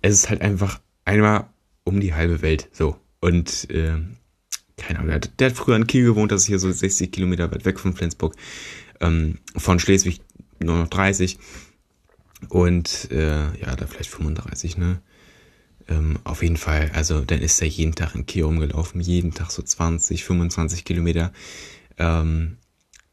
Es 0.02 0.14
ist 0.14 0.30
halt 0.30 0.42
einfach 0.42 0.80
einmal 1.04 1.50
um 1.84 2.00
die 2.00 2.14
halbe 2.14 2.42
Welt. 2.42 2.70
So. 2.72 3.00
Und 3.22 3.70
äh, 3.72 3.98
keine 4.78 5.00
Ahnung, 5.00 5.08
der 5.08 5.16
hat, 5.16 5.40
der 5.40 5.50
hat 5.50 5.58
früher 5.58 5.76
in 5.76 5.88
Kiel 5.88 6.06
gewohnt, 6.06 6.32
das 6.32 6.42
ist 6.42 6.48
hier 6.48 6.60
so 6.60 6.72
60 6.72 7.12
Kilometer 7.12 7.52
weit 7.52 7.66
weg 7.66 7.80
von 7.80 7.94
Flensburg. 7.94 8.36
Ähm, 9.00 9.40
von 9.56 9.80
Schleswig 9.80 10.22
nur 10.60 10.78
noch 10.78 10.88
30. 10.90 11.40
Und 12.50 13.10
äh, 13.12 13.58
ja, 13.58 13.76
da 13.76 13.88
vielleicht 13.88 14.10
35, 14.10 14.78
ne? 14.78 15.02
Ähm, 15.88 16.18
auf 16.24 16.42
jeden 16.42 16.58
Fall, 16.58 16.92
also 16.94 17.22
dann 17.22 17.42
ist 17.42 17.62
er 17.62 17.68
jeden 17.68 17.94
Tag 17.94 18.16
in 18.16 18.26
Kiel 18.26 18.44
rumgelaufen, 18.44 19.02
jeden 19.02 19.34
Tag 19.34 19.52
so 19.52 19.62
20, 19.62 20.24
25 20.24 20.84
Kilometer. 20.84 21.32
Ähm, 21.98 22.58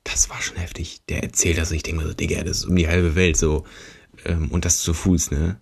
das 0.05 0.31
war 0.31 0.41
schon 0.41 0.57
heftig. 0.57 1.03
Der 1.09 1.23
erzählt 1.23 1.59
das, 1.59 1.71
ich 1.71 1.83
denke 1.83 2.03
mir 2.03 2.09
so, 2.09 2.15
Digga, 2.15 2.43
das 2.43 2.59
ist 2.59 2.65
um 2.65 2.77
die 2.77 2.89
halbe 2.89 3.15
Welt 3.15 3.37
so. 3.37 3.65
Ähm, 4.25 4.51
und 4.51 4.65
das 4.65 4.79
zu 4.79 4.95
Fuß, 4.95 5.31
ne? 5.31 5.61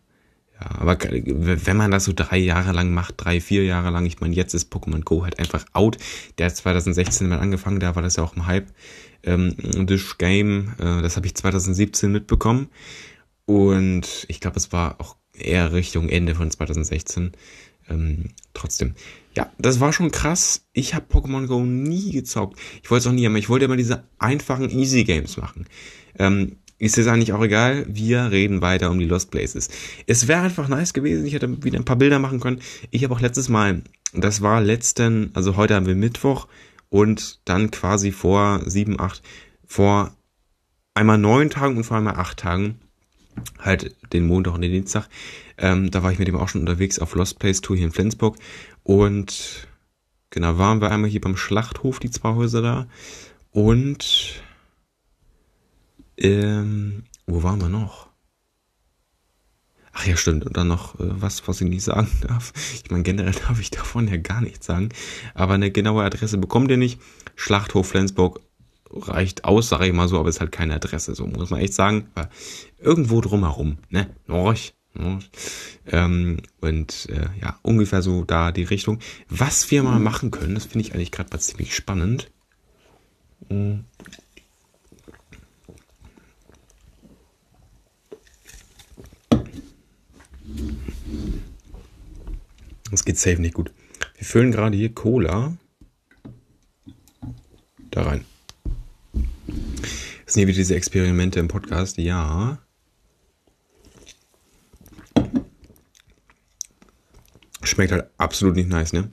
Ja, 0.60 0.80
aber 0.80 0.98
wenn 1.00 1.76
man 1.76 1.90
das 1.90 2.04
so 2.04 2.12
drei 2.14 2.38
Jahre 2.38 2.72
lang 2.72 2.92
macht, 2.92 3.14
drei, 3.16 3.40
vier 3.40 3.64
Jahre 3.64 3.90
lang, 3.90 4.06
ich 4.06 4.20
meine, 4.20 4.34
jetzt 4.34 4.54
ist 4.54 4.72
Pokémon 4.72 5.02
Go 5.02 5.24
halt 5.24 5.38
einfach 5.38 5.64
out. 5.72 5.96
Der 6.38 6.46
hat 6.46 6.56
2016 6.56 7.28
mal 7.28 7.38
angefangen, 7.38 7.80
da 7.80 7.94
war 7.94 8.02
das 8.02 8.16
ja 8.16 8.24
auch 8.24 8.36
im 8.36 8.46
Hype. 8.46 8.68
Ähm, 9.22 9.56
das 9.86 10.18
Game, 10.18 10.74
äh, 10.78 11.02
das 11.02 11.16
habe 11.16 11.26
ich 11.26 11.34
2017 11.34 12.12
mitbekommen. 12.12 12.68
Und 13.46 14.26
ich 14.28 14.40
glaube, 14.40 14.58
es 14.58 14.72
war 14.72 15.00
auch 15.00 15.16
eher 15.40 15.72
Richtung 15.72 16.08
Ende 16.08 16.34
von 16.34 16.50
2016. 16.50 17.32
Ähm, 17.88 18.30
trotzdem. 18.54 18.94
Ja, 19.36 19.50
das 19.58 19.80
war 19.80 19.92
schon 19.92 20.10
krass. 20.10 20.66
Ich 20.72 20.94
habe 20.94 21.06
Pokémon 21.10 21.46
Go 21.46 21.64
nie 21.64 22.12
gezockt. 22.12 22.58
Ich 22.82 22.90
wollte 22.90 23.02
es 23.02 23.06
auch 23.06 23.14
nie, 23.14 23.26
aber 23.26 23.36
ich 23.36 23.48
wollte 23.48 23.64
immer 23.64 23.76
diese 23.76 24.04
einfachen 24.18 24.70
Easy 24.70 25.04
Games 25.04 25.36
machen. 25.36 25.66
Ähm, 26.18 26.56
ist 26.78 26.96
es 26.96 27.06
eigentlich 27.06 27.32
auch 27.32 27.42
egal. 27.42 27.84
Wir 27.88 28.30
reden 28.30 28.62
weiter 28.62 28.90
um 28.90 28.98
die 28.98 29.04
Lost 29.04 29.30
Places. 29.30 29.68
Es 30.06 30.28
wäre 30.28 30.40
einfach 30.40 30.66
nice 30.66 30.94
gewesen. 30.94 31.26
Ich 31.26 31.34
hätte 31.34 31.62
wieder 31.62 31.78
ein 31.78 31.84
paar 31.84 31.96
Bilder 31.96 32.18
machen 32.18 32.40
können. 32.40 32.60
Ich 32.90 33.04
habe 33.04 33.14
auch 33.14 33.20
letztes 33.20 33.48
Mal, 33.48 33.82
das 34.14 34.40
war 34.40 34.60
letzten, 34.60 35.30
also 35.34 35.56
heute 35.56 35.74
haben 35.74 35.86
wir 35.86 35.94
Mittwoch 35.94 36.48
und 36.88 37.40
dann 37.44 37.70
quasi 37.70 38.12
vor 38.12 38.62
sieben, 38.64 38.98
acht, 38.98 39.22
vor 39.66 40.16
einmal 40.94 41.18
neun 41.18 41.50
Tagen 41.50 41.76
und 41.76 41.84
vor 41.84 41.98
allem 41.98 42.08
acht 42.08 42.38
Tagen. 42.38 42.80
Halt 43.58 43.96
den 44.12 44.26
Montag 44.26 44.54
und 44.54 44.62
den 44.62 44.72
Dienstag. 44.72 45.08
Ähm, 45.58 45.90
da 45.90 46.02
war 46.02 46.12
ich 46.12 46.18
mit 46.18 46.28
dem 46.28 46.36
auch 46.36 46.48
schon 46.48 46.62
unterwegs 46.62 46.98
auf 46.98 47.14
Lost 47.14 47.38
Place 47.38 47.60
Tour 47.60 47.76
hier 47.76 47.86
in 47.86 47.92
Flensburg. 47.92 48.36
Und 48.82 49.68
genau, 50.30 50.58
waren 50.58 50.80
wir 50.80 50.90
einmal 50.90 51.10
hier 51.10 51.20
beim 51.20 51.36
Schlachthof, 51.36 51.98
die 51.98 52.10
zwei 52.10 52.34
Häuser 52.34 52.62
da. 52.62 52.86
Und 53.50 54.42
ähm, 56.16 57.04
wo 57.26 57.42
waren 57.42 57.60
wir 57.60 57.68
noch? 57.68 58.10
Ach 59.92 60.06
ja, 60.06 60.16
stimmt. 60.16 60.46
Und 60.46 60.56
dann 60.56 60.68
noch 60.68 60.94
äh, 60.94 61.20
was, 61.20 61.46
was 61.48 61.60
ich 61.60 61.68
nicht 61.68 61.82
sagen 61.82 62.10
darf. 62.28 62.52
Ich 62.82 62.90
meine, 62.90 63.02
generell 63.02 63.32
darf 63.32 63.60
ich 63.60 63.70
davon 63.70 64.08
ja 64.08 64.16
gar 64.16 64.40
nichts 64.40 64.66
sagen. 64.66 64.90
Aber 65.34 65.54
eine 65.54 65.70
genaue 65.70 66.04
Adresse 66.04 66.38
bekommt 66.38 66.70
ihr 66.70 66.76
nicht. 66.76 67.00
Schlachthof 67.36 67.88
Flensburg 67.88 68.40
reicht 68.92 69.44
aus, 69.44 69.68
sage 69.68 69.86
ich 69.86 69.92
mal 69.92 70.08
so, 70.08 70.18
aber 70.18 70.28
ist 70.28 70.40
halt 70.40 70.52
keine 70.52 70.74
Adresse. 70.74 71.14
So 71.14 71.26
muss 71.26 71.50
man 71.50 71.60
echt 71.60 71.74
sagen. 71.74 72.08
Aber 72.14 72.30
irgendwo 72.78 73.20
drumherum, 73.20 73.78
ne? 73.88 74.10
Norch. 74.26 74.74
Norch. 74.94 75.30
Ähm, 75.86 76.38
und 76.60 77.08
äh, 77.10 77.28
ja, 77.40 77.58
ungefähr 77.62 78.02
so 78.02 78.24
da 78.24 78.50
die 78.52 78.64
Richtung. 78.64 78.98
Was 79.28 79.70
wir 79.70 79.82
mal 79.82 80.00
machen 80.00 80.30
können, 80.30 80.54
das 80.54 80.64
finde 80.64 80.86
ich 80.86 80.94
eigentlich 80.94 81.12
gerade 81.12 81.30
mal 81.30 81.38
ziemlich 81.38 81.74
spannend. 81.74 82.30
Mhm. 83.48 83.84
Das 92.90 93.04
geht 93.04 93.18
safe 93.18 93.40
nicht 93.40 93.54
gut. 93.54 93.72
Wir 94.16 94.26
füllen 94.26 94.50
gerade 94.50 94.76
hier 94.76 94.92
Cola 94.92 95.56
Das 100.30 100.34
sind 100.34 100.42
hier 100.42 100.46
wieder 100.46 100.58
diese 100.58 100.76
Experimente 100.76 101.40
im 101.40 101.48
Podcast. 101.48 101.98
Ja. 101.98 102.60
Schmeckt 107.64 107.90
halt 107.90 108.08
absolut 108.16 108.54
nicht 108.54 108.68
nice, 108.68 108.92
ne? 108.92 109.10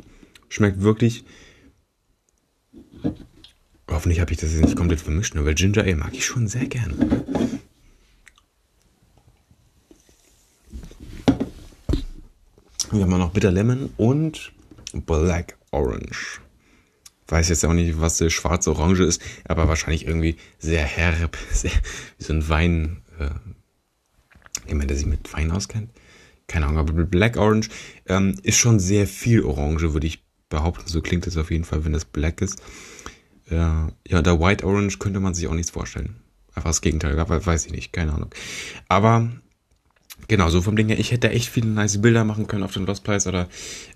Schmeckt 0.48 0.82
wirklich. 0.82 1.26
Hoffentlich 3.90 4.20
habe 4.20 4.32
ich 4.32 4.38
das 4.38 4.52
jetzt 4.52 4.62
nicht 4.62 4.76
komplett 4.76 5.02
vermischt, 5.02 5.34
ne? 5.34 5.44
weil 5.44 5.56
Ginger 5.56 5.82
Ale 5.82 5.96
mag 5.96 6.14
ich 6.14 6.24
schon 6.24 6.48
sehr 6.48 6.68
gerne. 6.68 6.94
Wir 12.92 13.02
haben 13.02 13.10
noch 13.10 13.32
Bitter 13.32 13.52
Lemon 13.52 13.90
und 13.98 14.52
Black 14.94 15.58
Orange. 15.72 16.42
Weiß 17.28 17.50
jetzt 17.50 17.66
auch 17.66 17.74
nicht, 17.74 18.00
was 18.00 18.18
die 18.18 18.30
schwarze 18.30 18.72
Orange 18.72 19.04
ist, 19.04 19.22
aber 19.46 19.68
wahrscheinlich 19.68 20.06
irgendwie 20.06 20.38
sehr 20.60 20.84
herb, 20.84 21.38
sehr, 21.52 21.72
wie 22.18 22.24
so 22.24 22.34
ein 22.34 22.48
Wein. 22.50 23.02
Äh, 23.20 23.30
jemand, 24.68 24.90
der 24.90 24.98
sich 24.98 25.06
mit 25.06 25.34
Wein 25.34 25.52
auskennt. 25.52 25.90
Keine 26.48 26.66
Ahnung, 26.66 26.80
aber 26.80 26.94
Black 27.06 27.38
Orange 27.38 27.70
ähm, 28.08 28.36
ist 28.44 28.58
schon 28.58 28.80
sehr 28.80 29.08
viel 29.08 29.44
Orange, 29.44 29.94
würde 29.94 30.08
ich 30.08 30.24
behaupten. 30.50 30.88
So 30.88 31.02
klingt 31.02 31.28
es 31.28 31.38
auf 31.38 31.52
jeden 31.52 31.66
Fall, 31.66 31.84
wenn 31.84 31.94
das 31.94 32.06
Black 32.06 32.42
ist. 32.42 32.62
Äh, 33.50 33.56
ja, 33.56 34.22
der 34.22 34.40
White 34.40 34.66
Orange 34.66 34.98
könnte 35.00 35.20
man 35.20 35.34
sich 35.34 35.48
auch 35.48 35.54
nichts 35.54 35.72
vorstellen. 35.72 36.16
Einfach 36.54 36.70
das 36.70 36.82
Gegenteil, 36.82 37.18
weiß 37.18 37.66
ich 37.66 37.72
nicht, 37.72 37.94
keine 37.94 38.14
Ahnung. 38.14 38.34
Aber 38.88 39.30
Genau, 40.28 40.50
so 40.50 40.62
vom 40.62 40.76
Ding 40.76 40.88
her, 40.88 41.00
ich 41.00 41.12
hätte 41.12 41.30
echt 41.30 41.48
viele 41.48 41.68
nice 41.68 42.02
Bilder 42.02 42.26
machen 42.26 42.48
können 42.48 42.64
auf 42.64 42.74
den 42.74 42.86
Lost 42.86 43.04
Place 43.04 43.28
oder 43.28 43.48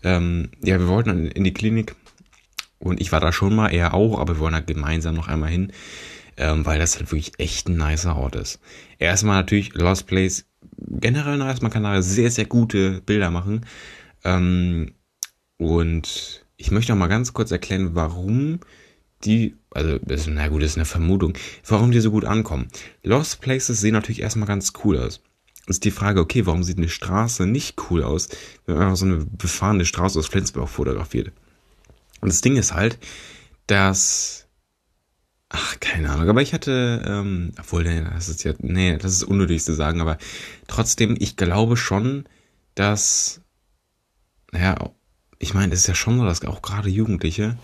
ähm, 0.04 0.50
ja, 0.64 0.80
wir 0.80 0.88
wollten 0.88 1.28
in 1.28 1.44
die 1.44 1.54
Klinik 1.54 1.96
und 2.82 3.00
ich 3.02 3.12
war 3.12 3.20
da 3.20 3.32
schon 3.32 3.56
mal, 3.56 3.70
er 3.70 3.94
auch, 3.94 4.20
aber 4.20 4.36
wir 4.36 4.40
wollen 4.40 4.54
da 4.54 4.60
gemeinsam 4.60 5.16
noch 5.16 5.28
einmal 5.28 5.50
hin, 5.50 5.72
ähm, 6.38 6.66
weil 6.66 6.80
das 6.80 6.98
halt 6.98 7.12
wirklich 7.12 7.34
echt 7.38 7.68
ein 7.68 7.78
nicer 7.78 8.16
Ort 8.16 8.36
ist. 8.36 8.60
Erstmal 9.00 9.38
natürlich 9.38 9.74
Lost 9.74 10.08
Place 10.08 10.46
generell 10.78 11.38
nice, 11.38 11.62
man 11.62 11.72
kann 11.72 11.84
da 11.84 12.02
sehr, 12.02 12.32
sehr 12.32 12.46
gute 12.46 13.02
Bilder 13.02 13.32
machen 13.32 13.66
ähm, 14.24 14.94
und 15.58 16.46
ich 16.58 16.72
möchte 16.72 16.94
auch 16.94 16.98
mal 16.98 17.08
ganz 17.08 17.34
kurz 17.34 17.52
erklären, 17.52 17.96
warum 17.96 18.60
die, 19.24 19.56
also, 19.72 20.00
das, 20.00 20.28
na 20.28 20.48
gut, 20.48 20.64
das 20.64 20.72
ist 20.72 20.78
eine 20.78 20.86
Vermutung, 20.86 21.34
warum 21.68 21.92
die 21.92 22.00
so 22.00 22.12
gut 22.12 22.26
ankommen. 22.26 22.68
Lost 23.04 23.42
Places 23.42 23.80
sehen 23.80 23.94
natürlich 23.94 24.22
erstmal 24.22 24.48
ganz 24.48 24.74
cool 24.84 24.98
aus 24.98 25.22
ist 25.68 25.86
die 25.86 25.92
Frage, 25.92 26.20
okay, 26.20 26.46
warum 26.46 26.64
sieht 26.64 26.78
eine 26.78 26.90
Straße 26.90 27.46
nicht 27.46 27.76
cool 27.90 28.04
aus, 28.04 28.30
wenn 28.66 28.76
man 28.76 28.86
einfach 28.86 28.98
so 28.98 29.06
eine 29.06 29.26
befahrene 29.26 29.86
Straße 29.86 30.20
aus 30.20 30.28
Flensburg 30.28 30.70
fotografiert? 30.70 31.32
Und 32.22 32.30
das 32.30 32.42
Ding 32.42 32.56
ist 32.56 32.74
halt, 32.74 33.00
dass, 33.68 34.48
ach, 35.50 35.80
keine 35.80 36.12
Ahnung, 36.12 36.30
aber 36.30 36.42
ich 36.42 36.54
hatte, 36.54 37.04
ähm, 37.06 37.52
obwohl, 37.60 37.84
nee, 37.84 38.02
das 38.02 38.30
ist 38.30 38.44
ja, 38.44 38.54
nee, 38.60 38.98
das 38.98 39.14
ist 39.14 39.24
unnötig 39.24 39.64
zu 39.64 39.74
sagen, 39.74 40.02
aber 40.02 40.18
trotzdem, 40.68 41.16
ich 41.20 41.36
glaube 41.36 41.78
schon, 41.78 42.26
dass, 42.76 43.42
naja, 44.52 44.92
ich 45.40 45.54
meine, 45.54 45.74
es 45.74 45.82
ist 45.82 45.88
ja 45.88 45.96
schon 45.96 46.20
so, 46.20 46.26
dass 46.26 46.46
auch 46.46 46.62
gerade 46.62 46.90
Jugendliche, 46.90 47.58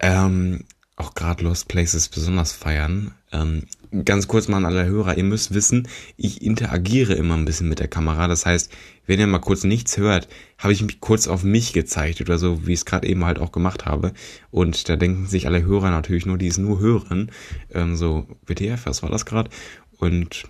ähm, 0.00 0.64
auch 0.96 1.14
gerade 1.14 1.44
Lost 1.44 1.68
Places 1.68 2.08
besonders 2.08 2.52
feiern. 2.52 3.14
Ähm, 3.36 3.62
ganz 4.04 4.28
kurz 4.28 4.48
mal 4.48 4.58
an 4.58 4.66
alle 4.66 4.86
Hörer, 4.86 5.16
ihr 5.16 5.24
müsst 5.24 5.54
wissen, 5.54 5.88
ich 6.16 6.42
interagiere 6.42 7.14
immer 7.14 7.34
ein 7.34 7.44
bisschen 7.44 7.68
mit 7.68 7.78
der 7.78 7.88
Kamera. 7.88 8.28
Das 8.28 8.46
heißt, 8.46 8.72
wenn 9.06 9.20
ihr 9.20 9.26
mal 9.26 9.38
kurz 9.38 9.64
nichts 9.64 9.96
hört, 9.96 10.28
habe 10.58 10.72
ich 10.72 10.82
mich 10.82 11.00
kurz 11.00 11.28
auf 11.28 11.44
mich 11.44 11.72
gezeigt 11.72 12.20
oder 12.20 12.38
so, 12.38 12.66
wie 12.66 12.72
ich 12.72 12.80
es 12.80 12.84
gerade 12.84 13.06
eben 13.06 13.24
halt 13.24 13.38
auch 13.38 13.52
gemacht 13.52 13.86
habe. 13.86 14.12
Und 14.50 14.88
da 14.88 14.96
denken 14.96 15.26
sich 15.26 15.46
alle 15.46 15.64
Hörer 15.64 15.90
natürlich 15.90 16.26
nur, 16.26 16.38
die 16.38 16.48
es 16.48 16.58
nur 16.58 16.80
hören. 16.80 17.30
Ähm, 17.72 17.96
so, 17.96 18.26
WTF, 18.46 18.86
was 18.86 19.02
war 19.02 19.10
das 19.10 19.26
gerade? 19.26 19.50
Und 19.98 20.44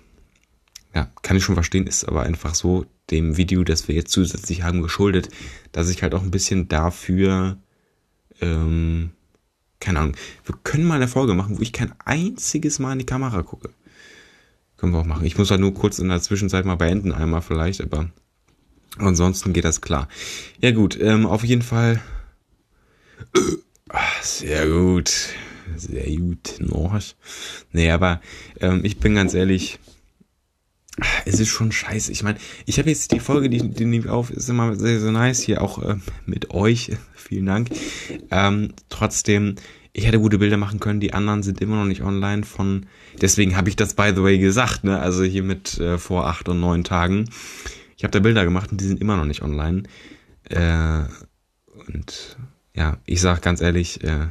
ja, 0.93 1.11
kann 1.21 1.37
ich 1.37 1.43
schon 1.43 1.55
verstehen, 1.55 1.87
ist 1.87 2.05
aber 2.05 2.23
einfach 2.23 2.55
so 2.55 2.85
dem 3.11 3.37
Video, 3.37 3.63
das 3.63 3.87
wir 3.87 3.95
jetzt 3.95 4.11
zusätzlich 4.11 4.63
haben, 4.63 4.81
geschuldet, 4.81 5.29
dass 5.71 5.89
ich 5.89 6.03
halt 6.03 6.13
auch 6.13 6.23
ein 6.23 6.31
bisschen 6.31 6.67
dafür 6.67 7.57
ähm, 8.41 9.11
keine 9.79 9.99
Ahnung, 9.99 10.15
wir 10.45 10.55
können 10.63 10.85
mal 10.85 10.95
eine 10.95 11.07
Folge 11.07 11.33
machen, 11.33 11.57
wo 11.57 11.61
ich 11.61 11.73
kein 11.73 11.93
einziges 12.05 12.79
Mal 12.79 12.93
in 12.93 12.99
die 12.99 13.05
Kamera 13.05 13.43
gucke. 13.43 13.69
Können 14.77 14.93
wir 14.93 14.99
auch 14.99 15.05
machen. 15.05 15.25
Ich 15.25 15.37
muss 15.37 15.49
halt 15.49 15.61
nur 15.61 15.73
kurz 15.73 15.99
in 15.99 16.09
der 16.09 16.21
Zwischenzeit 16.21 16.65
mal 16.65 16.75
beenden, 16.75 17.11
einmal 17.11 17.41
vielleicht, 17.41 17.81
aber 17.81 18.09
ansonsten 18.97 19.53
geht 19.53 19.65
das 19.65 19.81
klar. 19.81 20.07
Ja 20.61 20.71
gut, 20.71 20.99
ähm, 20.99 21.25
auf 21.25 21.43
jeden 21.43 21.63
Fall. 21.63 22.01
Sehr 24.21 24.67
gut. 24.67 25.11
Sehr 25.75 26.15
gut. 26.15 26.55
Norch. 26.59 27.15
Nee, 27.71 27.91
aber 27.91 28.21
ähm, 28.59 28.81
ich 28.83 28.99
bin 28.99 29.15
ganz 29.15 29.33
ehrlich, 29.33 29.79
es 31.25 31.39
ist 31.39 31.49
schon 31.49 31.71
scheiße. 31.71 32.11
Ich 32.11 32.23
meine, 32.23 32.39
ich 32.65 32.79
habe 32.79 32.89
jetzt 32.89 33.11
die 33.11 33.19
Folge, 33.19 33.49
die, 33.49 33.69
die 33.69 33.85
nehme 33.85 34.05
ich 34.05 34.09
auf, 34.09 34.31
ist 34.31 34.49
immer 34.49 34.75
sehr, 34.75 34.99
sehr 34.99 35.11
nice 35.11 35.41
hier 35.41 35.61
auch 35.61 35.81
äh, 35.83 35.95
mit 36.25 36.51
euch. 36.51 36.91
Vielen 37.15 37.45
Dank. 37.45 37.69
Ähm, 38.31 38.73
trotzdem, 38.89 39.55
ich 39.93 40.07
hätte 40.07 40.19
gute 40.19 40.39
Bilder 40.39 40.57
machen 40.57 40.79
können. 40.79 40.99
Die 40.99 41.13
anderen 41.13 41.43
sind 41.43 41.61
immer 41.61 41.75
noch 41.75 41.85
nicht 41.85 42.01
online 42.01 42.43
von. 42.43 42.85
Deswegen 43.21 43.55
habe 43.57 43.69
ich 43.69 43.75
das 43.75 43.93
by 43.93 44.11
the 44.15 44.23
way 44.23 44.37
gesagt. 44.37 44.83
Ne? 44.83 44.99
Also 44.99 45.23
hier 45.23 45.43
mit 45.43 45.79
äh, 45.79 45.97
vor 45.97 46.27
acht 46.27 46.49
und 46.49 46.59
neun 46.59 46.83
Tagen. 46.83 47.29
Ich 47.95 48.03
habe 48.03 48.11
da 48.11 48.19
Bilder 48.19 48.43
gemacht 48.43 48.71
und 48.71 48.79
die 48.79 48.85
sind 48.85 49.01
immer 49.01 49.17
noch 49.17 49.25
nicht 49.25 49.41
online. 49.41 49.83
Äh, 50.49 51.03
und 51.87 52.37
ja, 52.73 52.97
ich 53.05 53.21
sag 53.21 53.41
ganz 53.41 53.61
ehrlich, 53.61 54.03
äh, 54.03 54.27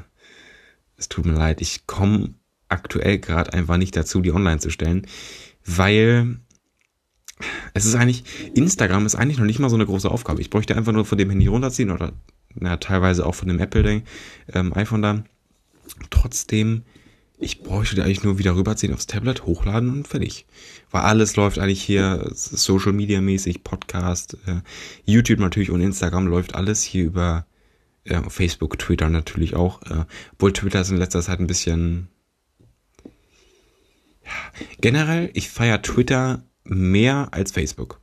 es 0.97 1.09
tut 1.09 1.27
mir 1.27 1.35
leid. 1.35 1.61
Ich 1.61 1.87
komme 1.87 2.35
aktuell 2.69 3.19
gerade 3.19 3.53
einfach 3.53 3.77
nicht 3.77 3.97
dazu, 3.97 4.21
die 4.21 4.33
online 4.33 4.59
zu 4.59 4.71
stellen, 4.71 5.07
weil 5.65 6.41
es 7.75 7.85
ist 7.85 7.95
eigentlich, 7.95 8.25
Instagram 8.55 9.07
ist 9.07 9.15
eigentlich 9.15 9.39
noch 9.39 9.45
nicht 9.45 9.59
mal 9.59 9.69
so 9.69 9.77
eine 9.77 9.87
große 9.87 10.11
Aufgabe. 10.11 10.41
Ich 10.41 10.51
bräuchte 10.51 10.77
einfach 10.77 10.93
nur 10.93 11.05
von 11.05 11.19
dem 11.19 11.31
Handy 11.31 11.47
runterziehen 11.47 11.91
oder 11.91 12.13
na, 12.55 12.77
teilweise 12.79 13.27
auch 13.27 13.35
von 13.35 13.49
dem 13.49 13.59
Apple 13.59 14.03
ähm, 14.53 14.73
iPhone 14.75 15.03
dann. 15.03 15.27
Trotzdem, 16.11 16.83
ich 17.39 17.63
bräuchte 17.63 18.03
eigentlich 18.03 18.25
nur 18.25 18.39
wieder 18.39 18.57
rüberziehen 18.57 18.95
aufs 18.95 19.07
Tablet, 19.07 19.45
hochladen 19.45 19.91
und 19.91 20.09
fertig. 20.09 20.47
Weil 20.91 21.03
alles 21.03 21.37
läuft 21.37 21.59
eigentlich 21.59 21.83
hier 21.83 22.31
Social 22.33 22.93
Media 22.93 23.21
mäßig, 23.21 23.63
Podcast, 23.63 24.39
äh, 24.47 24.61
YouTube 25.05 25.41
natürlich 25.41 25.71
und 25.71 25.83
Instagram 25.83 26.27
läuft 26.27 26.55
alles 26.55 26.83
hier 26.83 27.05
über 27.05 27.47
äh, 28.05 28.23
Facebook, 28.29 28.79
Twitter 28.79 29.11
natürlich 29.11 29.55
auch. 29.55 29.83
Äh, 29.83 30.07
obwohl 30.33 30.55
Twitter 30.55 30.81
ist 30.81 30.91
in 30.91 30.97
letzter 30.97 31.21
Zeit 31.21 31.41
ein 31.41 31.47
bisschen 31.47 32.09
ja, 34.25 34.65
generell, 34.81 35.31
ich 35.35 35.51
feiere 35.51 35.83
Twitter 35.83 36.43
mehr 36.69 37.29
als 37.33 37.53
Facebook. 37.53 38.01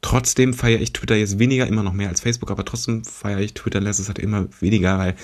Trotzdem 0.00 0.52
feiere 0.52 0.80
ich 0.80 0.92
Twitter 0.92 1.16
jetzt 1.16 1.38
weniger, 1.38 1.66
immer 1.66 1.84
noch 1.84 1.92
mehr 1.92 2.08
als 2.08 2.20
Facebook, 2.20 2.50
aber 2.50 2.64
trotzdem 2.64 3.04
feiere 3.04 3.40
ich 3.40 3.54
Twitter 3.54 3.78
in 3.78 3.84
letzter 3.84 4.18
immer 4.18 4.48
weniger, 4.60 4.98
weil 4.98 5.14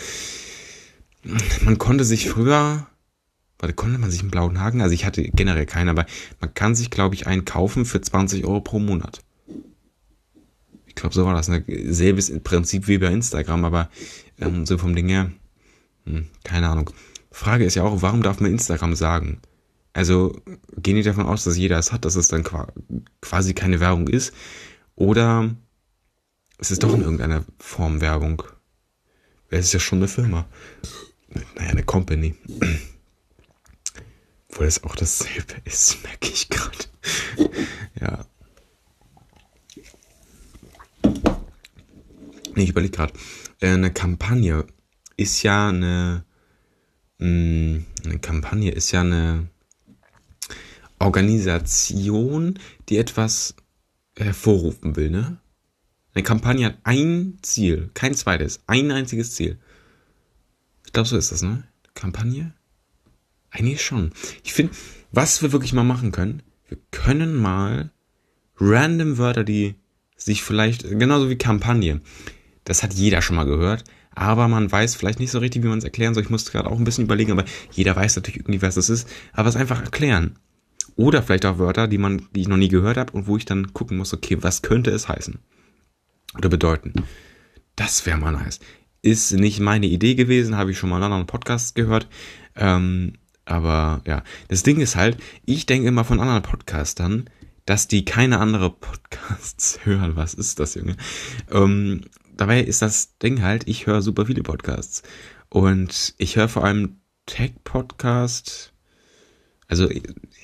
man 1.62 1.78
konnte 1.78 2.04
sich 2.04 2.28
früher, 2.28 2.86
warte, 3.58 3.74
konnte 3.74 3.98
man 3.98 4.10
sich 4.10 4.20
einen 4.20 4.30
blauen 4.30 4.60
Haken, 4.60 4.80
also 4.80 4.94
ich 4.94 5.04
hatte 5.04 5.22
generell 5.22 5.66
keinen, 5.66 5.88
aber 5.88 6.06
man 6.40 6.54
kann 6.54 6.76
sich, 6.76 6.90
glaube 6.90 7.16
ich, 7.16 7.26
einen 7.26 7.44
kaufen 7.44 7.84
für 7.84 8.00
20 8.00 8.44
Euro 8.44 8.60
pro 8.60 8.78
Monat. 8.78 9.22
Ich 10.86 10.94
glaube, 10.94 11.14
so 11.14 11.24
war 11.26 11.34
das. 11.34 11.48
Ne? 11.48 11.64
Selbes 11.86 12.30
Prinzip 12.42 12.88
wie 12.88 12.98
bei 12.98 13.08
Instagram, 13.08 13.64
aber 13.64 13.90
ähm, 14.40 14.64
so 14.64 14.78
vom 14.78 14.94
Ding 14.94 15.08
her, 15.08 15.30
hm, 16.04 16.26
keine 16.44 16.68
Ahnung. 16.68 16.90
Frage 17.30 17.64
ist 17.64 17.74
ja 17.74 17.82
auch, 17.82 18.02
warum 18.02 18.22
darf 18.22 18.40
man 18.40 18.50
Instagram 18.50 18.94
sagen? 18.94 19.40
Also 19.98 20.40
gehen 20.76 20.94
die 20.94 21.02
davon 21.02 21.26
aus, 21.26 21.42
dass 21.42 21.56
jeder 21.56 21.76
es 21.76 21.90
hat, 21.90 22.04
dass 22.04 22.14
es 22.14 22.28
dann 22.28 22.44
quasi 23.20 23.52
keine 23.52 23.80
Werbung 23.80 24.06
ist? 24.06 24.32
Oder 24.94 25.56
ist 26.58 26.70
es 26.70 26.78
doch 26.78 26.94
in 26.94 27.00
irgendeiner 27.00 27.44
Form 27.58 28.00
Werbung? 28.00 28.44
Es 29.50 29.66
ist 29.66 29.72
ja 29.72 29.80
schon 29.80 29.98
eine 29.98 30.06
Firma. 30.06 30.46
Naja, 31.56 31.70
eine 31.70 31.82
Company. 31.82 32.36
Obwohl 34.48 34.66
das 34.66 34.84
auch 34.84 34.94
dasselbe 34.94 35.54
ist, 35.64 36.00
merke 36.04 36.28
ich 36.28 36.48
gerade. 36.48 36.78
ja. 38.00 38.24
Nee, 42.54 42.62
ich 42.62 42.70
überlege 42.70 42.96
gerade. 42.96 43.14
Äh, 43.58 43.72
eine 43.72 43.92
Kampagne 43.92 44.64
ist 45.16 45.42
ja 45.42 45.70
eine. 45.70 46.24
Mh, 47.18 47.82
eine 48.04 48.18
Kampagne 48.20 48.70
ist 48.70 48.92
ja 48.92 49.00
eine 49.00 49.48
Organisation, 50.98 52.58
die 52.88 52.98
etwas 52.98 53.54
hervorrufen 54.16 54.96
will, 54.96 55.10
ne? 55.10 55.38
Eine 56.14 56.24
Kampagne 56.24 56.66
hat 56.66 56.78
ein 56.82 57.38
Ziel, 57.42 57.90
kein 57.94 58.14
zweites, 58.14 58.60
ein 58.66 58.90
einziges 58.90 59.34
Ziel. 59.34 59.58
Ich 60.84 60.92
glaube, 60.92 61.08
so 61.08 61.16
ist 61.16 61.30
das, 61.30 61.42
ne? 61.42 61.64
Kampagne? 61.94 62.54
Eigentlich 63.50 63.82
schon. 63.82 64.12
Ich 64.42 64.52
finde, 64.52 64.72
was 65.12 65.42
wir 65.42 65.52
wirklich 65.52 65.72
mal 65.72 65.84
machen 65.84 66.12
können, 66.12 66.42
wir 66.68 66.78
können 66.90 67.36
mal 67.36 67.90
random 68.56 69.18
Wörter, 69.18 69.44
die 69.44 69.76
sich 70.16 70.42
vielleicht, 70.42 70.82
genauso 70.82 71.30
wie 71.30 71.36
Kampagne, 71.36 72.00
das 72.64 72.82
hat 72.82 72.92
jeder 72.94 73.22
schon 73.22 73.36
mal 73.36 73.44
gehört, 73.44 73.84
aber 74.10 74.48
man 74.48 74.70
weiß 74.70 74.96
vielleicht 74.96 75.20
nicht 75.20 75.30
so 75.30 75.38
richtig, 75.38 75.62
wie 75.62 75.68
man 75.68 75.78
es 75.78 75.84
erklären 75.84 76.12
soll. 76.12 76.24
Ich 76.24 76.30
musste 76.30 76.50
gerade 76.50 76.68
auch 76.68 76.78
ein 76.78 76.84
bisschen 76.84 77.04
überlegen, 77.04 77.32
aber 77.32 77.44
jeder 77.70 77.94
weiß 77.94 78.16
natürlich 78.16 78.40
irgendwie, 78.40 78.62
was 78.62 78.74
das 78.74 78.90
ist, 78.90 79.08
aber 79.32 79.48
es 79.48 79.56
einfach 79.56 79.82
erklären. 79.82 80.36
Oder 80.96 81.22
vielleicht 81.22 81.46
auch 81.46 81.58
Wörter, 81.58 81.88
die 81.88 81.98
man, 81.98 82.26
die 82.34 82.42
ich 82.42 82.48
noch 82.48 82.56
nie 82.56 82.68
gehört 82.68 82.96
habe 82.96 83.12
und 83.12 83.26
wo 83.26 83.36
ich 83.36 83.44
dann 83.44 83.72
gucken 83.72 83.96
muss, 83.96 84.12
okay, 84.14 84.38
was 84.40 84.62
könnte 84.62 84.90
es 84.90 85.08
heißen? 85.08 85.38
Oder 86.36 86.48
bedeuten. 86.48 86.92
Das 87.76 88.04
wäre 88.06 88.18
mal 88.18 88.32
nice. 88.32 88.60
Ist 89.02 89.32
nicht 89.32 89.60
meine 89.60 89.86
Idee 89.86 90.14
gewesen, 90.14 90.56
habe 90.56 90.72
ich 90.72 90.78
schon 90.78 90.90
mal 90.90 90.98
in 90.98 91.04
anderen 91.04 91.26
Podcasts 91.26 91.74
gehört. 91.74 92.08
Ähm, 92.56 93.14
aber 93.44 94.02
ja, 94.06 94.22
das 94.48 94.62
Ding 94.62 94.80
ist 94.80 94.96
halt, 94.96 95.16
ich 95.46 95.66
denke 95.66 95.88
immer 95.88 96.04
von 96.04 96.20
anderen 96.20 96.42
Podcastern, 96.42 97.30
dass 97.64 97.86
die 97.86 98.04
keine 98.04 98.40
andere 98.40 98.70
Podcasts 98.70 99.80
hören. 99.84 100.16
Was 100.16 100.34
ist 100.34 100.58
das, 100.58 100.74
Junge? 100.74 100.96
Ähm, 101.50 102.02
dabei 102.36 102.60
ist 102.60 102.82
das 102.82 103.16
Ding 103.18 103.42
halt, 103.42 103.68
ich 103.68 103.86
höre 103.86 104.02
super 104.02 104.26
viele 104.26 104.42
Podcasts. 104.42 105.02
Und 105.48 106.14
ich 106.18 106.36
höre 106.36 106.48
vor 106.48 106.64
allem 106.64 107.00
Tech-Podcast, 107.26 108.72
also 109.68 109.88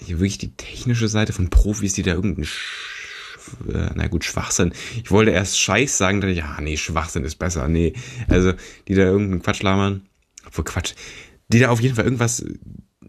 wirklich 0.07 0.39
die 0.39 0.55
technische 0.55 1.09
Seite 1.09 1.33
von 1.33 1.51
Profis, 1.51 1.95
die 1.95 2.03
da 2.03 2.13
irgendeinen 2.13 2.49
äh, 3.69 3.91
na 3.95 4.07
gut, 4.09 4.25
Schwachsinn. 4.25 4.73
Ich 5.03 5.11
wollte 5.11 5.31
erst 5.31 5.59
Scheiß 5.59 5.99
sagen, 5.99 6.21
dachte 6.21 6.33
ich, 6.33 6.39
ja, 6.39 6.59
nee, 6.61 6.77
Schwachsinn 6.77 7.25
ist 7.25 7.37
besser, 7.37 7.69
nee. 7.69 7.93
Also, 8.29 8.53
die 8.89 8.95
da 8.95 9.03
irgendeinen 9.03 9.43
Quatsch 9.43 9.63
labern. 9.63 10.03
Obwohl 10.47 10.65
Quatsch. 10.65 10.95
Die 11.49 11.59
da 11.59 11.71
auf 11.71 11.81
jeden 11.81 11.95
Fall 11.95 12.05
irgendwas 12.05 12.45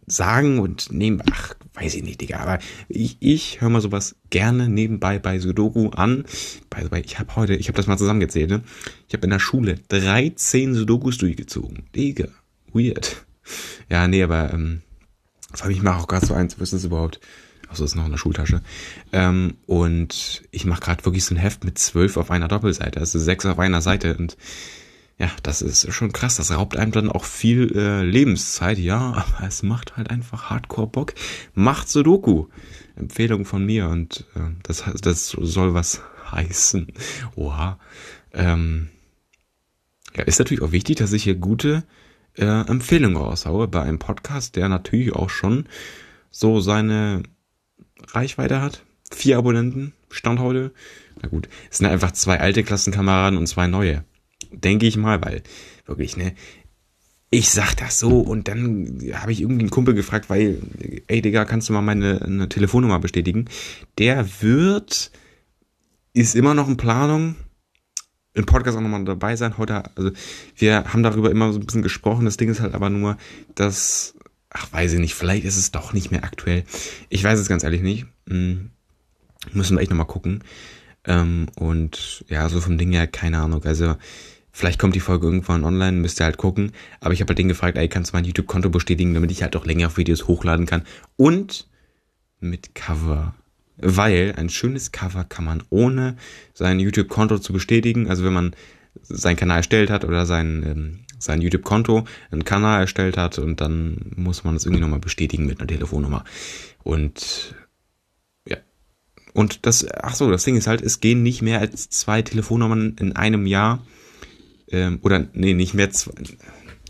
sagen 0.07 0.59
und 0.59 0.91
nehmen, 0.91 1.21
ach, 1.31 1.55
weiß 1.73 1.95
ich 1.95 2.03
nicht, 2.03 2.21
Digga, 2.21 2.39
aber 2.39 2.59
ich, 2.87 3.17
ich 3.19 3.61
höre 3.61 3.69
mal 3.69 3.81
sowas 3.81 4.15
gerne 4.29 4.69
nebenbei 4.69 5.19
bei 5.19 5.39
Sudoku 5.39 5.89
an. 5.89 6.25
By 6.69 6.83
the 6.83 6.91
way, 6.91 7.01
ich 7.03 7.17
habe 7.17 7.35
heute, 7.35 7.55
ich 7.55 7.67
habe 7.67 7.77
das 7.77 7.87
mal 7.87 7.97
zusammengezählt, 7.97 8.49
ne? 8.49 8.61
Ich 9.07 9.13
habe 9.13 9.23
in 9.23 9.31
der 9.31 9.39
Schule 9.39 9.79
13 9.87 10.75
Sudokus 10.75 11.17
durchgezogen. 11.17 11.83
Digga, 11.95 12.27
weird. 12.71 13.25
Ja, 13.89 14.07
nee, 14.07 14.23
aber 14.23 14.53
ähm, 14.53 14.81
vor 15.55 15.65
allem 15.65 15.75
ich 15.75 15.83
mache 15.83 16.01
auch 16.01 16.07
gerade 16.07 16.25
so 16.25 16.33
eins, 16.33 16.55
ist 16.55 16.73
das 16.73 16.83
überhaupt? 16.83 17.19
Achso, 17.69 17.83
ist 17.83 17.95
noch 17.95 18.05
in 18.05 18.11
der 18.11 18.17
Schultasche. 18.17 18.61
Ähm, 19.11 19.55
und 19.65 20.43
ich 20.51 20.65
mache 20.65 20.81
gerade 20.81 21.05
wirklich 21.05 21.25
so 21.25 21.33
ein 21.33 21.39
Heft 21.39 21.63
mit 21.63 21.79
zwölf 21.79 22.17
auf 22.17 22.31
einer 22.31 22.47
Doppelseite, 22.47 22.99
also 22.99 23.17
sechs 23.19 23.45
auf 23.45 23.59
einer 23.59 23.81
Seite 23.81 24.17
und 24.17 24.37
ja, 25.17 25.31
das 25.43 25.61
ist 25.61 25.93
schon 25.93 26.11
krass. 26.11 26.35
Das 26.35 26.51
raubt 26.51 26.75
einem 26.75 26.91
dann 26.91 27.09
auch 27.09 27.23
viel 27.23 27.71
äh, 27.75 28.03
Lebenszeit, 28.03 28.77
ja, 28.77 28.99
aber 29.13 29.47
es 29.47 29.63
macht 29.63 29.95
halt 29.95 30.09
einfach 30.09 30.49
Hardcore 30.49 30.87
Bock. 30.87 31.13
Macht 31.53 31.87
Sudoku. 31.87 32.47
Empfehlung 32.97 33.45
von 33.45 33.65
mir 33.65 33.89
und 33.89 34.25
äh, 34.35 34.39
das, 34.63 34.83
das 35.01 35.29
soll 35.29 35.73
was 35.73 36.01
heißen. 36.31 36.87
Oha. 37.35 37.79
Ähm, 38.33 38.89
ja, 40.15 40.23
ist 40.23 40.39
natürlich 40.39 40.63
auch 40.63 40.71
wichtig, 40.71 40.97
dass 40.97 41.13
ich 41.13 41.23
hier 41.23 41.35
gute 41.35 41.83
äh, 42.37 42.67
Empfehlungen 42.67 43.17
raushaue 43.17 43.67
bei 43.67 43.81
einem 43.81 43.99
Podcast, 43.99 44.55
der 44.55 44.69
natürlich 44.69 45.13
auch 45.13 45.29
schon 45.29 45.65
so 46.31 46.59
seine 46.59 47.23
Reichweite 48.07 48.61
hat. 48.61 48.83
Vier 49.11 49.37
Abonnenten, 49.37 49.93
Stand 50.09 50.39
heute. 50.39 50.73
Na 51.21 51.29
gut, 51.29 51.47
es 51.69 51.77
sind 51.77 51.87
einfach 51.87 52.11
zwei 52.11 52.39
alte 52.39 52.63
Klassenkameraden 52.63 53.37
und 53.37 53.47
zwei 53.47 53.67
neue. 53.67 54.03
Denke 54.51 54.85
ich 54.85 54.97
mal, 54.97 55.23
weil 55.23 55.43
wirklich, 55.85 56.17
ne? 56.17 56.33
Ich 57.29 57.49
sag 57.49 57.75
das 57.75 57.99
so 57.99 58.19
und 58.19 58.47
dann 58.47 59.01
habe 59.13 59.31
ich 59.31 59.41
irgendwie 59.41 59.61
einen 59.61 59.69
Kumpel 59.69 59.93
gefragt, 59.93 60.29
weil, 60.29 60.61
ey 61.07 61.21
Digga, 61.21 61.43
kannst 61.43 61.67
du 61.67 61.73
mal 61.73 61.81
meine 61.81 62.47
Telefonnummer 62.49 62.99
bestätigen? 62.99 63.45
Der 63.97 64.41
wird, 64.41 65.11
ist 66.13 66.35
immer 66.35 66.53
noch 66.53 66.69
in 66.69 66.77
Planung, 66.77 67.35
im 68.35 68.45
Podcast 68.45 68.77
auch 68.77 68.81
nochmal 68.81 69.03
dabei 69.05 69.35
sein. 69.35 69.57
Heute, 69.57 69.83
also 69.95 70.11
wir 70.55 70.93
haben 70.93 71.03
darüber 71.03 71.31
immer 71.31 71.51
so 71.51 71.59
ein 71.59 71.65
bisschen 71.65 71.81
gesprochen. 71.81 72.25
Das 72.25 72.37
Ding 72.37 72.49
ist 72.49 72.59
halt 72.59 72.75
aber 72.75 72.89
nur, 72.89 73.17
dass, 73.55 74.13
ach 74.49 74.71
weiß 74.71 74.93
ich 74.93 74.99
nicht, 74.99 75.15
vielleicht 75.15 75.45
ist 75.45 75.57
es 75.57 75.71
doch 75.71 75.93
nicht 75.93 76.11
mehr 76.11 76.23
aktuell. 76.23 76.63
Ich 77.09 77.23
weiß 77.23 77.39
es 77.39 77.49
ganz 77.49 77.63
ehrlich 77.63 77.81
nicht. 77.81 78.05
Hm, 78.27 78.69
müssen 79.53 79.77
wir 79.77 79.81
echt 79.81 79.89
nochmal 79.89 80.07
gucken. 80.07 80.43
Ähm, 81.05 81.47
und 81.55 82.25
ja, 82.27 82.47
so 82.49 82.61
vom 82.61 82.77
Ding 82.77 82.91
her, 82.91 83.07
keine 83.07 83.39
Ahnung. 83.39 83.63
Also 83.63 83.95
Vielleicht 84.57 84.79
kommt 84.79 84.95
die 84.95 85.01
Folge 85.01 85.27
irgendwann 85.27 85.65
online, 85.65 85.97
müsst 85.97 86.21
ihr 86.21 86.23
halt 86.23 86.37
gucken. 86.37 86.71
Aber 87.01 87.13
ich 87.13 87.19
habe 87.19 87.31
halt 87.31 87.39
den 87.39 87.49
gefragt, 87.49 87.77
ey, 87.77 87.89
kannst 87.89 88.13
du 88.13 88.15
mein 88.15 88.23
YouTube-Konto 88.23 88.69
bestätigen, 88.69 89.13
damit 89.13 89.29
ich 89.31 89.43
halt 89.43 89.57
auch 89.57 89.65
länger 89.65 89.87
auf 89.87 89.97
Videos 89.97 90.29
hochladen 90.29 90.65
kann. 90.65 90.83
Und 91.17 91.67
mit 92.39 92.73
Cover. 92.73 93.35
Weil 93.77 94.33
ein 94.37 94.49
schönes 94.49 94.91
Cover 94.91 95.23
kann 95.25 95.45
man 95.45 95.63
ohne 95.69 96.15
sein 96.53 96.79
YouTube-Konto 96.79 97.39
zu 97.39 97.53
bestätigen, 97.53 98.09
also 98.09 98.23
wenn 98.23 98.33
man 98.33 98.55
seinen 99.01 99.35
Kanal 99.35 99.57
erstellt 99.57 99.89
hat 99.89 100.05
oder 100.05 100.25
sein, 100.25 100.63
ähm, 100.65 100.99
sein 101.19 101.41
YouTube-Konto, 101.41 102.05
einen 102.31 102.45
Kanal 102.45 102.81
erstellt 102.81 103.17
hat 103.17 103.37
und 103.37 103.61
dann 103.61 104.11
muss 104.15 104.43
man 104.43 104.53
das 104.53 104.65
irgendwie 104.65 104.81
nochmal 104.81 104.99
bestätigen 104.99 105.45
mit 105.45 105.59
einer 105.59 105.67
Telefonnummer. 105.67 106.23
Und 106.83 107.55
ja. 108.47 108.57
Und 109.33 109.65
das, 109.65 109.85
ach 109.89 110.15
so, 110.15 110.31
das 110.31 110.43
Ding 110.43 110.55
ist 110.55 110.67
halt, 110.67 110.81
es 110.81 110.99
gehen 110.99 111.23
nicht 111.23 111.41
mehr 111.41 111.59
als 111.59 111.89
zwei 111.89 112.21
Telefonnummern 112.21 112.95
in 112.99 113.15
einem 113.15 113.45
Jahr 113.45 113.85
ähm, 114.69 114.99
oder 115.01 115.27
nee, 115.33 115.53
nicht 115.53 115.73
mehr 115.73 115.91
zwei, 115.91 116.13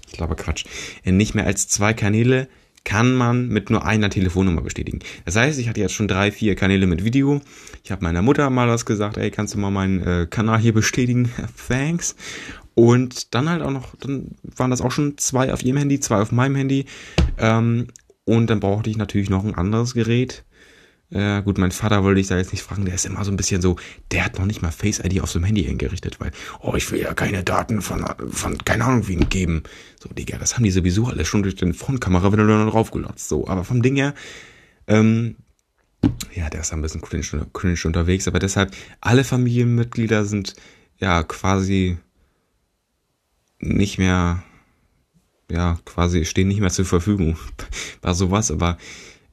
ich 0.08 0.14
glaube 0.14 0.36
Quatsch, 0.36 0.66
äh, 1.04 1.12
nicht 1.12 1.36
mehr 1.36 1.46
als 1.46 1.68
zwei 1.68 1.94
Kanäle 1.94 2.48
kann 2.86 3.16
man 3.16 3.50
mit 3.50 3.70
nur 3.70 3.86
einer 3.86 4.10
Telefonnummer 4.10 4.62
bestätigen. 4.62 5.00
Das 5.26 5.36
heißt, 5.36 5.60
ich 5.60 5.68
hatte 5.68 5.82
jetzt 5.82 5.94
schon 5.94 6.08
drei, 6.08 6.32
vier 6.32 6.56
Kanäle 6.56 6.88
mit 6.88 7.04
Video. 7.04 7.42
Ich 7.84 7.92
habe 7.92 8.04
meiner 8.04 8.22
Mutter 8.22 8.50
mal 8.50 8.70
was 8.70 8.86
gesagt, 8.86 9.18
ey, 9.18 9.32
kannst 9.32 9.56
du 9.56 9.58
mal 9.58 9.72
meinen 9.72 10.02
äh, 10.02 10.28
Kanal 10.30 10.60
hier 10.60 10.74
bestätigen? 10.74 11.30
Thanks. 11.68 12.16
Und 12.76 13.34
dann 13.34 13.50
halt 13.50 13.62
auch 13.62 13.72
noch, 13.72 13.96
dann 13.96 14.36
waren 14.44 14.70
das 14.70 14.82
auch 14.82 14.92
schon 14.92 15.18
zwei 15.18 15.52
auf 15.52 15.64
ihrem 15.64 15.78
Handy, 15.78 16.00
zwei 16.00 16.22
auf 16.22 16.32
meinem 16.32 16.56
Handy. 16.56 16.86
Ähm, 17.38 17.88
und 18.24 18.50
dann 18.50 18.60
brauchte 18.60 18.90
ich 18.90 18.98
natürlich 18.98 19.30
noch 19.30 19.44
ein 19.44 19.56
anderes 19.56 19.94
Gerät. 19.94 20.46
Äh, 21.12 21.44
gut, 21.44 21.58
mein 21.60 21.72
Vater 21.72 22.04
wollte 22.04 22.20
ich 22.20 22.28
da 22.28 22.38
jetzt 22.38 22.52
nicht 22.52 22.64
fragen, 22.64 22.86
der 22.86 22.96
ist 22.96 23.06
immer 23.06 23.24
so 23.24 23.32
ein 23.32 23.38
bisschen 23.38 23.62
so, 23.62 23.76
der 24.12 24.26
hat 24.26 24.40
noch 24.40 24.46
nicht 24.46 24.62
mal 24.62 24.72
Face 24.72 25.00
ID 25.00 25.22
auf 25.22 25.30
seinem 25.30 25.44
Handy 25.44 25.64
hingerichtet, 25.64 26.20
weil, 26.20 26.32
oh, 26.62 26.74
ich 26.76 26.92
will 26.92 27.00
ja 27.00 27.14
keine 27.14 27.44
Daten 27.44 27.82
von, 27.82 28.06
von 28.32 28.58
keine 28.58 28.86
Ahnung 28.86 29.08
wen 29.08 29.30
geben. 29.30 29.64
So, 30.02 30.10
Digga, 30.10 30.38
das 30.40 30.56
haben 30.56 30.64
die 30.64 30.72
sowieso 30.72 31.06
alles 31.06 31.28
schon 31.28 31.44
durch 31.44 31.56
den 31.56 31.74
Frontkamera 31.74 32.34
wieder 32.34 32.44
nur 32.44 32.70
drauf 32.72 32.92
gelotzt. 32.92 33.30
So, 33.30 33.48
aber 33.48 33.64
vom 33.64 33.84
Ding 33.84 33.96
her, 33.98 34.16
ähm, 34.88 35.36
ja, 36.34 36.50
der 36.50 36.62
ist 36.62 36.74
ein 36.74 36.82
bisschen 36.82 37.02
cringe, 37.02 37.48
cringe 37.54 37.80
unterwegs, 37.86 38.28
aber 38.28 38.40
deshalb, 38.40 38.76
alle 39.00 39.24
Familienmitglieder 39.24 40.26
sind 40.26 40.56
ja 40.98 41.24
quasi 41.24 41.98
nicht 43.60 44.00
mehr, 44.00 44.44
ja, 45.52 45.80
quasi 45.86 46.26
stehen 46.26 46.48
nicht 46.48 46.62
mehr 46.62 46.72
zur 46.72 46.86
Verfügung. 46.86 47.38
War 48.02 48.16
sowas, 48.16 48.52
aber 48.52 48.78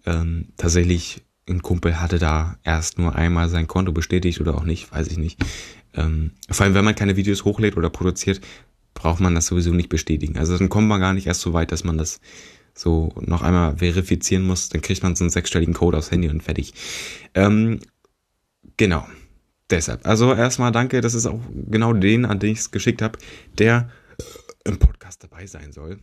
ähm, 0.05 0.49
tatsächlich 0.57 1.23
ein 1.49 1.63
Kumpel 1.63 2.01
hatte 2.01 2.19
da 2.19 2.57
erst 2.63 2.99
nur 2.99 3.17
einmal 3.17 3.49
sein 3.49 3.67
Konto 3.67 3.93
bestätigt 3.93 4.41
oder 4.41 4.55
auch 4.55 4.65
nicht, 4.65 4.93
weiß 4.93 5.09
ich 5.09 5.19
nicht. 5.19 5.41
Ähm, 5.95 6.33
vor 6.51 6.65
allem, 6.65 6.75
wenn 6.75 6.85
man 6.85 6.95
keine 6.95 7.17
Videos 7.17 7.45
hochlädt 7.45 7.77
oder 7.77 7.91
produziert, 7.91 8.41
braucht 8.95 9.21
man 9.21 9.35
das 9.35 9.47
sowieso 9.47 9.73
nicht 9.73 9.89
bestätigen. 9.89 10.39
Also 10.39 10.57
dann 10.57 10.69
kommt 10.69 10.89
man 10.89 11.01
gar 11.01 11.15
nicht 11.15 11.27
erst 11.27 11.41
so 11.41 11.53
weit, 11.53 11.73
dass 11.73 11.85
man 11.85 11.99
das 11.99 12.21
so 12.75 13.13
noch 13.21 13.43
einmal 13.43 13.77
verifizieren 13.77 14.45
muss. 14.45 14.69
Dann 14.69 14.83
kriegt 14.83 15.03
man 15.03 15.17
so 15.17 15.25
einen 15.25 15.31
sechsstelligen 15.31 15.75
Code 15.75 15.99
aufs 15.99 16.11
Handy 16.11 16.29
und 16.29 16.43
fertig. 16.43 16.75
Ähm, 17.35 17.81
genau. 18.77 19.07
Deshalb. 19.71 20.07
Also 20.07 20.35
erstmal 20.35 20.71
danke, 20.71 21.01
das 21.01 21.15
ist 21.15 21.27
auch 21.27 21.41
genau 21.51 21.95
den, 21.95 22.27
an 22.27 22.39
den 22.39 22.53
ich 22.53 22.59
es 22.59 22.71
geschickt 22.71 23.01
habe, 23.01 23.19
der 23.57 23.91
im 24.65 24.79
Podcast 24.79 25.23
dabei 25.25 25.47
sein 25.47 25.73
soll. 25.73 25.99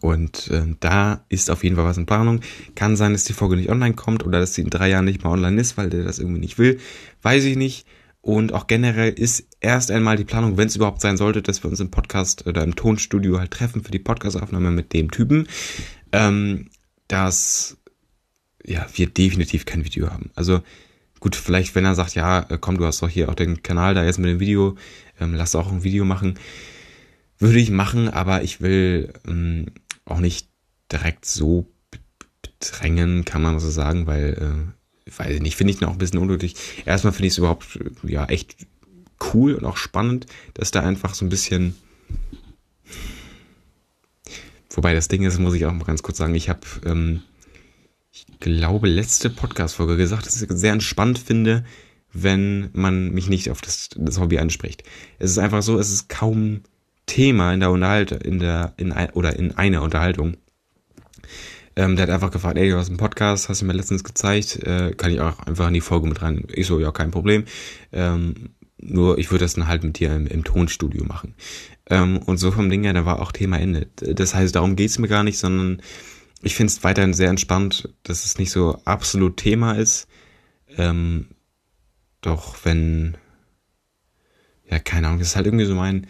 Und 0.00 0.48
äh, 0.48 0.62
da 0.80 1.24
ist 1.28 1.50
auf 1.50 1.64
jeden 1.64 1.76
Fall 1.76 1.84
was 1.84 1.98
in 1.98 2.06
Planung. 2.06 2.40
Kann 2.74 2.96
sein, 2.96 3.12
dass 3.12 3.24
die 3.24 3.32
Folge 3.32 3.56
nicht 3.56 3.70
online 3.70 3.94
kommt 3.94 4.24
oder 4.24 4.40
dass 4.40 4.54
sie 4.54 4.62
in 4.62 4.70
drei 4.70 4.88
Jahren 4.88 5.04
nicht 5.04 5.24
mal 5.24 5.30
online 5.30 5.60
ist, 5.60 5.76
weil 5.76 5.90
der 5.90 6.04
das 6.04 6.18
irgendwie 6.18 6.40
nicht 6.40 6.58
will. 6.58 6.78
Weiß 7.22 7.44
ich 7.44 7.56
nicht. 7.56 7.86
Und 8.26 8.52
auch 8.52 8.66
generell 8.66 9.12
ist 9.12 9.46
erst 9.60 9.92
einmal 9.92 10.16
die 10.16 10.24
Planung, 10.24 10.56
wenn 10.56 10.66
es 10.66 10.74
überhaupt 10.74 11.00
sein 11.00 11.16
sollte, 11.16 11.42
dass 11.42 11.62
wir 11.62 11.70
uns 11.70 11.78
im 11.78 11.92
Podcast 11.92 12.44
oder 12.46 12.64
im 12.64 12.74
Tonstudio 12.74 13.38
halt 13.38 13.52
treffen 13.52 13.84
für 13.84 13.92
die 13.92 14.00
Podcastaufnahme 14.00 14.72
mit 14.72 14.92
dem 14.92 15.12
Typen, 15.12 15.46
ähm, 16.10 16.68
dass 17.06 17.76
ja, 18.64 18.84
wir 18.94 19.06
definitiv 19.06 19.64
kein 19.64 19.84
Video 19.84 20.10
haben. 20.10 20.30
Also 20.34 20.60
gut, 21.20 21.36
vielleicht 21.36 21.76
wenn 21.76 21.84
er 21.84 21.94
sagt, 21.94 22.16
ja, 22.16 22.40
äh, 22.50 22.58
komm, 22.60 22.78
du 22.78 22.84
hast 22.84 23.00
doch 23.00 23.08
hier 23.08 23.28
auch 23.28 23.34
den 23.34 23.62
Kanal 23.62 23.94
da 23.94 24.04
jetzt 24.04 24.18
mit 24.18 24.28
dem 24.28 24.40
Video, 24.40 24.76
ähm, 25.20 25.34
lass 25.34 25.54
auch 25.54 25.70
ein 25.70 25.84
Video 25.84 26.04
machen, 26.04 26.36
würde 27.38 27.58
ich 27.58 27.70
machen, 27.70 28.08
aber 28.08 28.42
ich 28.42 28.60
will 28.60 29.12
ähm, 29.26 29.66
auch 30.04 30.20
nicht 30.20 30.48
direkt 30.90 31.24
so 31.24 31.66
drängen, 32.60 33.24
kann 33.24 33.42
man 33.42 33.58
so 33.60 33.70
sagen, 33.70 34.06
weil, 34.06 34.74
äh, 35.06 35.10
weiß 35.18 35.36
ich 35.36 35.42
nicht, 35.42 35.56
finde 35.56 35.72
ich 35.72 35.80
noch 35.80 35.92
ein 35.92 35.98
bisschen 35.98 36.18
unnötig. 36.18 36.56
Erstmal 36.84 37.12
finde 37.12 37.26
ich 37.26 37.34
es 37.34 37.38
überhaupt, 37.38 37.76
äh, 37.76 38.10
ja, 38.10 38.26
echt 38.26 38.56
cool 39.32 39.54
und 39.54 39.64
auch 39.64 39.76
spannend, 39.76 40.26
dass 40.54 40.70
da 40.70 40.80
einfach 40.80 41.14
so 41.14 41.24
ein 41.24 41.30
bisschen 41.30 41.74
Wobei 44.76 44.92
das 44.92 45.08
Ding 45.08 45.22
ist, 45.22 45.38
muss 45.38 45.54
ich 45.54 45.64
auch 45.64 45.72
mal 45.72 45.84
ganz 45.84 46.02
kurz 46.02 46.18
sagen, 46.18 46.34
ich 46.34 46.50
habe 46.50 46.60
ähm, 46.84 47.22
ich 48.12 48.26
glaube, 48.40 48.88
letzte 48.88 49.30
Podcast-Folge 49.30 49.96
gesagt, 49.96 50.26
dass 50.26 50.40
ich 50.40 50.50
es 50.50 50.60
sehr 50.60 50.74
entspannt 50.74 51.18
finde, 51.18 51.64
wenn 52.12 52.68
man 52.74 53.10
mich 53.10 53.28
nicht 53.28 53.50
auf 53.50 53.62
das, 53.62 53.88
das 53.96 54.20
Hobby 54.20 54.38
anspricht. 54.38 54.84
Es 55.18 55.30
ist 55.30 55.38
einfach 55.38 55.62
so, 55.62 55.78
es 55.78 55.90
ist 55.90 56.10
kaum 56.10 56.60
Thema 57.06 57.52
in 57.52 57.60
der 57.60 57.70
Unterhaltung, 57.70 58.20
in 58.20 58.38
der, 58.38 58.74
in 58.76 58.92
ein, 58.92 59.10
oder 59.10 59.36
in 59.36 59.56
einer 59.56 59.82
Unterhaltung. 59.82 60.36
Ähm, 61.76 61.96
der 61.96 62.04
hat 62.04 62.10
einfach 62.10 62.30
gefragt, 62.30 62.56
ey, 62.56 62.70
du 62.70 62.76
hast 62.76 62.88
einen 62.88 62.96
Podcast, 62.96 63.48
hast 63.48 63.62
du 63.62 63.66
mir 63.66 63.74
letztens 63.74 64.02
gezeigt, 64.02 64.56
äh, 64.62 64.92
kann 64.96 65.12
ich 65.12 65.20
auch 65.20 65.38
einfach 65.40 65.68
in 65.68 65.74
die 65.74 65.80
Folge 65.80 66.08
mit 66.08 66.22
rein. 66.22 66.44
Ich 66.52 66.66
so, 66.66 66.80
ja, 66.80 66.90
kein 66.90 67.10
Problem. 67.10 67.44
Ähm, 67.92 68.50
nur 68.78 69.18
ich 69.18 69.30
würde 69.30 69.44
das 69.44 69.54
dann 69.54 69.68
halt 69.68 69.84
mit 69.84 69.98
dir 69.98 70.14
im, 70.14 70.26
im 70.26 70.44
Tonstudio 70.44 71.04
machen. 71.04 71.34
Ähm, 71.88 72.18
und 72.18 72.38
so 72.38 72.50
vom 72.50 72.68
Ding 72.70 72.82
her, 72.82 72.92
da 72.92 73.04
war 73.04 73.20
auch 73.20 73.32
Thema 73.32 73.58
Ende. 73.58 73.88
Das 73.96 74.34
heißt, 74.34 74.54
darum 74.54 74.76
geht's 74.76 74.98
mir 74.98 75.08
gar 75.08 75.22
nicht, 75.22 75.38
sondern 75.38 75.82
ich 76.42 76.54
finde 76.54 76.72
es 76.72 76.84
weiterhin 76.84 77.14
sehr 77.14 77.30
entspannt, 77.30 77.88
dass 78.02 78.24
es 78.24 78.38
nicht 78.38 78.50
so 78.50 78.80
absolut 78.84 79.36
Thema 79.36 79.72
ist. 79.72 80.08
Ähm, 80.76 81.28
doch 82.20 82.64
wenn, 82.64 83.16
ja, 84.68 84.78
keine 84.78 85.08
Ahnung, 85.08 85.20
das 85.20 85.28
ist 85.28 85.36
halt 85.36 85.46
irgendwie 85.46 85.64
so 85.64 85.74
mein, 85.74 86.06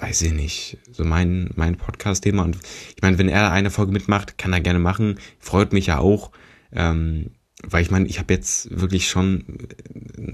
weiß 0.00 0.22
ich 0.22 0.32
nicht, 0.32 0.78
so 0.92 1.04
mein, 1.04 1.50
mein 1.56 1.76
Podcast-Thema. 1.76 2.44
Und 2.44 2.58
ich 2.94 3.02
meine, 3.02 3.18
wenn 3.18 3.28
er 3.28 3.50
eine 3.50 3.70
Folge 3.70 3.92
mitmacht, 3.92 4.38
kann 4.38 4.52
er 4.52 4.60
gerne 4.60 4.78
machen. 4.78 5.18
Freut 5.38 5.72
mich 5.72 5.86
ja 5.86 5.98
auch. 5.98 6.30
Ähm, 6.72 7.30
weil 7.62 7.82
ich 7.82 7.90
meine, 7.90 8.06
ich 8.06 8.18
habe 8.18 8.32
jetzt 8.32 8.78
wirklich 8.78 9.08
schon 9.08 9.44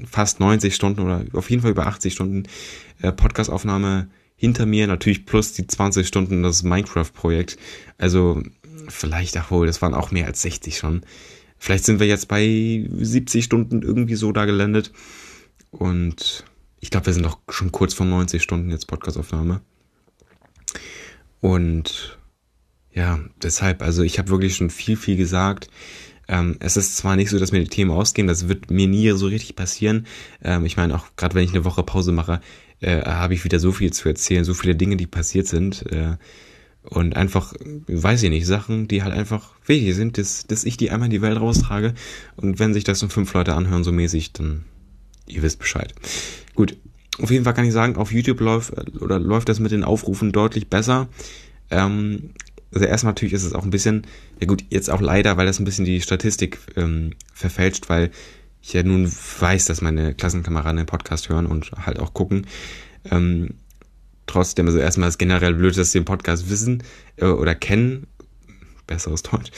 fast 0.05 0.41
90 0.41 0.75
Stunden 0.75 1.01
oder 1.01 1.25
auf 1.33 1.49
jeden 1.49 1.63
Fall 1.63 1.71
über 1.71 1.87
80 1.87 2.13
Stunden 2.13 2.43
äh, 3.01 3.13
Podcast-Aufnahme 3.13 4.09
hinter 4.37 4.67
mir, 4.67 4.87
natürlich 4.87 5.25
plus 5.25 5.53
die 5.53 5.67
20 5.67 6.07
Stunden 6.07 6.43
das 6.43 6.63
Minecraft-Projekt. 6.65 7.57
Also 7.97 8.43
vielleicht, 8.89 9.37
ach 9.37 9.51
wohl, 9.51 9.67
das 9.67 9.81
waren 9.81 9.95
auch 9.95 10.11
mehr 10.11 10.27
als 10.27 10.43
60 10.43 10.77
schon. 10.77 11.03
Vielleicht 11.57 11.85
sind 11.85 11.99
wir 11.99 12.07
jetzt 12.07 12.29
bei 12.29 12.87
70 12.91 13.45
Stunden 13.45 13.81
irgendwie 13.81 14.17
so 14.17 14.33
da 14.33 14.45
gelandet. 14.45 14.93
Und 15.71 16.45
ich 16.85 16.91
glaube, 16.91 17.07
wir 17.07 17.15
sind 17.15 17.25
doch 17.25 17.39
schon 17.49 17.73
kurz 17.73 17.95
vor 17.95 18.05
90 18.05 18.43
Stunden 18.43 18.71
jetzt 18.71 18.89
Podcastaufnahme. 18.89 19.63
Und 21.41 22.19
ja, 22.93 23.21
deshalb, 23.43 23.81
also 23.81 24.03
ich 24.03 24.19
habe 24.19 24.29
wirklich 24.29 24.55
schon 24.55 24.69
viel, 24.69 24.99
viel 24.99 25.17
gesagt. 25.17 25.69
Ähm, 26.29 26.59
es 26.61 26.77
ist 26.77 26.99
zwar 26.99 27.17
nicht 27.17 27.31
so, 27.31 27.39
dass 27.39 27.53
mir 27.53 27.61
die 27.61 27.71
Themen 27.71 27.91
ausgehen, 27.91 28.29
das 28.29 28.49
wird 28.49 28.71
mir 28.71 28.87
nie 28.87 29.11
so 29.13 29.29
richtig 29.29 29.57
passieren. 29.57 30.07
Ähm, 30.43 30.67
ich 30.67 30.77
meine, 30.77 30.95
auch 30.95 31.07
gerade 31.17 31.35
wenn 31.35 31.45
ich 31.45 31.53
eine 31.53 31.65
Woche 31.65 31.83
Pause 31.85 32.13
mache, 32.13 32.43
äh, 32.81 33.01
habe 33.01 33.33
ich 33.33 33.45
wieder 33.45 33.61
so 33.61 33.73
viel 33.73 33.91
zu 33.91 34.07
erzählen, 34.07 34.45
so 34.45 34.53
viele 34.53 34.77
Dinge, 34.77 34.99
die 34.99 35.07
passiert 35.07 35.47
sind. 35.47 35.91
Äh, 35.91 36.19
und 36.83 37.17
einfach, 37.17 37.55
weiß 37.87 38.25
ich 38.25 38.29
nicht, 38.29 38.47
Sachen, 38.47 38.89
die 38.89 39.03
halt 39.03 39.15
einfach 39.15 39.53
wichtig 39.65 39.95
sind, 39.95 40.19
dass, 40.19 40.47
dass 40.47 40.65
ich 40.65 40.77
die 40.77 40.91
einmal 40.91 41.07
in 41.07 41.13
die 41.13 41.23
Welt 41.23 41.41
raustrage. 41.41 41.95
Und 42.37 42.59
wenn 42.59 42.75
sich 42.75 42.85
das 42.85 43.03
um 43.03 43.09
fünf 43.09 43.33
Leute 43.33 43.55
anhören, 43.55 43.85
so 43.85 43.91
mäßig, 43.91 44.35
dann 44.35 44.67
ihr 45.27 45.43
wisst 45.43 45.59
Bescheid. 45.59 45.95
Gut, 46.55 46.77
auf 47.21 47.31
jeden 47.31 47.45
Fall 47.45 47.55
kann 47.55 47.65
ich 47.65 47.73
sagen, 47.73 47.97
auf 47.97 48.13
YouTube 48.13 48.41
läuft 48.41 48.73
oder 49.01 49.19
läuft 49.19 49.49
das 49.49 49.61
mit 49.61 49.73
den 49.73 49.85
Aufrufen 49.85 50.33
deutlich 50.33 50.69
besser. 50.69 51.09
Ähm, 51.71 52.31
also 52.73 52.87
erstmal 52.87 53.13
natürlich 53.13 53.35
ist 53.35 53.45
es 53.45 53.53
auch 53.53 53.63
ein 53.63 53.71
bisschen, 53.71 54.07
ja 54.41 54.47
gut, 54.47 54.65
jetzt 54.71 54.91
auch 54.91 55.01
leider, 55.01 55.37
weil 55.37 55.47
das 55.47 55.61
ein 55.61 55.65
bisschen 55.65 55.85
die 55.85 56.01
Statistik 56.01 56.59
ähm, 56.77 57.15
verfälscht, 57.33 57.89
weil 57.89 58.11
ich 58.61 58.73
ja 58.73 58.83
nun 58.83 59.11
weiß, 59.11 59.67
dass 59.67 59.81
meine 59.81 60.15
Klassenkameraden 60.15 60.79
den 60.79 60.87
Podcast 60.87 61.29
hören 61.29 61.47
und 61.47 61.71
halt 61.73 62.01
auch 62.01 62.15
gucken. 62.15 62.47
Ähm, 63.11 63.51
trotzdem, 64.27 64.67
also 64.67 64.79
erstmal 64.79 65.09
ist 65.09 65.19
generell 65.19 65.55
blöd, 65.55 65.77
dass 65.77 65.93
sie 65.93 66.01
den 66.01 66.05
Podcast 66.05 66.51
wissen 66.51 66.83
äh, 67.17 67.27
oder 67.27 67.55
kennen. 67.55 68.07
Besseres 68.87 69.23
Deutsch. 69.23 69.51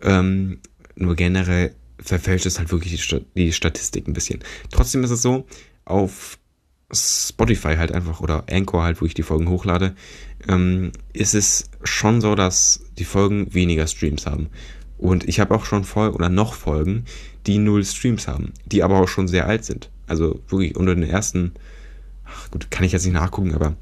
Ähm, 0.00 0.60
nur 0.94 1.14
generell 1.14 1.74
verfälscht 2.02 2.46
es 2.46 2.58
halt 2.58 2.72
wirklich 2.72 3.00
die, 3.36 3.52
Statistik 3.52 4.08
ein 4.08 4.12
bisschen. 4.12 4.40
Trotzdem 4.70 5.04
ist 5.04 5.10
es 5.10 5.22
so, 5.22 5.46
auf 5.84 6.38
Spotify 6.92 7.76
halt 7.76 7.92
einfach 7.92 8.20
oder 8.20 8.44
Anchor 8.50 8.82
halt, 8.82 9.00
wo 9.00 9.06
ich 9.06 9.14
die 9.14 9.22
Folgen 9.22 9.48
hochlade, 9.48 9.94
ähm, 10.48 10.92
ist 11.12 11.34
es 11.34 11.70
schon 11.84 12.20
so, 12.20 12.34
dass 12.34 12.84
die 12.98 13.04
Folgen 13.04 13.52
weniger 13.54 13.86
Streams 13.86 14.26
haben. 14.26 14.48
Und 14.98 15.28
ich 15.28 15.40
habe 15.40 15.54
auch 15.54 15.64
schon 15.64 15.84
Folgen 15.84 16.14
oder 16.14 16.28
noch 16.28 16.54
Folgen, 16.54 17.06
die 17.46 17.58
null 17.58 17.84
Streams 17.84 18.28
haben, 18.28 18.52
die 18.66 18.82
aber 18.82 19.00
auch 19.00 19.08
schon 19.08 19.26
sehr 19.26 19.46
alt 19.46 19.64
sind. 19.64 19.90
Also 20.06 20.40
wirklich 20.48 20.76
unter 20.76 20.94
den 20.94 21.08
ersten, 21.08 21.52
ach 22.24 22.50
gut, 22.50 22.70
kann 22.70 22.84
ich 22.84 22.92
jetzt 22.92 23.04
nicht 23.04 23.14
nachgucken, 23.14 23.54
aber 23.54 23.74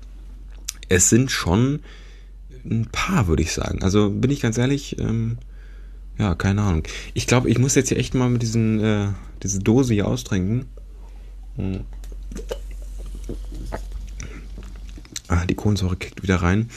es 0.89 1.09
sind 1.09 1.31
schon 1.31 1.81
ein 2.65 2.89
paar, 2.91 3.27
würde 3.27 3.43
ich 3.43 3.53
sagen. 3.53 3.83
Also 3.83 4.11
bin 4.11 4.31
ich 4.31 4.41
ganz 4.41 4.57
ehrlich, 4.57 4.99
ähm, 4.99 5.39
ja, 6.21 6.35
keine 6.35 6.61
Ahnung. 6.61 6.83
Ich 7.15 7.27
glaube, 7.27 7.49
ich 7.49 7.59
muss 7.59 7.75
jetzt 7.75 7.89
hier 7.89 7.99
echt 7.99 8.15
mal 8.15 8.29
mit 8.29 8.43
diesen, 8.43 8.79
äh, 8.79 9.09
diese 9.43 9.59
Dose 9.59 9.95
hier 9.95 10.07
austrinken. 10.07 10.67
Hm. 11.57 11.81
Ah, 15.29 15.47
die 15.47 15.55
Kohlensäure 15.55 15.97
kickt 15.97 16.23
wieder 16.23 16.37
rein. 16.37 16.69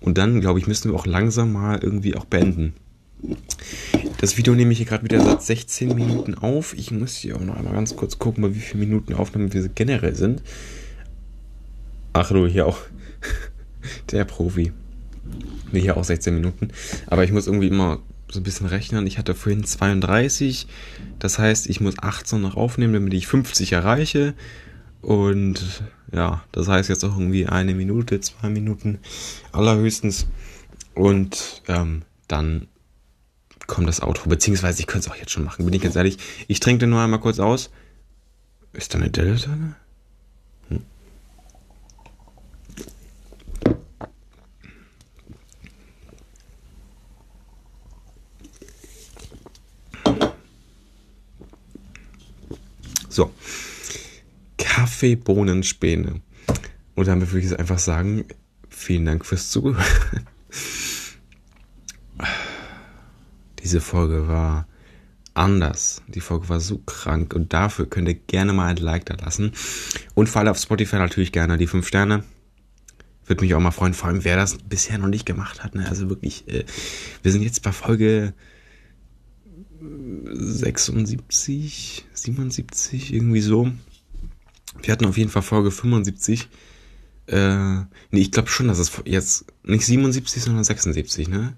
Und 0.00 0.18
dann, 0.18 0.42
glaube 0.42 0.58
ich, 0.58 0.66
müssen 0.66 0.90
wir 0.90 0.98
auch 0.98 1.06
langsam 1.06 1.52
mal 1.52 1.78
irgendwie 1.78 2.16
auch 2.16 2.26
beenden. 2.26 2.74
Das 4.18 4.36
Video 4.36 4.54
nehme 4.54 4.72
ich 4.72 4.78
hier 4.78 4.86
gerade 4.86 5.04
wieder 5.04 5.24
seit 5.24 5.42
16 5.42 5.94
Minuten 5.94 6.34
auf. 6.34 6.74
Ich 6.74 6.90
muss 6.90 7.16
hier 7.16 7.36
auch 7.36 7.40
noch 7.40 7.56
einmal 7.56 7.72
ganz 7.72 7.96
kurz 7.96 8.18
gucken, 8.18 8.54
wie 8.54 8.58
viele 8.58 8.84
Minuten 8.84 9.14
Aufnahme 9.14 9.54
wir 9.54 9.68
generell 9.68 10.14
sind. 10.14 10.42
Ach 12.12 12.28
du, 12.30 12.46
hier 12.46 12.66
auch 12.66 12.78
der 14.10 14.26
Profi. 14.26 14.72
Nee, 15.70 15.80
hier 15.80 15.96
auch 15.96 16.04
16 16.04 16.34
Minuten. 16.34 16.68
Aber 17.06 17.24
ich 17.24 17.32
muss 17.32 17.46
irgendwie 17.46 17.68
immer 17.68 18.00
so 18.32 18.40
ein 18.40 18.44
bisschen 18.44 18.66
rechnen. 18.66 19.06
Ich 19.06 19.18
hatte 19.18 19.34
vorhin 19.34 19.64
32. 19.64 20.66
Das 21.18 21.38
heißt, 21.38 21.68
ich 21.68 21.80
muss 21.80 21.98
18 21.98 22.40
noch 22.40 22.56
aufnehmen, 22.56 22.94
damit 22.94 23.14
ich 23.14 23.26
50 23.26 23.72
erreiche. 23.72 24.34
Und 25.00 25.82
ja, 26.12 26.42
das 26.52 26.68
heißt 26.68 26.88
jetzt 26.88 27.04
auch 27.04 27.18
irgendwie 27.18 27.46
eine 27.46 27.74
Minute, 27.74 28.20
zwei 28.20 28.48
Minuten 28.48 28.98
allerhöchstens. 29.52 30.26
Und 30.94 31.62
ähm, 31.68 32.02
dann 32.28 32.68
kommt 33.66 33.88
das 33.88 34.02
Outro. 34.02 34.28
Beziehungsweise 34.28 34.80
ich 34.80 34.86
könnte 34.86 35.08
es 35.08 35.12
auch 35.12 35.18
jetzt 35.18 35.30
schon 35.30 35.44
machen, 35.44 35.64
bin 35.64 35.74
ich 35.74 35.82
ganz 35.82 35.96
ehrlich. 35.96 36.18
Ich 36.48 36.60
trinke 36.60 36.80
den 36.80 36.90
nur 36.90 37.00
einmal 37.00 37.20
kurz 37.20 37.38
aus. 37.38 37.70
Ist 38.72 38.94
da 38.94 38.98
eine 38.98 39.10
Delle 39.10 39.36
drin? 39.36 39.74
So. 53.12 53.30
Kaffee, 54.56 55.16
Bohnen, 55.16 55.62
Späne. 55.62 56.22
Und 56.94 57.08
damit 57.08 57.30
würde 57.30 57.46
ich 57.46 57.58
einfach 57.58 57.78
sagen, 57.78 58.24
vielen 58.70 59.04
Dank 59.04 59.26
fürs 59.26 59.50
Zuhören. 59.50 59.84
Diese 63.62 63.80
Folge 63.80 64.28
war 64.28 64.66
anders. 65.34 66.02
Die 66.08 66.20
Folge 66.20 66.48
war 66.48 66.60
so 66.60 66.78
krank 66.78 67.34
und 67.34 67.52
dafür 67.52 67.86
könnt 67.86 68.08
ihr 68.08 68.14
gerne 68.14 68.54
mal 68.54 68.68
ein 68.68 68.76
Like 68.76 69.04
da 69.06 69.14
lassen. 69.14 69.52
Und 70.14 70.28
vor 70.28 70.40
allem 70.40 70.48
auf 70.48 70.58
Spotify 70.58 70.96
natürlich 70.96 71.32
gerne 71.32 71.58
die 71.58 71.66
5 71.66 71.86
Sterne. 71.86 72.24
Würde 73.26 73.44
mich 73.44 73.54
auch 73.54 73.60
mal 73.60 73.70
freuen, 73.70 73.94
vor 73.94 74.08
allem 74.08 74.24
wer 74.24 74.36
das 74.36 74.56
bisher 74.56 74.98
noch 74.98 75.08
nicht 75.08 75.26
gemacht 75.26 75.62
hat. 75.62 75.74
Ne? 75.74 75.86
Also 75.86 76.08
wirklich, 76.08 76.48
äh, 76.48 76.64
wir 77.22 77.30
sind 77.30 77.42
jetzt 77.42 77.62
bei 77.62 77.72
Folge 77.72 78.34
76, 80.24 82.04
77, 82.12 83.12
irgendwie 83.12 83.40
so. 83.40 83.70
Wir 84.82 84.92
hatten 84.92 85.06
auf 85.06 85.18
jeden 85.18 85.30
Fall 85.30 85.42
Folge 85.42 85.70
75. 85.70 86.48
äh, 87.26 87.76
nee, 88.10 88.20
ich 88.20 88.32
glaube 88.32 88.48
schon, 88.48 88.68
dass 88.68 88.78
es 88.78 88.92
jetzt 89.04 89.46
nicht 89.62 89.86
77, 89.86 90.42
sondern 90.42 90.64
76, 90.64 91.28
ne? 91.28 91.56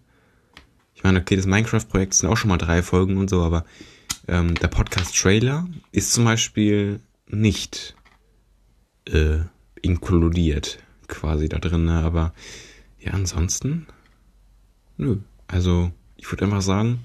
Ich 0.94 1.02
meine, 1.02 1.20
okay, 1.20 1.36
das 1.36 1.46
Minecraft-Projekt 1.46 2.14
sind 2.14 2.28
auch 2.28 2.36
schon 2.36 2.48
mal 2.48 2.58
drei 2.58 2.82
Folgen 2.82 3.16
und 3.16 3.28
so, 3.30 3.42
aber 3.42 3.64
ähm, 4.28 4.54
der 4.54 4.68
Podcast-Trailer 4.68 5.68
ist 5.92 6.12
zum 6.12 6.24
Beispiel 6.24 7.00
nicht 7.26 7.94
äh, 9.06 9.40
inkludiert 9.82 10.78
quasi 11.08 11.48
da 11.48 11.58
drin, 11.58 11.84
ne? 11.84 12.00
aber 12.02 12.32
ja, 12.98 13.12
ansonsten, 13.12 13.86
nö. 14.96 15.18
Also, 15.46 15.92
ich 16.16 16.30
würde 16.30 16.46
einfach 16.46 16.62
sagen, 16.62 17.00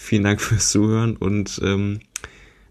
vielen 0.00 0.24
Dank 0.24 0.40
fürs 0.40 0.70
Zuhören 0.70 1.16
und 1.16 1.60
ähm, 1.62 2.00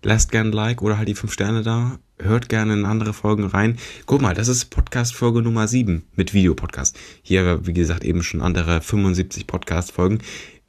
lasst 0.02 0.32
gerne 0.32 0.50
ein 0.50 0.54
Like 0.54 0.82
oder 0.82 0.98
halt 0.98 1.08
die 1.08 1.16
5 1.16 1.32
Sterne 1.32 1.62
da. 1.62 2.00
Hört 2.18 2.50
gerne 2.50 2.74
in 2.74 2.86
andere 2.86 3.14
Folgen 3.14 3.46
rein. 3.46 3.78
Guck 4.06 4.22
mal, 4.22 4.34
das 4.34 4.50
ist 4.50 4.66
Podcast-Folge 4.66 5.42
Nummer 5.42 5.68
7 5.68 6.04
mit 6.16 6.34
Videopodcast. 6.34 6.98
Hier, 7.22 7.66
wie 7.66 7.74
gesagt, 7.74 8.04
eben 8.04 8.24
schon 8.24 8.42
andere 8.42 8.82
75 8.82 9.48
Podcast-Folgen. 9.48 10.20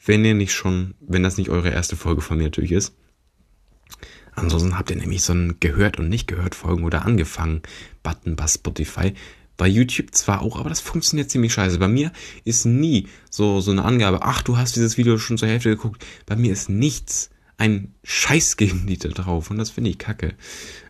Wenn 0.05 0.25
ihr 0.25 0.35
nicht 0.35 0.53
schon, 0.53 0.95
wenn 1.01 1.23
das 1.23 1.39
nicht 1.39 1.51
eure 1.51 1.71
erste 1.71 1.97
Folge 1.97 2.21
von 2.21 2.37
mir 2.37 2.45
natürlich 2.45 2.73
ist. 2.73 2.95
Ansonsten 4.33 4.79
habt 4.79 4.91
ihr 4.91 4.97
nämlich 4.97 5.23
so 5.23 5.33
ein 5.33 5.57
gehört 5.61 5.99
und 5.99 6.09
nicht 6.09 6.29
gehört 6.29 6.55
Folgen 6.55 6.85
oder 6.85 7.05
angefangen 7.05 7.63
Button 8.03 8.37
bei 8.37 8.47
Spotify. 8.47 9.15
Bei 9.61 9.69
YouTube 9.69 10.15
zwar 10.15 10.41
auch, 10.41 10.59
aber 10.59 10.71
das 10.71 10.81
funktioniert 10.81 11.31
ziemlich 11.31 11.53
scheiße. 11.53 11.79
Bei 11.79 11.87
mir 11.87 12.13
ist 12.45 12.65
nie 12.65 13.09
so, 13.29 13.61
so 13.61 13.71
eine 13.71 13.85
Angabe, 13.85 14.23
ach, 14.23 14.41
du 14.41 14.57
hast 14.57 14.75
dieses 14.75 14.97
Video 14.97 15.19
schon 15.19 15.37
zur 15.37 15.49
Hälfte 15.49 15.69
geguckt. 15.69 16.03
Bei 16.25 16.35
mir 16.35 16.51
ist 16.51 16.71
nichts 16.71 17.29
ein 17.59 17.93
Scheiß 18.03 18.57
gegen 18.57 18.87
die 18.87 18.97
da 18.97 19.11
drauf 19.11 19.51
und 19.51 19.59
das 19.59 19.69
finde 19.69 19.91
ich 19.91 19.99
kacke. 19.99 20.33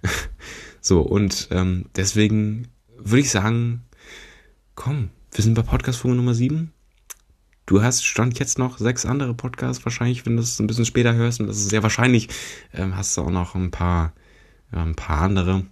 so, 0.81 1.01
und 1.01 1.49
ähm, 1.51 1.87
deswegen 1.97 2.69
würde 2.97 3.23
ich 3.23 3.31
sagen, 3.31 3.83
komm, 4.77 5.11
wir 5.33 5.43
sind 5.43 5.55
bei 5.55 5.63
Podcast-Folge 5.63 6.17
Nummer 6.17 6.35
7. 6.35 6.73
Du 7.67 7.83
hast 7.83 8.07
stand 8.07 8.39
jetzt 8.39 8.61
noch 8.61 8.79
sechs 8.79 9.05
andere 9.05 9.35
Podcasts 9.35 9.85
wahrscheinlich, 9.85 10.27
wenn 10.27 10.37
du 10.37 10.43
es 10.45 10.61
ein 10.61 10.69
bisschen 10.69 10.87
später 10.87 11.13
hörst 11.13 11.41
und 11.41 11.49
das 11.49 11.57
ist 11.57 11.71
sehr 11.71 11.83
wahrscheinlich, 11.83 12.29
ähm, 12.73 12.97
hast 12.97 13.17
du 13.17 13.23
auch 13.23 13.31
noch 13.31 13.57
ein 13.57 13.73
paar, 13.73 14.13
ein 14.71 14.95
paar 14.95 15.23
andere. 15.23 15.67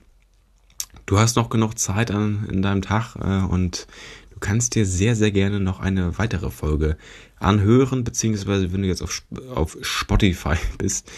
Du 1.09 1.19
hast 1.19 1.37
noch 1.37 1.49
genug 1.49 1.79
Zeit 1.79 2.11
an, 2.11 2.47
in 2.53 2.61
deinem 2.61 2.83
Tag 2.83 3.17
äh, 3.17 3.41
und 3.43 3.87
du 4.31 4.41
kannst 4.41 4.75
dir 4.75 4.85
sehr, 4.85 5.17
sehr 5.17 5.31
gerne 5.31 5.59
noch 5.59 5.81
eine 5.81 6.19
weitere 6.19 6.51
Folge 6.51 6.99
anhören, 7.39 8.05
beziehungsweise 8.05 8.75
wenn 8.75 8.83
du 8.83 8.89
jetzt 8.89 9.01
auf, 9.01 9.23
auf 9.55 9.79
Spotify 9.81 10.57
bist, 10.77 11.11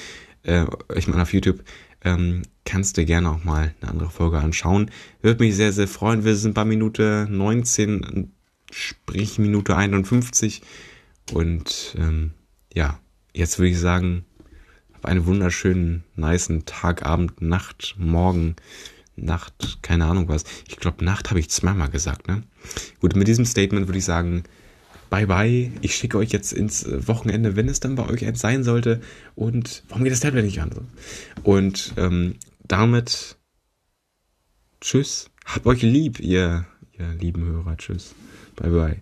äh, 0.44 0.64
ich 0.94 1.08
meine 1.08 1.22
auf 1.22 1.32
YouTube, 1.32 1.64
ähm, 2.04 2.42
kannst 2.64 2.98
du 2.98 3.04
gerne 3.04 3.30
auch 3.30 3.42
mal 3.42 3.74
eine 3.80 3.90
andere 3.90 4.10
Folge 4.10 4.38
anschauen. 4.38 4.92
Würde 5.22 5.42
mich 5.42 5.56
sehr, 5.56 5.72
sehr 5.72 5.88
freuen. 5.88 6.24
Wir 6.24 6.36
sind 6.36 6.54
bei 6.54 6.64
Minute 6.64 7.26
19, 7.28 8.30
sprich 8.70 9.40
Minute 9.40 9.76
51. 9.76 10.62
Und 11.32 11.96
ähm, 11.98 12.30
ja, 12.72 13.00
jetzt 13.34 13.58
würde 13.58 13.70
ich 13.70 13.80
sagen, 13.80 14.24
hab 14.94 15.06
einen 15.06 15.26
wunderschönen, 15.26 16.04
niceen 16.14 16.64
Tag, 16.64 17.04
Abend, 17.04 17.42
Nacht, 17.42 17.96
Morgen. 17.98 18.54
Nacht, 19.24 19.78
keine 19.82 20.06
Ahnung 20.06 20.28
was. 20.28 20.44
Ich 20.68 20.76
glaube, 20.76 21.04
Nacht 21.04 21.30
habe 21.30 21.40
ich 21.40 21.50
zweimal 21.50 21.90
gesagt, 21.90 22.28
ne? 22.28 22.42
Gut, 23.00 23.16
mit 23.16 23.28
diesem 23.28 23.44
Statement 23.44 23.86
würde 23.88 23.98
ich 23.98 24.04
sagen, 24.04 24.44
bye 25.10 25.26
bye. 25.26 25.72
Ich 25.80 25.94
schicke 25.94 26.18
euch 26.18 26.30
jetzt 26.30 26.52
ins 26.52 26.86
Wochenende, 27.06 27.56
wenn 27.56 27.68
es 27.68 27.80
dann 27.80 27.96
bei 27.96 28.08
euch 28.08 28.24
sein 28.34 28.64
sollte. 28.64 29.00
Und 29.34 29.82
warum 29.88 30.04
geht 30.04 30.12
das 30.12 30.20
Tablet 30.20 30.44
nicht 30.44 30.60
an? 30.60 30.70
Und 31.42 31.94
ähm, 31.96 32.36
damit 32.66 33.36
tschüss. 34.80 35.30
Habt 35.44 35.66
euch 35.66 35.82
lieb, 35.82 36.20
ihr, 36.20 36.66
ihr 36.98 37.08
lieben 37.14 37.44
Hörer. 37.44 37.76
Tschüss. 37.76 38.14
Bye 38.56 38.70
bye. 38.70 38.96